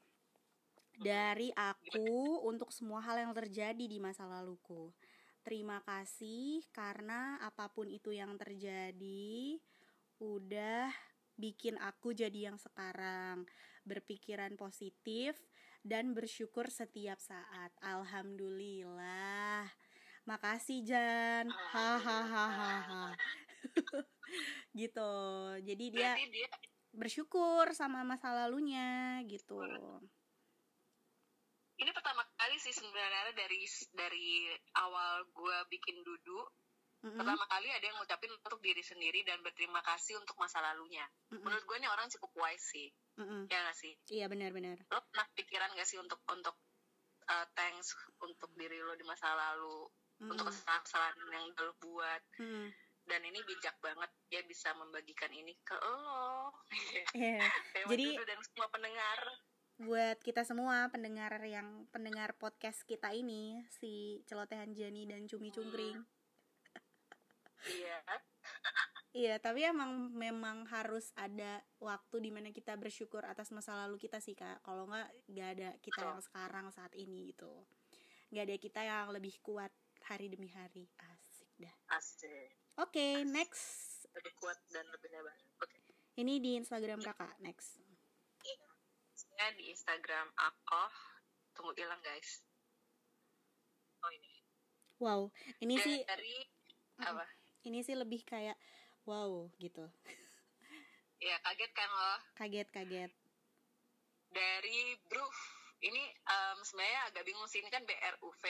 Dari 0.96 1.52
aku 1.52 2.40
untuk 2.48 2.72
semua 2.72 3.04
hal 3.04 3.20
yang 3.20 3.36
terjadi 3.36 3.84
di 3.84 4.00
masa 4.00 4.24
laluku. 4.24 4.96
Terima 5.44 5.84
kasih 5.84 6.64
karena 6.72 7.36
apa 7.44 7.68
pun 7.68 7.92
itu 7.92 8.16
yang 8.16 8.40
terjadi 8.40 9.60
udah 10.24 10.88
bikin 11.36 11.76
aku 11.84 12.16
jadi 12.16 12.50
yang 12.50 12.56
sekarang. 12.56 13.44
Berpikiran 13.84 14.56
positif 14.56 15.36
dan 15.84 16.16
bersyukur 16.16 16.72
setiap 16.72 17.20
saat. 17.20 17.76
Alhamdulillah. 17.84 19.68
Makasih 20.24 20.88
Jan. 20.88 21.52
Hahaha. 21.52 23.12
gitu. 24.80 25.14
Jadi 25.60 25.86
dia 25.92 26.16
berarti 26.16 26.26
dia 26.32 26.50
bersyukur 26.96 27.70
sama 27.76 28.02
masa 28.08 28.32
lalunya 28.32 29.20
gitu. 29.28 29.60
ini 31.76 31.92
pertama 31.92 32.24
kali 32.40 32.56
sih 32.56 32.72
sebenarnya 32.72 33.36
dari 33.36 33.68
dari 33.92 34.48
awal 34.80 35.28
gue 35.36 35.58
bikin 35.68 36.00
duduk 36.08 36.48
Mm-mm, 37.04 37.20
pertama 37.22 37.46
kali 37.52 37.70
ada 37.70 37.86
yang 37.86 38.00
ngucapin 38.02 38.32
untuk 38.34 38.58
diri 38.64 38.82
sendiri 38.82 39.22
dan 39.28 39.44
berterima 39.44 39.84
kasih 39.84 40.18
untuk 40.18 40.40
masa 40.40 40.64
lalunya 40.64 41.04
mm-mm, 41.30 41.44
menurut 41.44 41.62
gue 41.68 41.78
ini 41.78 41.86
orang 41.92 42.08
cukup 42.16 42.32
wise 42.42 42.64
sih 42.64 42.90
mm-mm. 43.20 43.46
ya 43.52 43.60
gak 43.62 43.78
sih 43.78 43.94
Iya 44.10 44.26
benar-benar. 44.32 44.80
lo 44.90 45.04
pernah 45.12 45.28
pikiran 45.36 45.70
gak 45.76 45.86
sih 45.86 46.00
untuk 46.00 46.24
untuk 46.32 46.56
uh, 47.30 47.46
thanks 47.54 47.94
untuk 48.24 48.50
diri 48.56 48.80
lo 48.82 48.96
di 48.96 49.06
masa 49.06 49.30
lalu 49.36 49.86
untuk 50.16 50.48
Mm-mm, 50.48 50.80
kesalahan 50.88 51.16
yang 51.28 51.46
lo 51.60 51.76
buat. 51.84 52.22
Dan 53.06 53.22
ini 53.22 53.40
bijak 53.46 53.78
banget 53.82 54.12
dia 54.28 54.42
bisa 54.46 54.74
membagikan 54.74 55.30
ini 55.30 55.54
ke 55.62 55.78
lo. 55.78 56.50
Dewa 57.74 57.90
Jadi- 57.94 58.18
dan 58.18 58.40
semua 58.42 58.68
pendengar 58.70 59.20
Buat 59.76 60.24
kita 60.24 60.48
semua 60.48 60.88
pendengar 60.88 61.36
yang 61.44 61.84
pendengar 61.92 62.32
podcast 62.40 62.88
kita 62.88 63.12
ini 63.12 63.60
si 63.68 64.24
celotehan 64.24 64.72
Jani 64.72 65.04
dan 65.04 65.28
Cumi 65.28 65.52
Cungkring. 65.52 66.00
iya 67.68 68.00
Iya, 69.16 69.40
tapi 69.40 69.64
emang 69.64 70.12
memang 70.12 70.68
harus 70.68 71.16
ada 71.16 71.64
waktu 71.80 72.20
di 72.20 72.36
mana 72.36 72.52
kita 72.52 72.76
bersyukur 72.76 73.24
atas 73.24 73.48
masa 73.56 73.72
lalu 73.88 73.96
kita 73.96 74.20
sih 74.20 74.36
kak. 74.36 74.60
Kalau 74.60 74.92
nggak, 74.92 75.08
nggak 75.32 75.50
ada 75.56 75.70
kita 75.80 76.04
yang 76.04 76.20
sekarang 76.20 76.68
saat 76.76 76.92
ini 77.00 77.32
gitu. 77.32 77.64
Nggak 78.36 78.44
ada 78.44 78.56
kita 78.60 78.82
yang 78.84 79.08
lebih 79.16 79.40
kuat 79.40 79.72
hari 80.04 80.28
demi 80.28 80.52
hari. 80.52 80.92
Asik 81.00 81.48
dah. 81.56 81.76
asik 81.96 82.65
Oke, 82.76 83.24
next. 83.24 84.04
lebih 84.12 84.32
kuat 84.36 84.56
dan 84.70 84.88
lebih 84.92 85.12
hebat 85.12 85.36
oke 85.60 85.76
Ini 86.16 86.40
di 86.40 86.56
Instagram 86.56 87.00
kakak. 87.00 87.36
Next. 87.40 87.80
saya 89.36 89.52
di 89.54 89.68
Instagram 89.68 90.32
aku 90.34 90.84
tunggu 91.52 91.76
hilang 91.76 92.00
guys 92.00 92.40
oh 94.00 94.08
ini 94.10 94.32
Wow, 94.96 95.22
ini 95.60 95.76
sih 95.76 96.00
dari 96.04 96.40
apa 96.98 97.28
ini 97.68 97.84
sih 97.84 98.00
lebih 98.00 98.24
kayak 98.24 98.56
wow 99.04 99.52
gitu. 99.60 99.84
ya 101.20 101.36
kaget 101.44 101.72
kan 101.72 101.90
lo 101.92 102.16
Kaget-kaget. 102.34 103.12
dari 104.32 104.96
Bruf 105.12 105.36
ini 105.84 106.00
em, 106.16 106.58
sebenarnya 106.64 107.02
agak 107.12 107.24
bingung 107.28 107.44
sih 107.46 107.60
ini 107.60 107.68
kan 107.68 107.84
B 107.84 107.92
R 107.92 108.16
U 108.24 108.32
V 108.32 108.44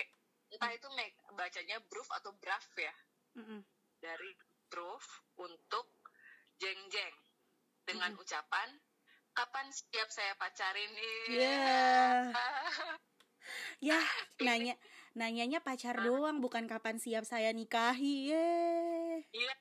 entah 0.53 0.69
itu 0.69 0.85
make, 0.93 1.17
bacanya 1.33 1.81
Bruf 1.89 2.05
atau 2.13 2.29
Braf 2.37 2.69
ya 2.77 2.93
Mm-mm. 3.41 3.65
Dari 4.05 4.31
Bruf 4.69 5.05
untuk 5.41 5.89
jeng 6.61 6.77
jeng 6.93 7.15
dengan 7.89 8.13
Mm-mm. 8.13 8.21
ucapan 8.21 8.69
kapan 9.33 9.65
siap 9.73 10.09
saya 10.13 10.37
pacarin 10.37 10.93
ini 10.93 11.41
Yeah. 11.41 12.29
Ya, 13.77 14.01
nanya 14.41 14.73
nanyanya 15.13 15.61
pacar 15.61 16.01
doang 16.01 16.41
bukan 16.41 16.65
kapan 16.65 16.97
siap 16.97 17.29
saya 17.29 17.53
nikahi. 17.53 18.33
Yeay. 18.33 19.21
Iya. 19.29 19.53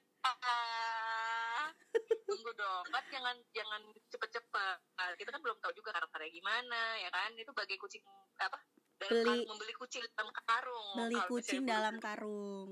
Tunggu 2.24 2.50
dong, 2.56 2.84
kan 2.88 3.04
jangan 3.12 3.36
jangan 3.52 3.82
cepet-cepet. 4.08 4.78
Nah, 4.96 5.12
kita 5.20 5.30
kan 5.36 5.40
belum 5.44 5.60
tahu 5.60 5.76
juga 5.76 5.92
karakternya 5.92 6.32
gimana, 6.32 6.96
ya 6.96 7.12
kan? 7.12 7.36
Itu 7.36 7.52
bagai 7.52 7.76
kucing 7.76 8.00
apa? 8.40 8.56
Dalam 8.96 9.12
Beli- 9.12 9.28
karung, 9.28 9.48
membeli 9.52 9.74
kucing 9.76 10.00
dalam 10.16 10.32
karung. 10.32 10.88
Beli 10.96 11.20
kucing 11.28 11.62
dalam 11.68 11.94
karung. 12.00 12.70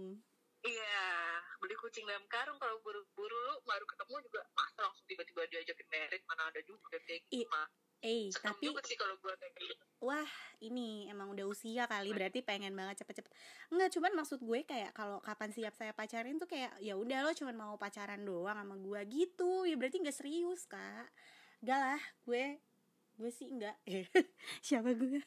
Iya, 0.63 1.03
beli 1.59 1.75
kucing 1.75 2.07
dalam 2.07 2.23
karung. 2.31 2.55
Kalau 2.63 2.79
buru-buru 2.87 3.35
lu 3.35 3.55
baru 3.67 3.83
ketemu 3.83 4.15
juga 4.31 4.41
masa 4.55 4.87
langsung 4.87 5.07
tiba-tiba 5.11 5.43
diajakin 5.51 5.89
merit 5.91 6.23
mana 6.31 6.47
ada 6.55 6.61
juga 6.63 6.99
kayak 7.03 7.27
gitu 7.27 7.51
mah. 7.51 7.67
Eh, 8.03 8.35
tapi 8.35 8.67
juga 8.67 8.83
sih 8.83 8.99
kalau 8.99 9.15
gue 9.15 9.31
kayak 9.31 9.55
gitu. 9.63 9.75
wah, 10.03 10.27
ini 10.59 11.07
emang 11.07 11.31
udah 11.31 11.47
usia 11.47 11.87
kali 11.87 12.11
berarti 12.11 12.43
pengen 12.43 12.75
banget 12.75 13.07
cepet-cepet. 13.07 13.31
Enggak, 13.71 13.95
cuman 13.95 14.13
maksud 14.19 14.43
gue 14.43 14.61
kayak 14.67 14.91
kalau 14.91 15.23
kapan 15.23 15.55
siap 15.55 15.75
saya 15.79 15.95
pacarin 15.95 16.35
tuh 16.35 16.51
kayak 16.51 16.75
ya 16.83 16.99
udah 16.99 17.23
lo 17.23 17.31
cuman 17.31 17.55
mau 17.55 17.75
pacaran 17.79 18.19
doang 18.27 18.59
sama 18.59 18.75
gue 18.75 19.01
gitu. 19.07 19.71
Ya 19.71 19.79
berarti 19.79 20.03
nggak 20.03 20.19
serius, 20.19 20.67
Kak. 20.67 21.15
Enggak 21.63 21.79
lah, 21.79 22.03
gue 22.27 22.59
gue 23.23 23.31
sih 23.31 23.47
enggak. 23.55 23.79
Siapa 24.67 24.91
gue? 24.99 25.23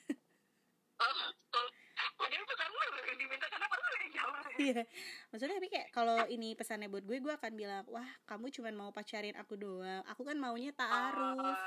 Oh, 1.00 1.20
kalau 1.52 1.72
padahal 2.20 2.44
bukan 2.44 2.68
lu 2.72 2.80
yang 3.08 3.20
diminta 3.24 3.48
kenapa 3.48 3.74
lu 3.80 3.88
yang 4.04 4.12
jawab? 4.20 4.45
Iya, 4.56 4.84
maksudnya 5.32 5.56
tapi 5.60 5.68
kayak 5.72 5.88
kalau 5.92 6.24
ini 6.32 6.56
pesannya 6.56 6.88
buat 6.88 7.04
gue, 7.04 7.18
gue 7.20 7.34
akan 7.36 7.54
bilang, 7.56 7.84
wah 7.92 8.08
kamu 8.24 8.52
cuma 8.56 8.70
mau 8.72 8.92
pacarin 8.96 9.36
aku 9.36 9.60
doang, 9.60 10.04
aku 10.08 10.22
kan 10.24 10.38
maunya 10.40 10.72
ta'aruf. 10.72 11.58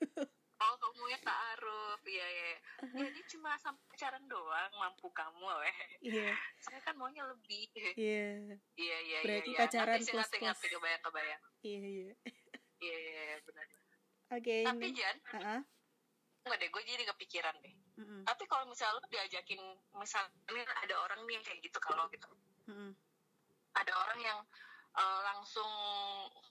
Oh, 0.58 0.74
kamu 0.74 1.14
ya 1.14 1.18
ta'aruf. 1.22 2.02
Iya, 2.02 2.26
iya. 2.34 2.50
Jadi 2.90 3.20
cuma 3.30 3.54
sampai 3.62 3.78
pacaran 3.94 4.26
doang 4.26 4.70
mampu 4.74 5.06
kamu, 5.14 5.38
weh. 5.38 5.76
Iya, 6.02 6.34
Saya 6.58 6.82
kan 6.82 6.98
maunya 6.98 7.22
lebih. 7.30 7.70
iya, 7.94 8.58
Iya, 8.74 8.96
iya, 9.06 9.18
Berarti 9.22 9.54
iya. 9.54 9.54
iya. 9.54 9.60
pacaran 9.62 9.94
Ngerti 10.02 10.06
sih, 10.10 10.14
plus 10.18 10.30
plus. 10.34 10.58
kebayang, 10.66 11.02
kebayang. 11.06 11.42
iya, 11.62 11.78
iya. 11.86 12.12
Iya, 12.82 12.96
iya, 12.98 13.22
iya, 13.22 13.36
benar. 13.46 13.66
Oke, 14.34 14.56
Tapi 14.66 14.86
ini. 14.90 14.98
Jan, 14.98 15.16
Ah, 15.38 15.62
enggak 16.42 16.58
deh, 16.58 16.68
gue 16.74 16.82
jadi 16.90 17.04
kepikiran 17.06 17.54
deh. 17.62 17.74
Mm-mm, 17.98 18.22
Tapi 18.24 18.44
kalau 18.46 18.64
misalnya 18.70 19.02
lu 19.02 19.08
diajakin, 19.10 19.60
misalnya 19.98 20.64
ada 20.86 20.94
orang 21.02 21.20
nih 21.26 21.34
yang 21.38 21.44
kayak 21.44 21.60
gitu 21.66 21.78
kalau 21.82 22.06
gitu. 22.14 22.28
mm-mm, 22.70 22.94
Ada 23.74 23.92
orang 23.92 24.20
yang 24.22 24.38
eh, 24.98 25.20
langsung 25.26 25.70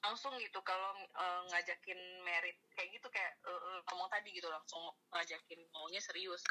langsung 0.03 0.35
gitu 0.39 0.59
kalau 0.61 0.93
eh, 0.99 1.41
ngajakin 1.51 1.99
merit 2.23 2.57
kayak 2.75 2.89
gitu 2.95 3.07
kayak 3.11 3.33
eh, 3.47 3.79
ngomong 3.87 4.07
tadi 4.11 4.29
gitu 4.31 4.47
langsung 4.47 4.79
ngajakin 5.11 5.59
maunya 5.73 5.99
serius 6.03 6.43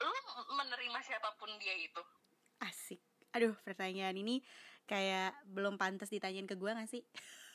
lu 0.00 0.08
menerima 0.56 0.98
siapa 1.04 1.36
pun 1.36 1.50
dia 1.60 1.76
itu 1.76 2.02
asik. 2.60 3.00
Aduh, 3.36 3.54
pertanyaan 3.62 4.16
ini 4.16 4.42
kayak 4.88 5.32
belum 5.46 5.78
pantas 5.78 6.10
ditanyain 6.10 6.48
ke 6.48 6.56
gue 6.58 6.70
gak 6.72 6.90
sih? 6.90 7.02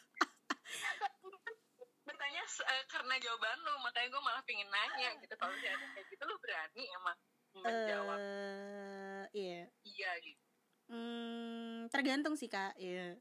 eh, 2.46 2.84
karena 2.88 3.16
jawaban 3.20 3.58
lu 3.66 3.74
makanya 3.82 4.08
gue 4.14 4.22
malah 4.22 4.44
pengen 4.46 4.70
nanya 4.70 5.10
gitu 5.20 5.34
kalau 5.36 5.56
dia 5.60 5.74
ada 5.74 5.86
kayak 5.94 6.08
gitu 6.10 6.24
lu 6.24 6.36
berani 6.40 6.84
emang 6.94 7.18
menjawab 7.56 8.20
Eh, 8.20 9.24
iya. 9.34 9.62
iya 9.84 10.12
gitu 10.22 10.42
Hmm, 10.86 11.90
tergantung 11.90 12.38
sih 12.38 12.46
kak, 12.46 12.78
ya. 12.78 13.18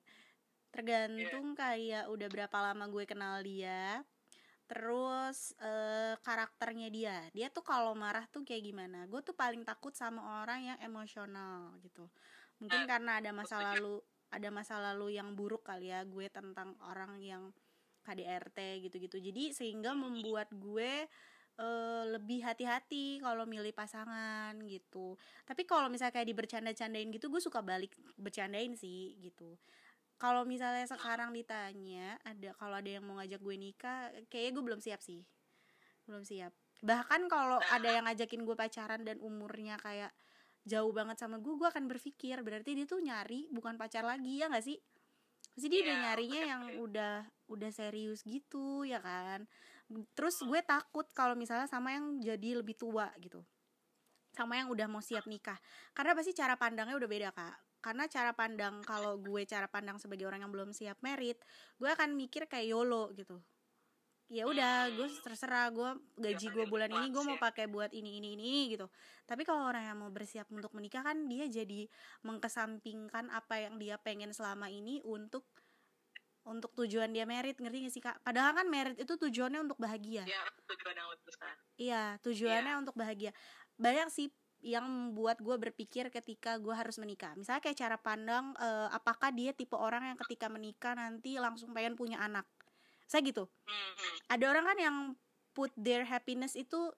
Tergantung 0.69 1.57
kayak 1.57 2.13
udah 2.13 2.29
berapa 2.29 2.57
lama 2.61 2.85
gue 2.93 3.05
kenal 3.09 3.41
dia. 3.41 4.05
Terus 4.69 5.57
eh, 5.61 6.17
karakternya 6.21 6.89
dia, 6.93 7.17
dia 7.33 7.49
tuh 7.49 7.65
kalau 7.65 7.97
marah 7.97 8.29
tuh 8.29 8.45
kayak 8.45 8.65
gimana? 8.69 9.09
Gue 9.09 9.25
tuh 9.25 9.33
paling 9.33 9.65
takut 9.65 9.97
sama 9.97 10.45
orang 10.45 10.61
yang 10.61 10.79
emosional 10.85 11.73
gitu. 11.81 12.05
Mungkin 12.61 12.85
Eh, 12.85 12.89
karena 12.89 13.21
ada 13.21 13.31
masa 13.33 13.57
lalu, 13.61 14.05
ada 14.29 14.49
masa 14.53 14.77
lalu 14.81 15.17
yang 15.17 15.33
buruk 15.33 15.65
kali 15.65 15.89
ya 15.89 16.05
gue 16.05 16.27
tentang 16.29 16.77
orang 16.85 17.21
yang 17.25 17.49
KDRT 18.05 18.85
gitu-gitu. 18.85 19.17
Jadi 19.19 19.57
sehingga 19.57 19.97
membuat 19.97 20.53
gue 20.53 21.09
eh, 21.59 22.05
lebih 22.13 22.45
hati-hati 22.45 23.25
kalau 23.25 23.49
milih 23.49 23.73
pasangan 23.73 24.55
gitu. 24.69 25.17
Tapi 25.49 25.65
kalau 25.65 25.89
misalnya 25.89 26.15
kayak 26.21 26.29
dibercanda-candain 26.29 27.09
gitu, 27.11 27.33
gue 27.33 27.41
suka 27.43 27.65
balik 27.65 27.97
bercandain 28.21 28.77
sih 28.77 29.17
gitu. 29.25 29.57
Kalau 30.21 30.47
misalnya 30.47 30.87
sekarang 30.87 31.35
ditanya, 31.35 32.21
ada 32.23 32.55
kalau 32.55 32.79
ada 32.79 32.87
yang 32.87 33.03
mau 33.03 33.19
ngajak 33.19 33.41
gue 33.43 33.57
nikah, 33.59 34.13
kayaknya 34.31 34.53
gue 34.55 34.65
belum 34.65 34.81
siap 34.81 35.01
sih, 35.03 35.27
belum 36.07 36.23
siap. 36.23 36.55
Bahkan 36.85 37.27
kalau 37.27 37.59
ada 37.59 37.89
yang 37.91 38.07
ngajakin 38.07 38.47
gue 38.47 38.57
pacaran 38.57 39.03
dan 39.03 39.19
umurnya 39.19 39.75
kayak 39.83 40.15
jauh 40.65 40.93
banget 40.97 41.21
sama 41.21 41.37
gue 41.39 41.55
gue 41.61 41.69
akan 41.69 41.85
berpikir 41.87 42.41
berarti 42.41 42.73
dia 42.73 42.89
tuh 42.89 43.05
nyari 43.05 43.53
bukan 43.53 43.77
pacar 43.77 44.01
lagi 44.01 44.41
ya 44.41 44.49
nggak 44.49 44.65
sih 44.65 44.81
pasti 45.53 45.69
dia 45.69 45.85
Iya, 45.85 45.85
udah 45.85 45.99
nyarinya 46.09 46.41
bener 46.41 46.51
yang 46.51 46.63
udah 46.81 47.15
udah 47.49 47.71
serius 47.71 48.25
gitu 48.25 48.85
ya 48.89 48.99
kan? 49.01 49.45
Terus 50.17 50.41
gue 50.41 50.61
takut 50.65 51.05
kalau 51.13 51.37
misalnya 51.37 51.69
sama 51.69 51.93
yang 51.93 52.21
jadi 52.21 52.61
lebih 52.61 52.77
tua 52.77 53.13
gitu. 53.21 53.45
Sama 54.35 54.59
yang 54.59 54.73
udah 54.73 54.91
mau 54.91 55.05
siap 55.05 55.29
nikah. 55.31 55.57
Karena 55.95 56.17
pasti 56.17 56.35
cara 56.35 56.59
pandangnya 56.59 56.97
udah 56.99 57.11
beda 57.11 57.31
kak. 57.31 57.57
Karena 57.85 58.09
cara 58.09 58.33
pandang 58.33 58.81
kalau 58.81 59.21
gue 59.21 59.45
cara 59.45 59.69
pandang 59.69 60.01
sebagai 60.01 60.25
orang 60.25 60.41
yang 60.41 60.53
belum 60.53 60.73
siap 60.73 60.97
merit 61.05 61.37
gue 61.77 61.85
akan 61.85 62.17
mikir 62.17 62.49
kayak 62.49 62.73
yolo 62.73 63.13
gitu. 63.13 63.37
Ya 64.33 64.49
udah 64.49 64.89
gue 64.89 65.05
terserah 65.21 65.69
gue 65.69 66.01
gaji 66.17 66.49
gue 66.49 66.65
bulan 66.65 66.89
ini 66.89 67.13
gue 67.13 67.23
mau 67.23 67.37
pakai 67.37 67.69
buat 67.69 67.93
ini 67.93 68.25
ini 68.25 68.41
ini 68.41 68.73
gitu. 68.73 68.89
Tapi 69.29 69.45
kalau 69.45 69.69
orang 69.69 69.85
yang 69.85 70.01
mau 70.01 70.09
bersiap 70.09 70.49
untuk 70.49 70.73
menikah 70.73 71.05
kan 71.05 71.29
dia 71.29 71.45
jadi 71.45 71.85
mengkesampingkan 72.25 73.29
apa 73.29 73.69
yang 73.69 73.77
dia 73.77 74.01
pengen 74.01 74.33
selama 74.33 74.73
ini 74.73 75.05
untuk 75.05 75.45
untuk 76.45 76.77
tujuan 76.77 77.09
dia 77.13 77.25
merit 77.25 77.57
ngerti 77.57 77.89
gak 77.89 77.95
sih 77.95 78.03
kak 78.05 78.17
padahal 78.21 78.53
kan 78.53 78.69
merit 78.69 79.01
itu 79.01 79.17
tujuannya 79.17 79.65
untuk 79.65 79.81
bahagia 79.81 80.29
ya 80.29 80.43
tujuan 80.69 80.95
yang 80.97 81.09
lebih 81.09 81.27
besar 81.29 81.57
Iya, 81.75 82.23
tujuannya 82.23 82.75
untuk 82.79 82.95
bahagia. 82.95 83.35
Banyak 83.75 84.09
sih 84.11 84.31
yang 84.65 84.87
membuat 84.87 85.43
gue 85.45 85.57
berpikir 85.61 86.09
ketika 86.09 86.57
gue 86.57 86.73
harus 86.73 86.97
menikah. 86.97 87.37
Misalnya 87.37 87.61
kayak 87.61 87.79
cara 87.79 87.97
pandang, 88.01 88.55
eh, 88.57 88.89
apakah 88.95 89.35
dia 89.35 89.53
tipe 89.53 89.77
orang 89.77 90.15
yang 90.15 90.19
ketika 90.25 90.49
menikah 90.49 90.97
nanti 90.97 91.37
langsung 91.37 91.75
pengen 91.77 91.99
punya 91.99 92.23
anak. 92.23 92.47
Saya 93.05 93.21
gitu. 93.27 93.45
Hmm, 93.69 93.93
hmm. 93.93 94.17
Ada 94.33 94.45
orang 94.49 94.65
kan 94.65 94.79
yang 94.81 94.97
put 95.53 95.71
their 95.77 96.09
happiness 96.09 96.57
itu 96.57 96.91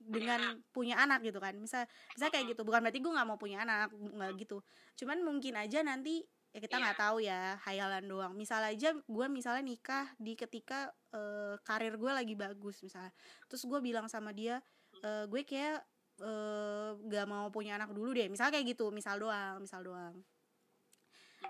dengan 0.00 0.64
punya 0.74 0.98
anak 0.98 1.22
gitu 1.22 1.38
kan. 1.38 1.54
Misal, 1.54 1.86
misal 2.16 2.28
kayak 2.32 2.56
gitu. 2.56 2.66
Bukan 2.66 2.82
berarti 2.82 2.98
gue 2.98 3.12
nggak 3.12 3.28
mau 3.28 3.38
punya 3.38 3.62
anak, 3.62 3.94
nggak 3.94 4.32
gitu. 4.42 4.64
Cuman 4.98 5.22
mungkin 5.22 5.54
aja 5.54 5.84
nanti 5.86 6.26
ya 6.54 6.58
kita 6.62 6.76
nggak 6.78 6.96
Iya. 6.96 7.04
tahu 7.04 7.16
ya 7.22 7.40
hayalan 7.64 8.04
doang. 8.06 8.32
Misal 8.34 8.62
aja 8.64 8.90
gue 8.94 9.26
misalnya 9.28 9.62
nikah 9.64 10.06
di 10.16 10.34
ketika 10.34 10.90
eh, 11.16 11.56
karir 11.64 11.96
gue 11.96 12.12
lagi 12.12 12.34
bagus 12.36 12.80
misalnya. 12.84 13.12
Terus 13.48 13.64
gue 13.64 13.78
bilang 13.80 14.04
sama 14.10 14.36
dia, 14.36 14.60
"Eh, 15.00 15.24
gue 15.26 15.42
kayak 15.42 15.80
eh, 16.16 16.90
gak 17.12 17.26
mau 17.28 17.52
punya 17.52 17.76
anak 17.76 17.92
dulu 17.92 18.16
deh. 18.16 18.28
Misal 18.32 18.48
kayak 18.48 18.72
gitu, 18.72 18.88
misal 18.88 19.20
doang, 19.20 19.60
misal 19.60 19.84
doang. 19.84 20.16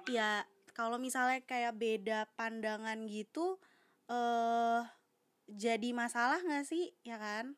Ya 0.07 0.43
kalau 0.75 0.99
misalnya 1.01 1.41
kayak 1.43 1.75
beda 1.79 2.27
pandangan 2.39 3.07
gitu, 3.07 3.59
eh 4.11 4.83
jadi 5.47 5.89
masalah 5.95 6.43
nggak 6.43 6.67
sih, 6.67 6.91
ya 7.07 7.17
kan? 7.19 7.55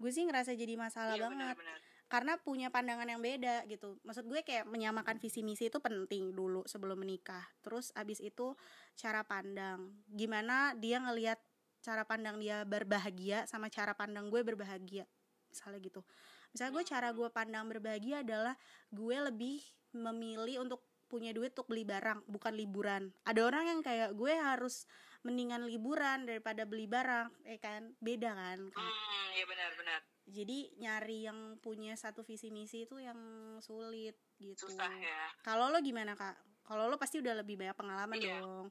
Gue 0.00 0.10
sih 0.12 0.24
ngerasa 0.24 0.56
jadi 0.56 0.74
masalah 0.80 1.16
Iya, 1.16 1.28
banget 1.28 1.56
benar-benar. 1.56 1.80
Karena 2.10 2.34
punya 2.42 2.74
pandangan 2.74 3.06
yang 3.06 3.22
beda 3.22 3.62
gitu. 3.70 4.02
Maksud 4.02 4.26
gue 4.26 4.42
kayak 4.42 4.66
menyamakan 4.66 5.22
visi 5.22 5.46
misi 5.46 5.70
itu 5.70 5.78
penting 5.78 6.34
dulu 6.34 6.66
sebelum 6.66 6.98
menikah. 6.98 7.46
Terus 7.62 7.94
abis 7.94 8.18
itu 8.18 8.58
cara 8.98 9.22
pandang. 9.22 9.94
Gimana 10.10 10.74
dia 10.74 10.98
ngelihat 10.98 11.38
cara 11.80 12.02
pandang 12.02 12.42
dia 12.42 12.66
berbahagia 12.66 13.46
sama 13.46 13.70
cara 13.70 13.94
pandang 13.94 14.26
gue 14.26 14.42
berbahagia. 14.42 15.06
Misalnya 15.54 15.78
gitu. 15.78 16.02
Misalnya 16.50 16.72
gue 16.74 16.84
cara 16.90 17.08
gue 17.14 17.28
pandang 17.30 17.64
berbahagia 17.70 18.26
adalah 18.26 18.58
gue 18.90 19.16
lebih 19.30 19.62
memilih 19.94 20.66
untuk 20.66 20.82
punya 21.10 21.34
duit 21.34 21.50
untuk 21.54 21.66
beli 21.66 21.82
barang, 21.82 22.26
bukan 22.30 22.54
liburan. 22.54 23.10
Ada 23.26 23.42
orang 23.42 23.64
yang 23.66 23.80
kayak 23.82 24.14
gue 24.14 24.30
harus 24.30 24.86
mendingan 25.26 25.66
liburan 25.66 26.22
daripada 26.22 26.62
beli 26.62 26.86
barang, 26.86 27.50
eh 27.50 27.58
kan 27.58 27.90
beda 27.98 28.30
kan. 28.30 28.58
Hmm, 28.70 29.26
iya 29.34 29.44
benar-benar. 29.46 30.00
Jadi 30.30 30.58
nyari 30.76 31.26
yang 31.26 31.38
punya 31.58 31.92
satu 31.94 32.22
visi 32.22 32.48
misi 32.48 32.86
itu 32.86 32.96
yang 32.96 33.18
sulit 33.58 34.14
gitu 34.38 34.66
Susah 34.66 34.88
ya. 34.88 35.22
kalau 35.42 35.68
lo 35.68 35.78
gimana 35.80 36.14
kak 36.14 36.34
kalau 36.62 36.86
lo 36.86 36.96
pasti 36.96 37.18
udah 37.18 37.34
lebih 37.36 37.58
banyak 37.58 37.74
pengalaman 37.74 38.16
Iya. 38.16 38.38
dong 38.38 38.66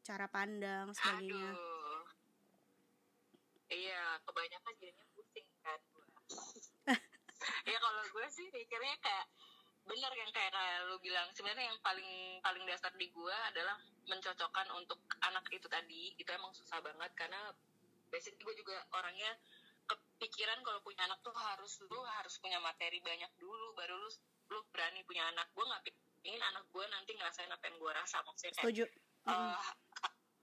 cara 0.00 0.26
pandang 0.26 0.92
sebagainya 0.92 1.52
Aduh. 1.52 2.04
Iya, 3.68 4.16
kebanyakan 4.24 4.72
jadinya 4.80 5.04
pusing 5.12 5.44
kan 5.60 5.76
gue. 5.92 6.06
ya 7.68 7.76
kalau 7.76 8.02
gue 8.02 8.26
sih 8.32 8.48
mikirnya 8.48 8.96
kayak 8.98 9.26
bener 9.84 10.12
yang 10.14 10.30
kayak 10.32 10.52
kayak 10.52 10.84
lu 10.84 10.96
bilang 11.00 11.28
sebenarnya 11.32 11.68
yang 11.68 11.80
paling 11.80 12.08
paling 12.40 12.64
dasar 12.64 12.92
di 12.96 13.08
gue 13.08 13.36
adalah 13.48 13.76
mencocokkan 14.04 14.68
untuk 14.72 15.00
anak 15.20 15.44
itu 15.48 15.64
tadi 15.68 16.16
itu 16.16 16.28
emang 16.28 16.52
susah 16.52 16.80
banget 16.80 17.12
karena 17.12 17.52
basic 18.08 18.40
gue 18.40 18.54
juga 18.56 18.84
orangnya 18.92 19.36
kepikiran 20.18 20.58
kalau 20.66 20.82
punya 20.82 21.06
anak 21.06 21.22
tuh 21.22 21.30
harus 21.30 21.78
lu 21.86 22.02
harus 22.18 22.34
punya 22.42 22.58
materi 22.58 22.98
banyak 22.98 23.30
dulu 23.38 23.70
baru 23.78 23.94
lu 23.94 24.10
lu 24.50 24.58
berani 24.74 25.06
punya 25.06 25.22
anak. 25.30 25.46
Gue 25.54 25.62
nggak 25.62 25.94
pingin 26.18 26.42
anak 26.42 26.66
gue 26.74 26.84
nanti 26.90 27.14
ngerasain 27.14 27.46
apa 27.46 27.62
yang 27.70 27.78
gue 27.78 27.92
rasa 27.94 28.18
maksudnya 28.26 28.52
kayak 28.58 28.66
setuju. 28.66 28.84
eh 29.30 29.62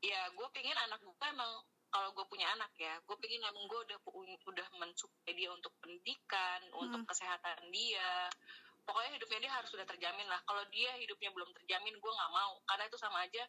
ya 0.07 0.32
gue 0.32 0.47
pengen 0.55 0.80
anak 0.80 1.03
gue 1.03 1.28
emang 1.28 1.51
kalau 1.91 2.09
gue 2.15 2.26
punya 2.32 2.47
anak 2.55 2.71
ya 2.80 2.95
gue 3.03 3.17
pengen 3.19 3.43
emang 3.43 3.67
gue 3.67 3.80
udah 3.91 3.99
udah 4.47 4.67
mensupply 4.80 5.36
dia 5.36 5.51
untuk 5.51 5.76
pendidikan 5.84 6.63
untuk 6.80 7.03
kesehatan 7.11 7.59
dia. 7.76 8.32
Pokoknya 8.88 9.19
hidupnya 9.19 9.39
dia 9.43 9.51
harus 9.51 9.67
sudah 9.76 9.84
terjamin 9.84 10.30
lah. 10.32 10.39
Kalau 10.47 10.63
dia 10.71 10.95
hidupnya 10.95 11.36
belum 11.36 11.51
terjamin 11.51 11.99
gue 11.99 12.11
nggak 12.15 12.32
mau. 12.32 12.63
Karena 12.63 12.88
itu 12.88 12.95
sama 12.95 13.28
aja 13.28 13.43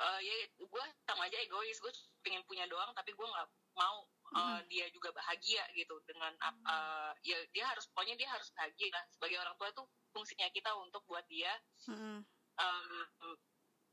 eh, 0.00 0.20
ya 0.24 0.34
gue 0.56 0.84
sama 1.04 1.28
aja 1.28 1.36
egois. 1.44 1.76
Gue 1.76 1.92
pengen 2.24 2.40
punya 2.48 2.64
doang 2.64 2.96
tapi 2.96 3.12
gue 3.12 3.26
nggak 3.28 3.48
mau 3.76 4.08
eh, 4.30 4.60
dia 4.70 4.86
juga 4.94 5.10
bahagia 5.10 5.64
gitu 5.74 5.98
dengan 6.06 6.32
eh, 6.38 7.10
ya 7.26 7.38
dia 7.50 7.64
harus 7.66 7.86
pokoknya 7.90 8.14
dia 8.14 8.28
harus 8.30 8.48
bahagia 8.54 8.88
lah 8.94 9.04
sebagai 9.10 9.38
orang 9.42 9.54
tua 9.58 9.68
itu 9.70 9.82
fungsinya 10.14 10.48
kita 10.50 10.70
untuk 10.78 11.02
buat 11.06 11.22
dia 11.30 11.50
Mm-mm. 11.90 12.22
um, 12.58 13.34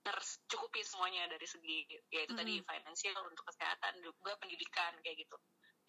tercukupi 0.02 0.82
semuanya 0.88 1.28
dari 1.28 1.44
segi 1.44 1.84
yaitu 2.14 2.32
tadi 2.32 2.62
Mm. 2.62 2.66
finansial 2.66 3.20
untuk 3.28 3.44
kesehatan 3.44 4.00
juga 4.00 4.40
pendidikan 4.40 4.96
kayak 5.04 5.28
gitu 5.28 5.36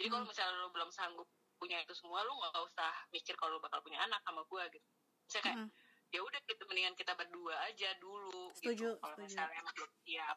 jadi 0.01 0.09
kalau 0.11 0.24
Mm. 0.26 0.30
misalnya 0.34 0.55
lo 0.59 0.68
belum 0.74 0.90
sanggup 0.90 1.28
punya 1.59 1.78
itu 1.82 1.94
semua 1.94 2.22
lo 2.26 2.38
nggak 2.38 2.64
usah 2.66 2.92
mikir 3.14 3.34
kalau 3.38 3.59
lo 3.59 3.61
bakal 3.62 3.82
punya 3.82 4.03
anak 4.03 4.22
sama 4.26 4.42
gue 4.46 4.62
gitu 4.74 4.88
saya 5.30 5.42
kayak 5.44 5.59
Mm-mm. 5.62 5.70
ya 6.11 6.20
udah 6.24 6.40
gitu 6.49 6.62
mendingan 6.66 6.94
kita 6.96 7.12
berdua 7.14 7.55
aja 7.68 7.88
dulu 8.01 8.49
Setuju, 8.59 8.96
gitu 8.96 9.01
kalau 9.01 9.16
misalnya 9.20 9.61
belum 9.76 9.92
siap 10.03 10.36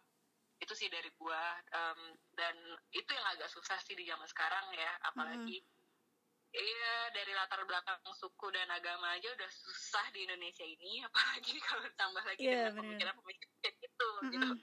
itu 0.61 0.73
sih 0.77 0.87
dari 0.93 1.09
gua 1.17 1.57
um, 1.73 2.13
dan 2.37 2.53
itu 2.93 3.09
yang 3.09 3.27
agak 3.33 3.49
susah 3.49 3.81
sih 3.81 3.97
di 3.97 4.05
zaman 4.05 4.29
sekarang 4.29 4.65
ya 4.77 4.91
apalagi 5.09 5.65
Iya 6.51 7.15
dari 7.15 7.31
latar 7.31 7.63
belakang 7.63 7.95
suku 8.11 8.51
dan 8.51 8.67
agama 8.67 9.15
aja 9.15 9.31
udah 9.31 9.47
susah 9.47 10.03
di 10.11 10.27
Indonesia 10.27 10.67
ini 10.67 10.99
apalagi 11.07 11.55
kalau 11.63 11.87
tambah 11.95 12.23
lagi 12.27 12.43
Iya, 12.43 12.75
dengan 12.75 12.83
pemikiran-pemikiran 12.83 13.55
kayak 13.63 13.75
gitu 13.79 14.09
gitu. 14.35 14.49
Mm-mm. 14.51 14.59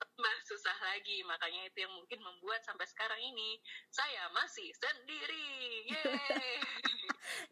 tambah 0.00 0.36
susah 0.48 0.76
lagi 0.80 1.20
makanya 1.28 1.68
itu 1.68 1.84
yang 1.84 1.92
mungkin 1.92 2.24
membuat 2.24 2.64
sampai 2.64 2.88
sekarang 2.88 3.20
ini 3.20 3.60
saya 3.92 4.32
masih 4.32 4.68
sendiri 4.80 5.48
Yeay 5.92 7.05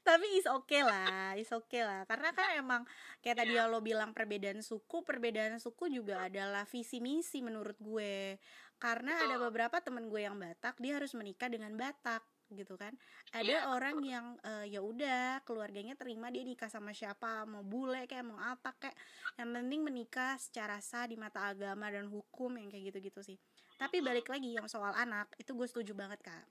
tapi 0.06 0.26
is 0.38 0.46
okay 0.46 0.82
lah 0.82 1.34
is 1.36 1.50
okay 1.50 1.82
lah. 1.82 2.06
Karena 2.06 2.30
kan 2.32 2.48
emang 2.56 2.82
kayak 3.20 3.44
tadi 3.44 3.58
yang 3.58 3.70
lo 3.70 3.80
bilang 3.82 4.14
perbedaan 4.14 4.62
suku 4.62 5.02
perbedaan 5.02 5.58
suku 5.58 5.90
juga 5.90 6.26
adalah 6.26 6.64
visi 6.68 6.98
misi 7.02 7.42
menurut 7.42 7.76
gue. 7.78 8.38
Karena 8.78 9.16
ada 9.16 9.36
Betul. 9.38 9.44
beberapa 9.50 9.76
temen 9.80 10.06
gue 10.10 10.22
yang 10.22 10.36
Batak 10.36 10.78
dia 10.82 10.98
harus 10.98 11.14
menikah 11.16 11.48
dengan 11.48 11.74
Batak 11.74 12.22
gitu 12.52 12.76
kan. 12.76 12.92
Ada 13.32 13.42
Iya, 13.44 13.60
orang 13.72 13.96
yang 14.04 14.26
eh, 14.44 14.76
ya 14.76 14.80
udah 14.84 15.42
keluarganya 15.48 15.96
terima 15.96 16.28
dia 16.28 16.44
nikah 16.44 16.68
sama 16.68 16.92
siapa 16.92 17.48
mau 17.48 17.64
bule 17.64 18.04
kayak 18.06 18.24
mau 18.26 18.38
apa 18.38 18.76
kayak. 18.78 18.96
Yang 19.40 19.50
penting 19.58 19.80
menikah 19.82 20.32
secara 20.38 20.78
sah 20.78 21.08
di 21.08 21.16
mata 21.16 21.50
agama 21.50 21.88
dan 21.90 22.06
hukum 22.06 22.54
yang 22.60 22.68
kayak 22.70 22.94
gitu-gitu 22.94 23.20
sih. 23.24 23.38
Tapi 23.74 23.98
balik 24.04 24.30
lagi 24.30 24.54
yang 24.54 24.70
soal 24.70 24.94
anak 24.94 25.34
itu 25.40 25.50
gue 25.56 25.66
setuju 25.66 25.98
banget 25.98 26.22
kak 26.22 26.46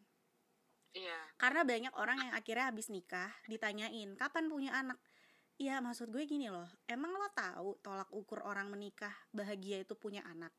iya. 0.94 1.20
Karena 1.38 1.62
banyak 1.66 1.94
orang 1.98 2.18
yang 2.30 2.34
akhirnya 2.34 2.66
habis 2.70 2.88
nikah 2.90 3.30
ditanyain 3.50 4.14
kapan 4.18 4.48
punya 4.48 4.72
anak? 4.74 4.98
Iya 5.62 5.78
maksud 5.86 6.10
gue 6.10 6.26
gini 6.26 6.50
loh 6.50 6.66
Emang 6.90 7.14
lo 7.14 7.30
tahu 7.30 7.78
tolak 7.86 8.10
ukur 8.10 8.42
orang 8.42 8.74
menikah 8.74 9.14
bahagia 9.30 9.86
itu 9.86 9.94
punya 9.94 10.26
anak? 10.26 10.50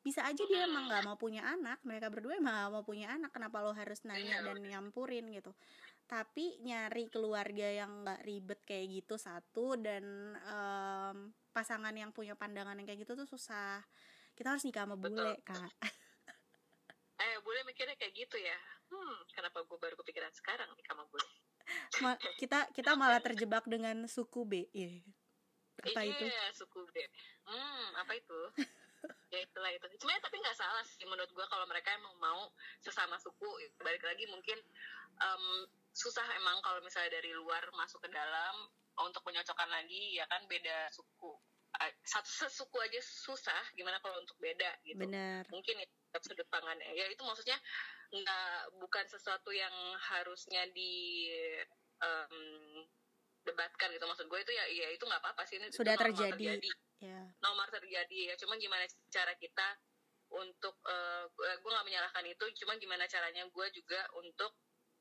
Bisa 0.00 0.22
aja 0.24 0.40
dia 0.46 0.64
emang 0.64 0.86
gak 0.86 1.02
mau 1.02 1.18
punya 1.18 1.44
anak 1.44 1.82
Mereka 1.82 2.08
berdua 2.08 2.38
emang 2.38 2.54
gak 2.54 2.72
mau 2.72 2.84
punya 2.86 3.10
anak 3.10 3.34
Kenapa 3.34 3.60
lo 3.60 3.74
harus 3.74 4.00
nanya 4.06 4.40
Iya, 4.40 4.46
dan 4.46 4.62
nyampurin 4.62 5.28
gitu? 5.34 5.50
Tapi 6.06 6.62
nyari 6.62 7.10
keluarga 7.10 7.68
yang 7.68 8.06
gak 8.06 8.22
ribet 8.22 8.62
kayak 8.62 8.86
gitu 9.02 9.18
Satu 9.18 9.74
Dan 9.76 10.38
em, 10.38 11.34
pasangan 11.50 11.92
yang 11.92 12.14
punya 12.14 12.38
pandangan 12.38 12.78
yang 12.78 12.86
kayak 12.86 13.02
gitu 13.04 13.18
tuh 13.18 13.26
susah. 13.26 13.82
Kita 14.38 14.54
harus 14.54 14.64
nikah 14.64 14.86
sama 14.86 14.96
bule 14.96 15.10
Betul. 15.12 15.34
kak. 15.42 15.72
Eh 17.20 17.36
boleh 17.44 17.62
mikirnya 17.68 17.98
kayak 18.00 18.14
gitu 18.16 18.40
ya 18.40 18.56
hmm 18.90 19.16
kenapa 19.32 19.62
gue 19.64 19.78
baru 19.78 19.94
kepikiran 20.02 20.32
sekarang 20.34 20.68
nih 20.74 20.84
sama 20.86 21.06
boleh 21.08 21.30
Ma- 22.02 22.18
kita 22.38 22.66
kita 22.74 22.98
malah 22.98 23.22
terjebak 23.22 23.62
dengan 23.70 24.06
suku 24.10 24.42
B 24.42 24.66
Iya. 24.74 25.00
apa 25.80 26.00
itu 26.04 26.24
Iya, 26.28 26.44
suku 26.52 26.84
B. 26.92 26.96
Hmm, 27.48 27.96
apa 27.96 28.12
itu? 28.12 28.38
ya 29.32 29.40
itulah 29.40 29.70
itu. 29.72 29.86
Sebenarnya 29.96 30.22
tapi 30.28 30.36
nggak 30.44 30.58
salah 30.60 30.84
sih 30.84 31.08
menurut 31.08 31.30
gua 31.32 31.48
kalau 31.48 31.64
mereka 31.64 31.94
emang 31.96 32.12
mau 32.20 32.52
sesama 32.84 33.16
suku 33.16 33.48
balik 33.80 34.04
lagi 34.04 34.28
mungkin 34.28 34.60
um, 35.24 35.64
susah 35.96 36.26
emang 36.36 36.60
kalau 36.60 36.84
misalnya 36.84 37.16
dari 37.16 37.32
luar 37.32 37.64
masuk 37.74 38.02
ke 38.04 38.10
dalam 38.12 38.68
untuk 39.00 39.24
menyocokkan 39.24 39.70
lagi 39.72 40.20
ya 40.20 40.28
kan 40.28 40.44
beda 40.46 40.92
suku 40.92 41.32
satu 42.04 42.28
sesuku 42.28 42.76
aja 42.82 43.00
susah 43.00 43.62
gimana 43.72 43.96
kalau 44.04 44.20
untuk 44.20 44.36
beda 44.36 44.68
gitu 44.84 45.00
Bener. 45.00 45.46
mungkin 45.48 45.80
ya 46.10 46.18
sudut 46.18 46.48
pandangnya. 46.50 46.90
Ya 46.90 47.06
itu 47.06 47.22
maksudnya 47.22 47.58
nggak 48.10 48.74
bukan 48.82 49.04
sesuatu 49.06 49.54
yang 49.54 49.72
harusnya 49.98 50.66
di 50.74 51.30
um, 52.02 52.82
debatkan 53.46 53.94
gitu. 53.94 54.04
Maksud 54.04 54.26
gue 54.26 54.40
itu 54.42 54.52
ya 54.52 54.64
ya 54.66 54.88
itu 54.90 55.04
nggak 55.06 55.22
apa-apa 55.22 55.42
sih. 55.46 55.62
Ini 55.62 55.70
sudah 55.70 55.94
itu 55.94 56.02
terjadi. 56.10 56.34
terjadi. 56.34 56.70
ya. 57.06 57.20
Nomor 57.40 57.70
terjadi 57.70 58.18
ya. 58.30 58.34
Cuma 58.36 58.58
gimana 58.58 58.84
cara 59.10 59.32
kita 59.38 59.68
untuk 60.30 60.78
uh, 60.86 61.30
gue 61.38 61.70
nggak 61.70 61.86
menyalahkan 61.86 62.26
itu. 62.26 62.44
Cuma 62.66 62.74
gimana 62.76 63.06
caranya 63.06 63.46
gue 63.46 63.66
juga 63.70 64.00
untuk 64.18 64.52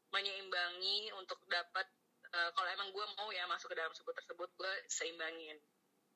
menyeimbangi 0.10 1.14
untuk 1.18 1.38
dapat 1.49 1.86
uh, 2.34 2.49
kalau 2.53 2.70
emang 2.74 2.89
gue 2.89 3.05
mau 3.18 3.30
ya 3.30 3.45
masuk 3.45 3.70
ke 3.74 3.78
dalam 3.78 3.93
suku 3.93 4.10
tersebut 4.14 4.49
gue 4.57 4.74
seimbangin 4.89 5.57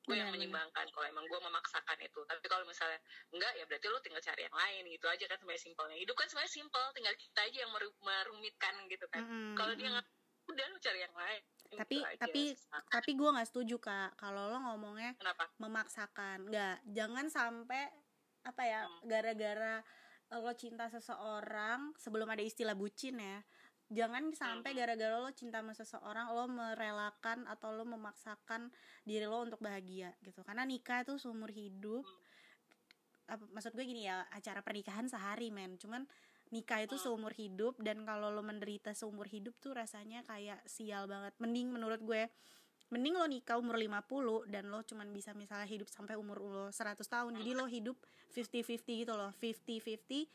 gue 0.04 0.16
yang 0.20 0.28
menyimbangkan 0.36 0.84
kalau 0.92 1.06
emang 1.08 1.24
gue 1.24 1.40
memaksakan 1.40 1.96
itu. 2.04 2.20
Tapi 2.28 2.44
kalau 2.44 2.64
misalnya 2.68 3.00
enggak 3.32 3.52
ya 3.56 3.64
berarti 3.64 3.86
lu 3.88 3.98
tinggal 4.04 4.22
cari 4.22 4.42
yang 4.44 4.56
lain 4.56 4.82
gitu 4.92 5.06
aja 5.08 5.24
kan 5.24 5.36
sebenarnya 5.40 5.64
simpelnya. 5.64 5.96
Hidup 5.96 6.16
kan 6.16 6.26
sebenarnya 6.28 6.52
simpel 6.52 6.84
tinggal 6.92 7.14
kita 7.16 7.40
aja 7.40 7.58
yang 7.64 7.72
merumitkan 7.72 8.74
gitu 8.92 9.06
kan. 9.08 9.24
Mm-mm, 9.24 9.56
kalau 9.56 9.72
dia 9.74 9.88
nggak 9.88 10.06
udah 10.44 10.66
lu 10.68 10.76
cari 10.76 11.00
yang 11.00 11.16
lain 11.16 11.42
tapi 11.74 11.96
Gitu 11.98 12.06
aja. 12.06 12.20
tapi 12.20 12.42
tapi 12.92 13.10
gue 13.16 13.30
nggak 13.32 13.48
setuju 13.48 13.76
kak 13.80 14.10
kalau 14.20 14.52
lo 14.52 14.58
ngomongnya 14.60 15.16
kenapa? 15.16 15.48
memaksakan. 15.56 16.38
Nggak 16.52 16.76
jangan 16.92 17.26
sampai 17.32 17.88
apa 18.44 18.62
ya 18.62 18.80
Hmm. 18.84 19.08
gara-gara 19.08 19.80
lo 20.34 20.52
cinta 20.52 20.92
seseorang 20.92 21.96
sebelum 21.96 22.28
ada 22.28 22.44
istilah 22.44 22.76
bucin 22.76 23.16
ya 23.16 23.40
jangan 23.92 24.32
sampai 24.32 24.72
gara-gara 24.72 25.20
lo 25.20 25.28
cinta 25.36 25.60
sama 25.60 25.76
seseorang 25.76 26.32
lo 26.32 26.48
merelakan 26.48 27.44
atau 27.44 27.72
lo 27.76 27.84
memaksakan 27.84 28.72
diri 29.04 29.28
lo 29.28 29.44
untuk 29.44 29.60
bahagia 29.60 30.16
gitu. 30.24 30.40
Karena 30.40 30.64
nikah 30.64 31.04
itu 31.04 31.20
seumur 31.20 31.52
hidup 31.52 32.04
Hmm. 32.04 32.22
apa, 33.24 33.44
maksud 33.56 33.72
gue 33.72 33.84
gini 33.88 34.04
ya 34.04 34.24
acara 34.32 34.60
pernikahan 34.60 35.08
sehari 35.08 35.48
men. 35.48 35.80
Cuman 35.80 36.04
nikah 36.52 36.84
itu 36.84 36.96
Hmm. 36.96 37.04
seumur 37.08 37.32
hidup 37.32 37.76
dan 37.80 38.04
kalau 38.04 38.28
lo 38.32 38.44
menderita 38.44 38.92
seumur 38.92 39.28
hidup 39.28 39.56
tuh 39.60 39.72
rasanya 39.76 40.24
kayak 40.28 40.60
sial 40.68 41.08
banget. 41.08 41.32
Mending 41.40 41.72
menurut 41.72 42.00
gue 42.04 42.28
mending 42.92 43.16
lo 43.16 43.26
nikah 43.26 43.56
umur 43.58 43.80
50 43.80 44.44
dan 44.46 44.68
lo 44.68 44.84
cuman 44.84 45.08
bisa 45.10 45.32
misalnya 45.32 45.66
hidup 45.66 45.88
sampai 45.88 46.14
umur 46.20 46.38
lo 46.44 46.64
100 46.70 47.08
tahun. 47.08 47.32
Jadi 47.40 47.50
lo 47.56 47.64
hidup 47.66 47.96
50-50 48.30 49.02
gitu 49.02 49.12
loh 49.16 49.32
50-50 49.40 50.28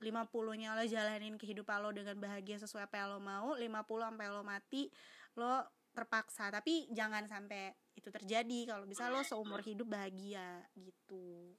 50 0.00 0.60
nya 0.60 0.76
lo 0.76 0.84
jalanin 0.84 1.40
kehidupan 1.40 1.80
lo 1.80 1.90
dengan 1.92 2.16
bahagia 2.20 2.60
sesuai 2.60 2.88
apa 2.88 2.96
yang 3.00 3.08
lo 3.16 3.20
mau 3.20 3.56
50 3.56 3.64
sampai 4.12 4.26
lo 4.28 4.42
mati 4.44 4.92
lo 5.36 5.64
terpaksa 5.96 6.52
tapi 6.52 6.88
jangan 6.92 7.24
sampai 7.24 7.72
itu 7.96 8.12
terjadi 8.12 8.76
kalau 8.76 8.84
bisa 8.84 9.08
lo 9.08 9.24
seumur 9.24 9.64
hidup 9.64 9.88
bahagia 9.88 10.60
gitu 10.76 11.56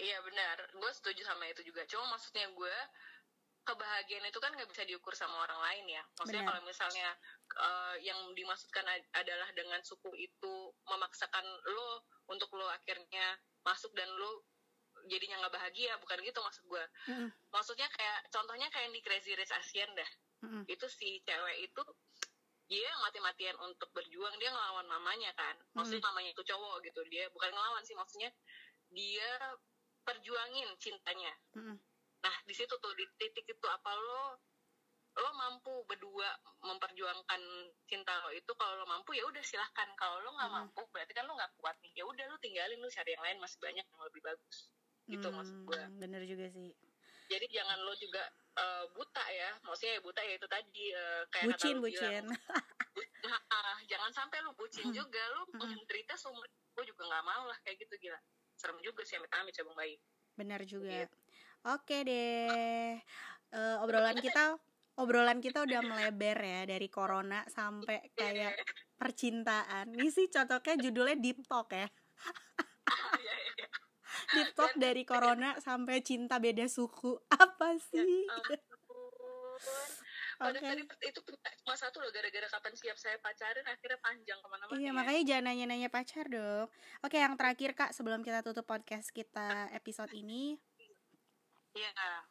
Iya 0.00 0.24
benar, 0.24 0.56
gue 0.72 0.92
setuju 0.96 1.20
sama 1.20 1.44
itu 1.52 1.60
juga. 1.68 1.84
Cuma 1.84 2.16
maksudnya 2.16 2.48
gue 2.48 2.76
kebahagiaan 3.62 4.26
itu 4.26 4.40
kan 4.42 4.50
nggak 4.56 4.66
bisa 4.66 4.82
diukur 4.88 5.14
sama 5.14 5.46
orang 5.46 5.60
lain 5.62 6.00
ya. 6.00 6.02
Maksudnya 6.18 6.42
Benar. 6.42 6.50
kalau 6.50 6.62
misalnya 6.66 7.08
eh, 7.60 7.94
yang 8.02 8.18
dimaksudkan 8.34 8.82
ad- 8.88 9.10
adalah 9.14 9.48
dengan 9.54 9.78
suku 9.84 10.10
itu 10.18 10.54
memaksakan 10.88 11.44
lo 11.44 12.08
untuk 12.26 12.50
lo 12.58 12.66
akhirnya 12.72 13.38
masuk 13.62 13.94
dan 13.94 14.10
lo 14.10 14.42
jadinya 15.10 15.42
nggak 15.42 15.54
bahagia, 15.54 15.92
bukan 15.98 16.18
gitu 16.22 16.38
maksud 16.42 16.64
gue. 16.66 16.84
Mm-mm. 17.10 17.28
Maksudnya 17.50 17.88
kayak 17.90 18.18
contohnya 18.30 18.68
kayak 18.70 18.90
yang 18.90 18.94
di 18.94 19.02
Crazy 19.02 19.32
Rich 19.34 19.54
Asian 19.54 19.90
dah. 19.94 20.10
Mm-mm. 20.46 20.62
Itu 20.66 20.86
si 20.90 21.22
cewek 21.22 21.70
itu 21.70 21.82
dia 22.72 22.88
yang 22.88 23.04
mati-matian 23.04 23.56
untuk 23.60 23.92
berjuang 23.92 24.32
dia 24.40 24.48
ngelawan 24.48 24.88
mamanya 24.88 25.28
kan 25.36 25.52
maksudnya 25.76 26.08
mamanya 26.08 26.32
itu 26.32 26.40
cowok 26.40 26.80
gitu 26.88 27.04
dia 27.12 27.28
bukan 27.28 27.52
ngelawan 27.52 27.84
sih 27.84 27.92
maksudnya 27.92 28.32
dia 28.88 29.28
perjuangin 30.08 30.72
cintanya 30.80 31.36
Mm-mm. 31.52 31.76
Nah, 32.22 32.36
di 32.46 32.54
situ 32.54 32.70
tuh 32.78 32.94
di 32.94 33.02
titik 33.18 33.44
itu 33.44 33.66
apa 33.66 33.92
lo 33.92 34.38
lo 35.12 35.28
mampu 35.36 35.84
berdua 35.84 36.32
memperjuangkan 36.64 37.42
cinta 37.84 38.16
lo 38.24 38.32
itu 38.32 38.48
kalau 38.56 38.80
lo 38.80 38.88
mampu 38.88 39.12
ya 39.12 39.28
udah 39.28 39.44
silahkan 39.44 39.92
kalau 39.92 40.24
lo 40.24 40.32
nggak 40.32 40.48
mampu 40.48 40.80
berarti 40.88 41.12
kan 41.12 41.28
lo 41.28 41.36
nggak 41.36 41.52
kuat 41.60 41.76
nih 41.84 41.92
ya 42.00 42.08
udah 42.08 42.24
lo 42.32 42.40
tinggalin 42.40 42.80
lo 42.80 42.88
cari 42.88 43.12
yang 43.12 43.20
lain 43.20 43.36
masih 43.36 43.60
banyak 43.60 43.84
yang 43.84 44.02
lebih 44.08 44.22
bagus 44.24 44.72
gitu 45.12 45.28
maksud 45.28 45.56
gue 45.68 45.76
Hmm, 45.78 46.00
bener 46.00 46.22
juga 46.24 46.46
sih. 46.52 46.70
Jadi 47.28 47.46
jangan 47.48 47.78
lo 47.80 47.92
juga 47.96 48.22
eh, 48.58 48.84
buta 48.92 49.24
ya 49.32 49.50
maksudnya 49.64 49.92
ya 49.96 50.00
buta 50.04 50.20
ya 50.20 50.34
itu 50.36 50.48
tadi 50.48 50.84
eh, 50.92 51.22
kayak 51.32 51.46
kata 51.48 51.56
bucin 51.56 51.74
lo 51.76 51.82
bucin. 51.84 52.24
Bilang, 52.28 53.10
nah, 53.24 53.40
ah, 53.48 53.76
jangan 53.88 54.10
sampai 54.12 54.38
lo 54.44 54.52
bucin 54.58 54.84
Hmm. 54.88 54.96
juga 54.96 55.22
lo 55.32 55.42
Hmm. 55.48 55.60
menderita 55.60 56.14
seumur 56.18 56.44
gue 56.72 56.84
juga 56.88 57.02
nggak 57.08 57.24
mau 57.24 57.44
lah 57.48 57.58
kayak 57.64 57.76
gitu 57.84 57.94
gila. 58.08 58.20
Serem 58.56 58.78
juga 58.84 59.02
sih 59.04 59.16
amit 59.16 59.32
amit 59.32 59.52
cabang 59.56 59.76
bayi 59.76 59.96
benar 60.32 60.64
juga. 60.64 60.88
Iya. 60.88 61.06
oke 61.68 61.96
deh 62.08 62.96
Eh, 63.52 63.76
obrolan 63.84 64.16
kita 64.16 64.56
obrolan 64.96 65.44
kita 65.44 65.68
udah 65.68 65.84
melebar 65.84 66.38
ya 66.40 66.60
dari 66.64 66.88
corona 66.88 67.44
sampai 67.52 68.08
kayak 68.16 68.56
percintaan. 68.96 69.92
Ini 69.92 70.08
sih 70.08 70.26
cocoknya 70.32 70.88
judulnya 70.88 71.16
deep 71.20 71.44
talk 71.44 71.68
ya. 71.76 71.84
Iya, 71.84 71.84
iya, 71.84 72.71
deep 74.34 74.50
talk 74.52 74.72
dari 74.74 75.02
corona 75.02 75.56
sampai 75.58 76.00
cinta 76.00 76.36
beda 76.36 76.66
suku 76.66 77.16
apa 77.28 77.76
sih 77.78 78.26
ampun. 78.28 78.60
Padahal 80.42 80.58
Oke. 80.58 80.66
tadi 80.74 81.06
itu 81.06 81.20
cuma 81.62 81.78
satu 81.78 82.02
loh 82.02 82.10
gara-gara 82.10 82.50
kapan 82.50 82.74
siap 82.74 82.98
saya 82.98 83.14
pacarin 83.22 83.62
akhirnya 83.62 83.98
panjang 84.02 84.38
ke 84.42 84.48
mana-mana 84.50 84.74
Iya 84.74 84.90
ya. 84.90 84.92
makanya 84.92 85.22
jangan 85.22 85.44
nanya-nanya 85.46 85.86
pacar 85.86 86.26
dong 86.26 86.66
Oke 86.98 87.22
yang 87.22 87.38
terakhir 87.38 87.78
kak 87.78 87.94
sebelum 87.94 88.26
kita 88.26 88.42
tutup 88.42 88.66
podcast 88.66 89.14
kita 89.14 89.70
episode 89.70 90.10
ini 90.12 90.58
Iya. 91.72 92.26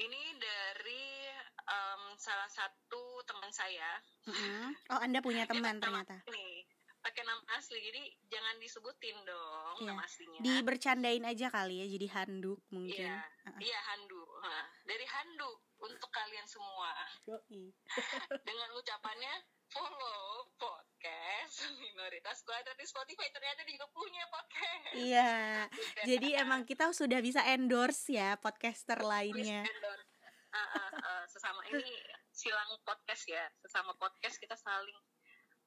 Ini 0.00 0.22
dari 0.40 1.28
em, 1.68 2.02
salah 2.16 2.48
satu 2.48 3.20
teman 3.22 3.52
saya. 3.52 4.00
Mm-mm. 4.24 4.72
Oh 4.88 5.00
anda 5.04 5.20
punya 5.20 5.44
teman 5.44 5.76
ternyata 5.76 6.24
Nih, 6.32 6.64
pakai 7.00 7.22
nama 7.24 7.42
asli. 7.56 7.80
Jadi 7.80 8.02
jangan 8.28 8.56
disebutin 8.60 9.16
dong 9.24 9.74
Iya. 9.80 9.88
nama 9.92 10.02
aslinya. 10.04 10.38
Dibercandain 10.40 11.24
aja 11.24 11.46
kali 11.48 11.80
ya 11.82 11.86
jadi 11.88 12.06
handuk 12.14 12.60
mungkin 12.70 13.08
Iya. 13.08 13.16
Iya, 13.60 13.78
Handu. 13.92 14.20
Hah. 14.40 14.64
Dari 14.86 15.06
Handu 15.08 15.50
untuk 15.80 16.10
kalian 16.12 16.46
semua. 16.46 16.92
Dengan 18.48 18.68
ucapannya 18.76 19.34
follow 19.70 20.50
podcast 20.58 21.70
minoritas 21.78 22.42
kuadrat 22.44 22.76
di 22.76 22.86
Spotify. 22.86 23.26
Ternyata 23.32 23.62
juga 23.64 23.86
punya 23.90 24.24
podcast. 24.28 24.94
Iya 24.94 25.30
Jadi 26.10 26.28
emang 26.36 26.62
kita 26.68 26.90
sudah 26.92 27.20
bisa 27.24 27.40
endorse 27.48 28.12
ya 28.12 28.36
podcaster 28.36 28.98
lainnya 29.00 29.62
Endorse. 29.64 30.08
Ah, 30.50 30.66
ah, 30.66 30.90
ah, 30.98 31.22
sesama 31.30 31.62
ini 31.70 31.86
silang 32.34 32.74
podcast 32.82 33.22
ya 33.30 33.46
sesama 33.62 33.94
podcast 33.94 34.34
kita 34.42 34.58
saling 34.58 34.98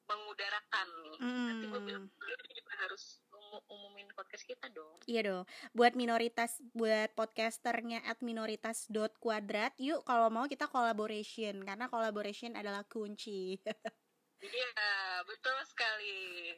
mengudarakan 0.05 0.87
nih. 1.01 1.17
Nanti 1.19 1.65
gue 1.65 1.81
bilang 1.81 2.05
Hmm. 2.05 2.21
"Lu 2.21 2.53
juga 2.53 2.73
harus 2.77 3.03
umu- 3.29 3.63
umumin 3.67 4.07
podcast 4.11 4.43
kita 4.43 4.67
dong. 4.69 4.99
Iya 5.05 5.21
dong. 5.23 5.43
Buat 5.71 5.93
minoritas 5.93 6.59
Buat 6.71 7.13
podcasternya 7.13 8.03
At 8.03 8.19
minoritas 8.19 8.85
dot 8.87 9.15
kuadrat 9.17 9.71
Yuk 9.77 10.01
kalau 10.01 10.27
mau 10.27 10.43
kita 10.43 10.65
collaboration 10.65 11.61
Karena 11.61 11.87
collaboration 11.87 12.53
adalah 12.53 12.83
kunci. 12.83 13.55
Iya 14.43 14.75
betul 15.23 15.55
sekali. 15.63 16.51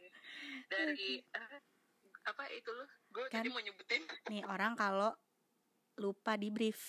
Dari 0.65 1.21
eh, 1.21 1.59
apa 2.23 2.49
itu 2.49 2.65
loh 2.67 2.89
gue 3.07 3.29
Kan- 3.29 3.45
tadi 3.45 3.49
mau 3.49 3.61
nyebutin. 3.61 4.01
Nih 4.27 4.41
orang 4.43 4.73
kalau 4.73 5.13
lupa 5.95 6.33
di 6.33 6.49
brief 6.49 6.81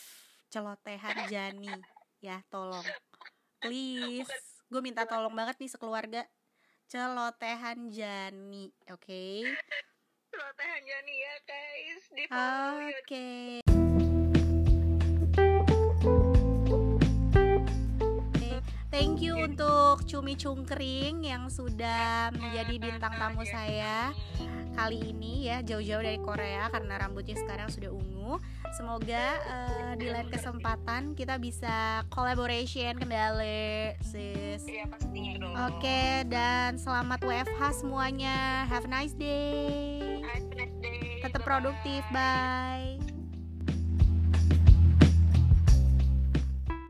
celotehan 0.49 1.29
Jani. 1.29 1.69
Ya 2.19 2.41
tolong. 2.49 2.81
Please. 3.59 4.33
Gue 4.67 4.81
minta 4.81 5.05
tolong 5.05 5.31
banget 5.31 5.61
nih 5.61 5.69
sekeluarga 5.69 6.25
celotehan 6.87 7.91
Jani 7.91 8.70
oke? 8.95 9.26
Rotehan 10.39 10.82
Jani 10.87 11.14
ya 11.18 11.34
guys 11.43 12.03
di 12.14 12.24
oke. 12.30 12.30
follow 12.30 13.86
Thank 18.97 19.20
you 19.20 19.36
untuk 19.36 20.09
Cumi 20.09 20.40
Cungkring 20.40 21.28
yang 21.28 21.53
sudah 21.53 22.32
menjadi 22.32 22.80
bintang 22.80 23.12
tamu 23.20 23.44
saya 23.44 24.09
kali 24.72 25.12
ini 25.12 25.53
ya 25.53 25.61
jauh-jauh 25.61 26.01
dari 26.01 26.16
Korea 26.16 26.72
karena 26.72 27.05
rambutnya 27.05 27.36
sekarang 27.36 27.68
sudah 27.68 27.92
ungu. 27.92 28.40
Semoga 28.72 29.36
eh, 29.36 29.92
di 30.01 30.09
lain 30.09 30.32
kesempatan 30.32 31.12
kita 31.12 31.36
bisa 31.36 32.09
collaboration 32.09 32.97
kembali, 32.97 34.01
sis. 34.01 34.64
Iya 34.64 34.88
pastinya 34.88 35.44
dong 35.44 35.53
Oke, 35.76 36.24
dan 36.32 36.80
selamat 36.80 37.20
WFH 37.20 37.84
semuanya. 37.84 38.64
Have 38.64 38.88
a 38.88 38.90
nice 38.92 39.12
day. 39.12 40.24
Have 40.24 40.49
a 40.49 40.57
nice 40.57 40.76
day. 40.80 41.20
Tetap 41.20 41.44
produktif. 41.44 42.01
Bye. 42.09 43.06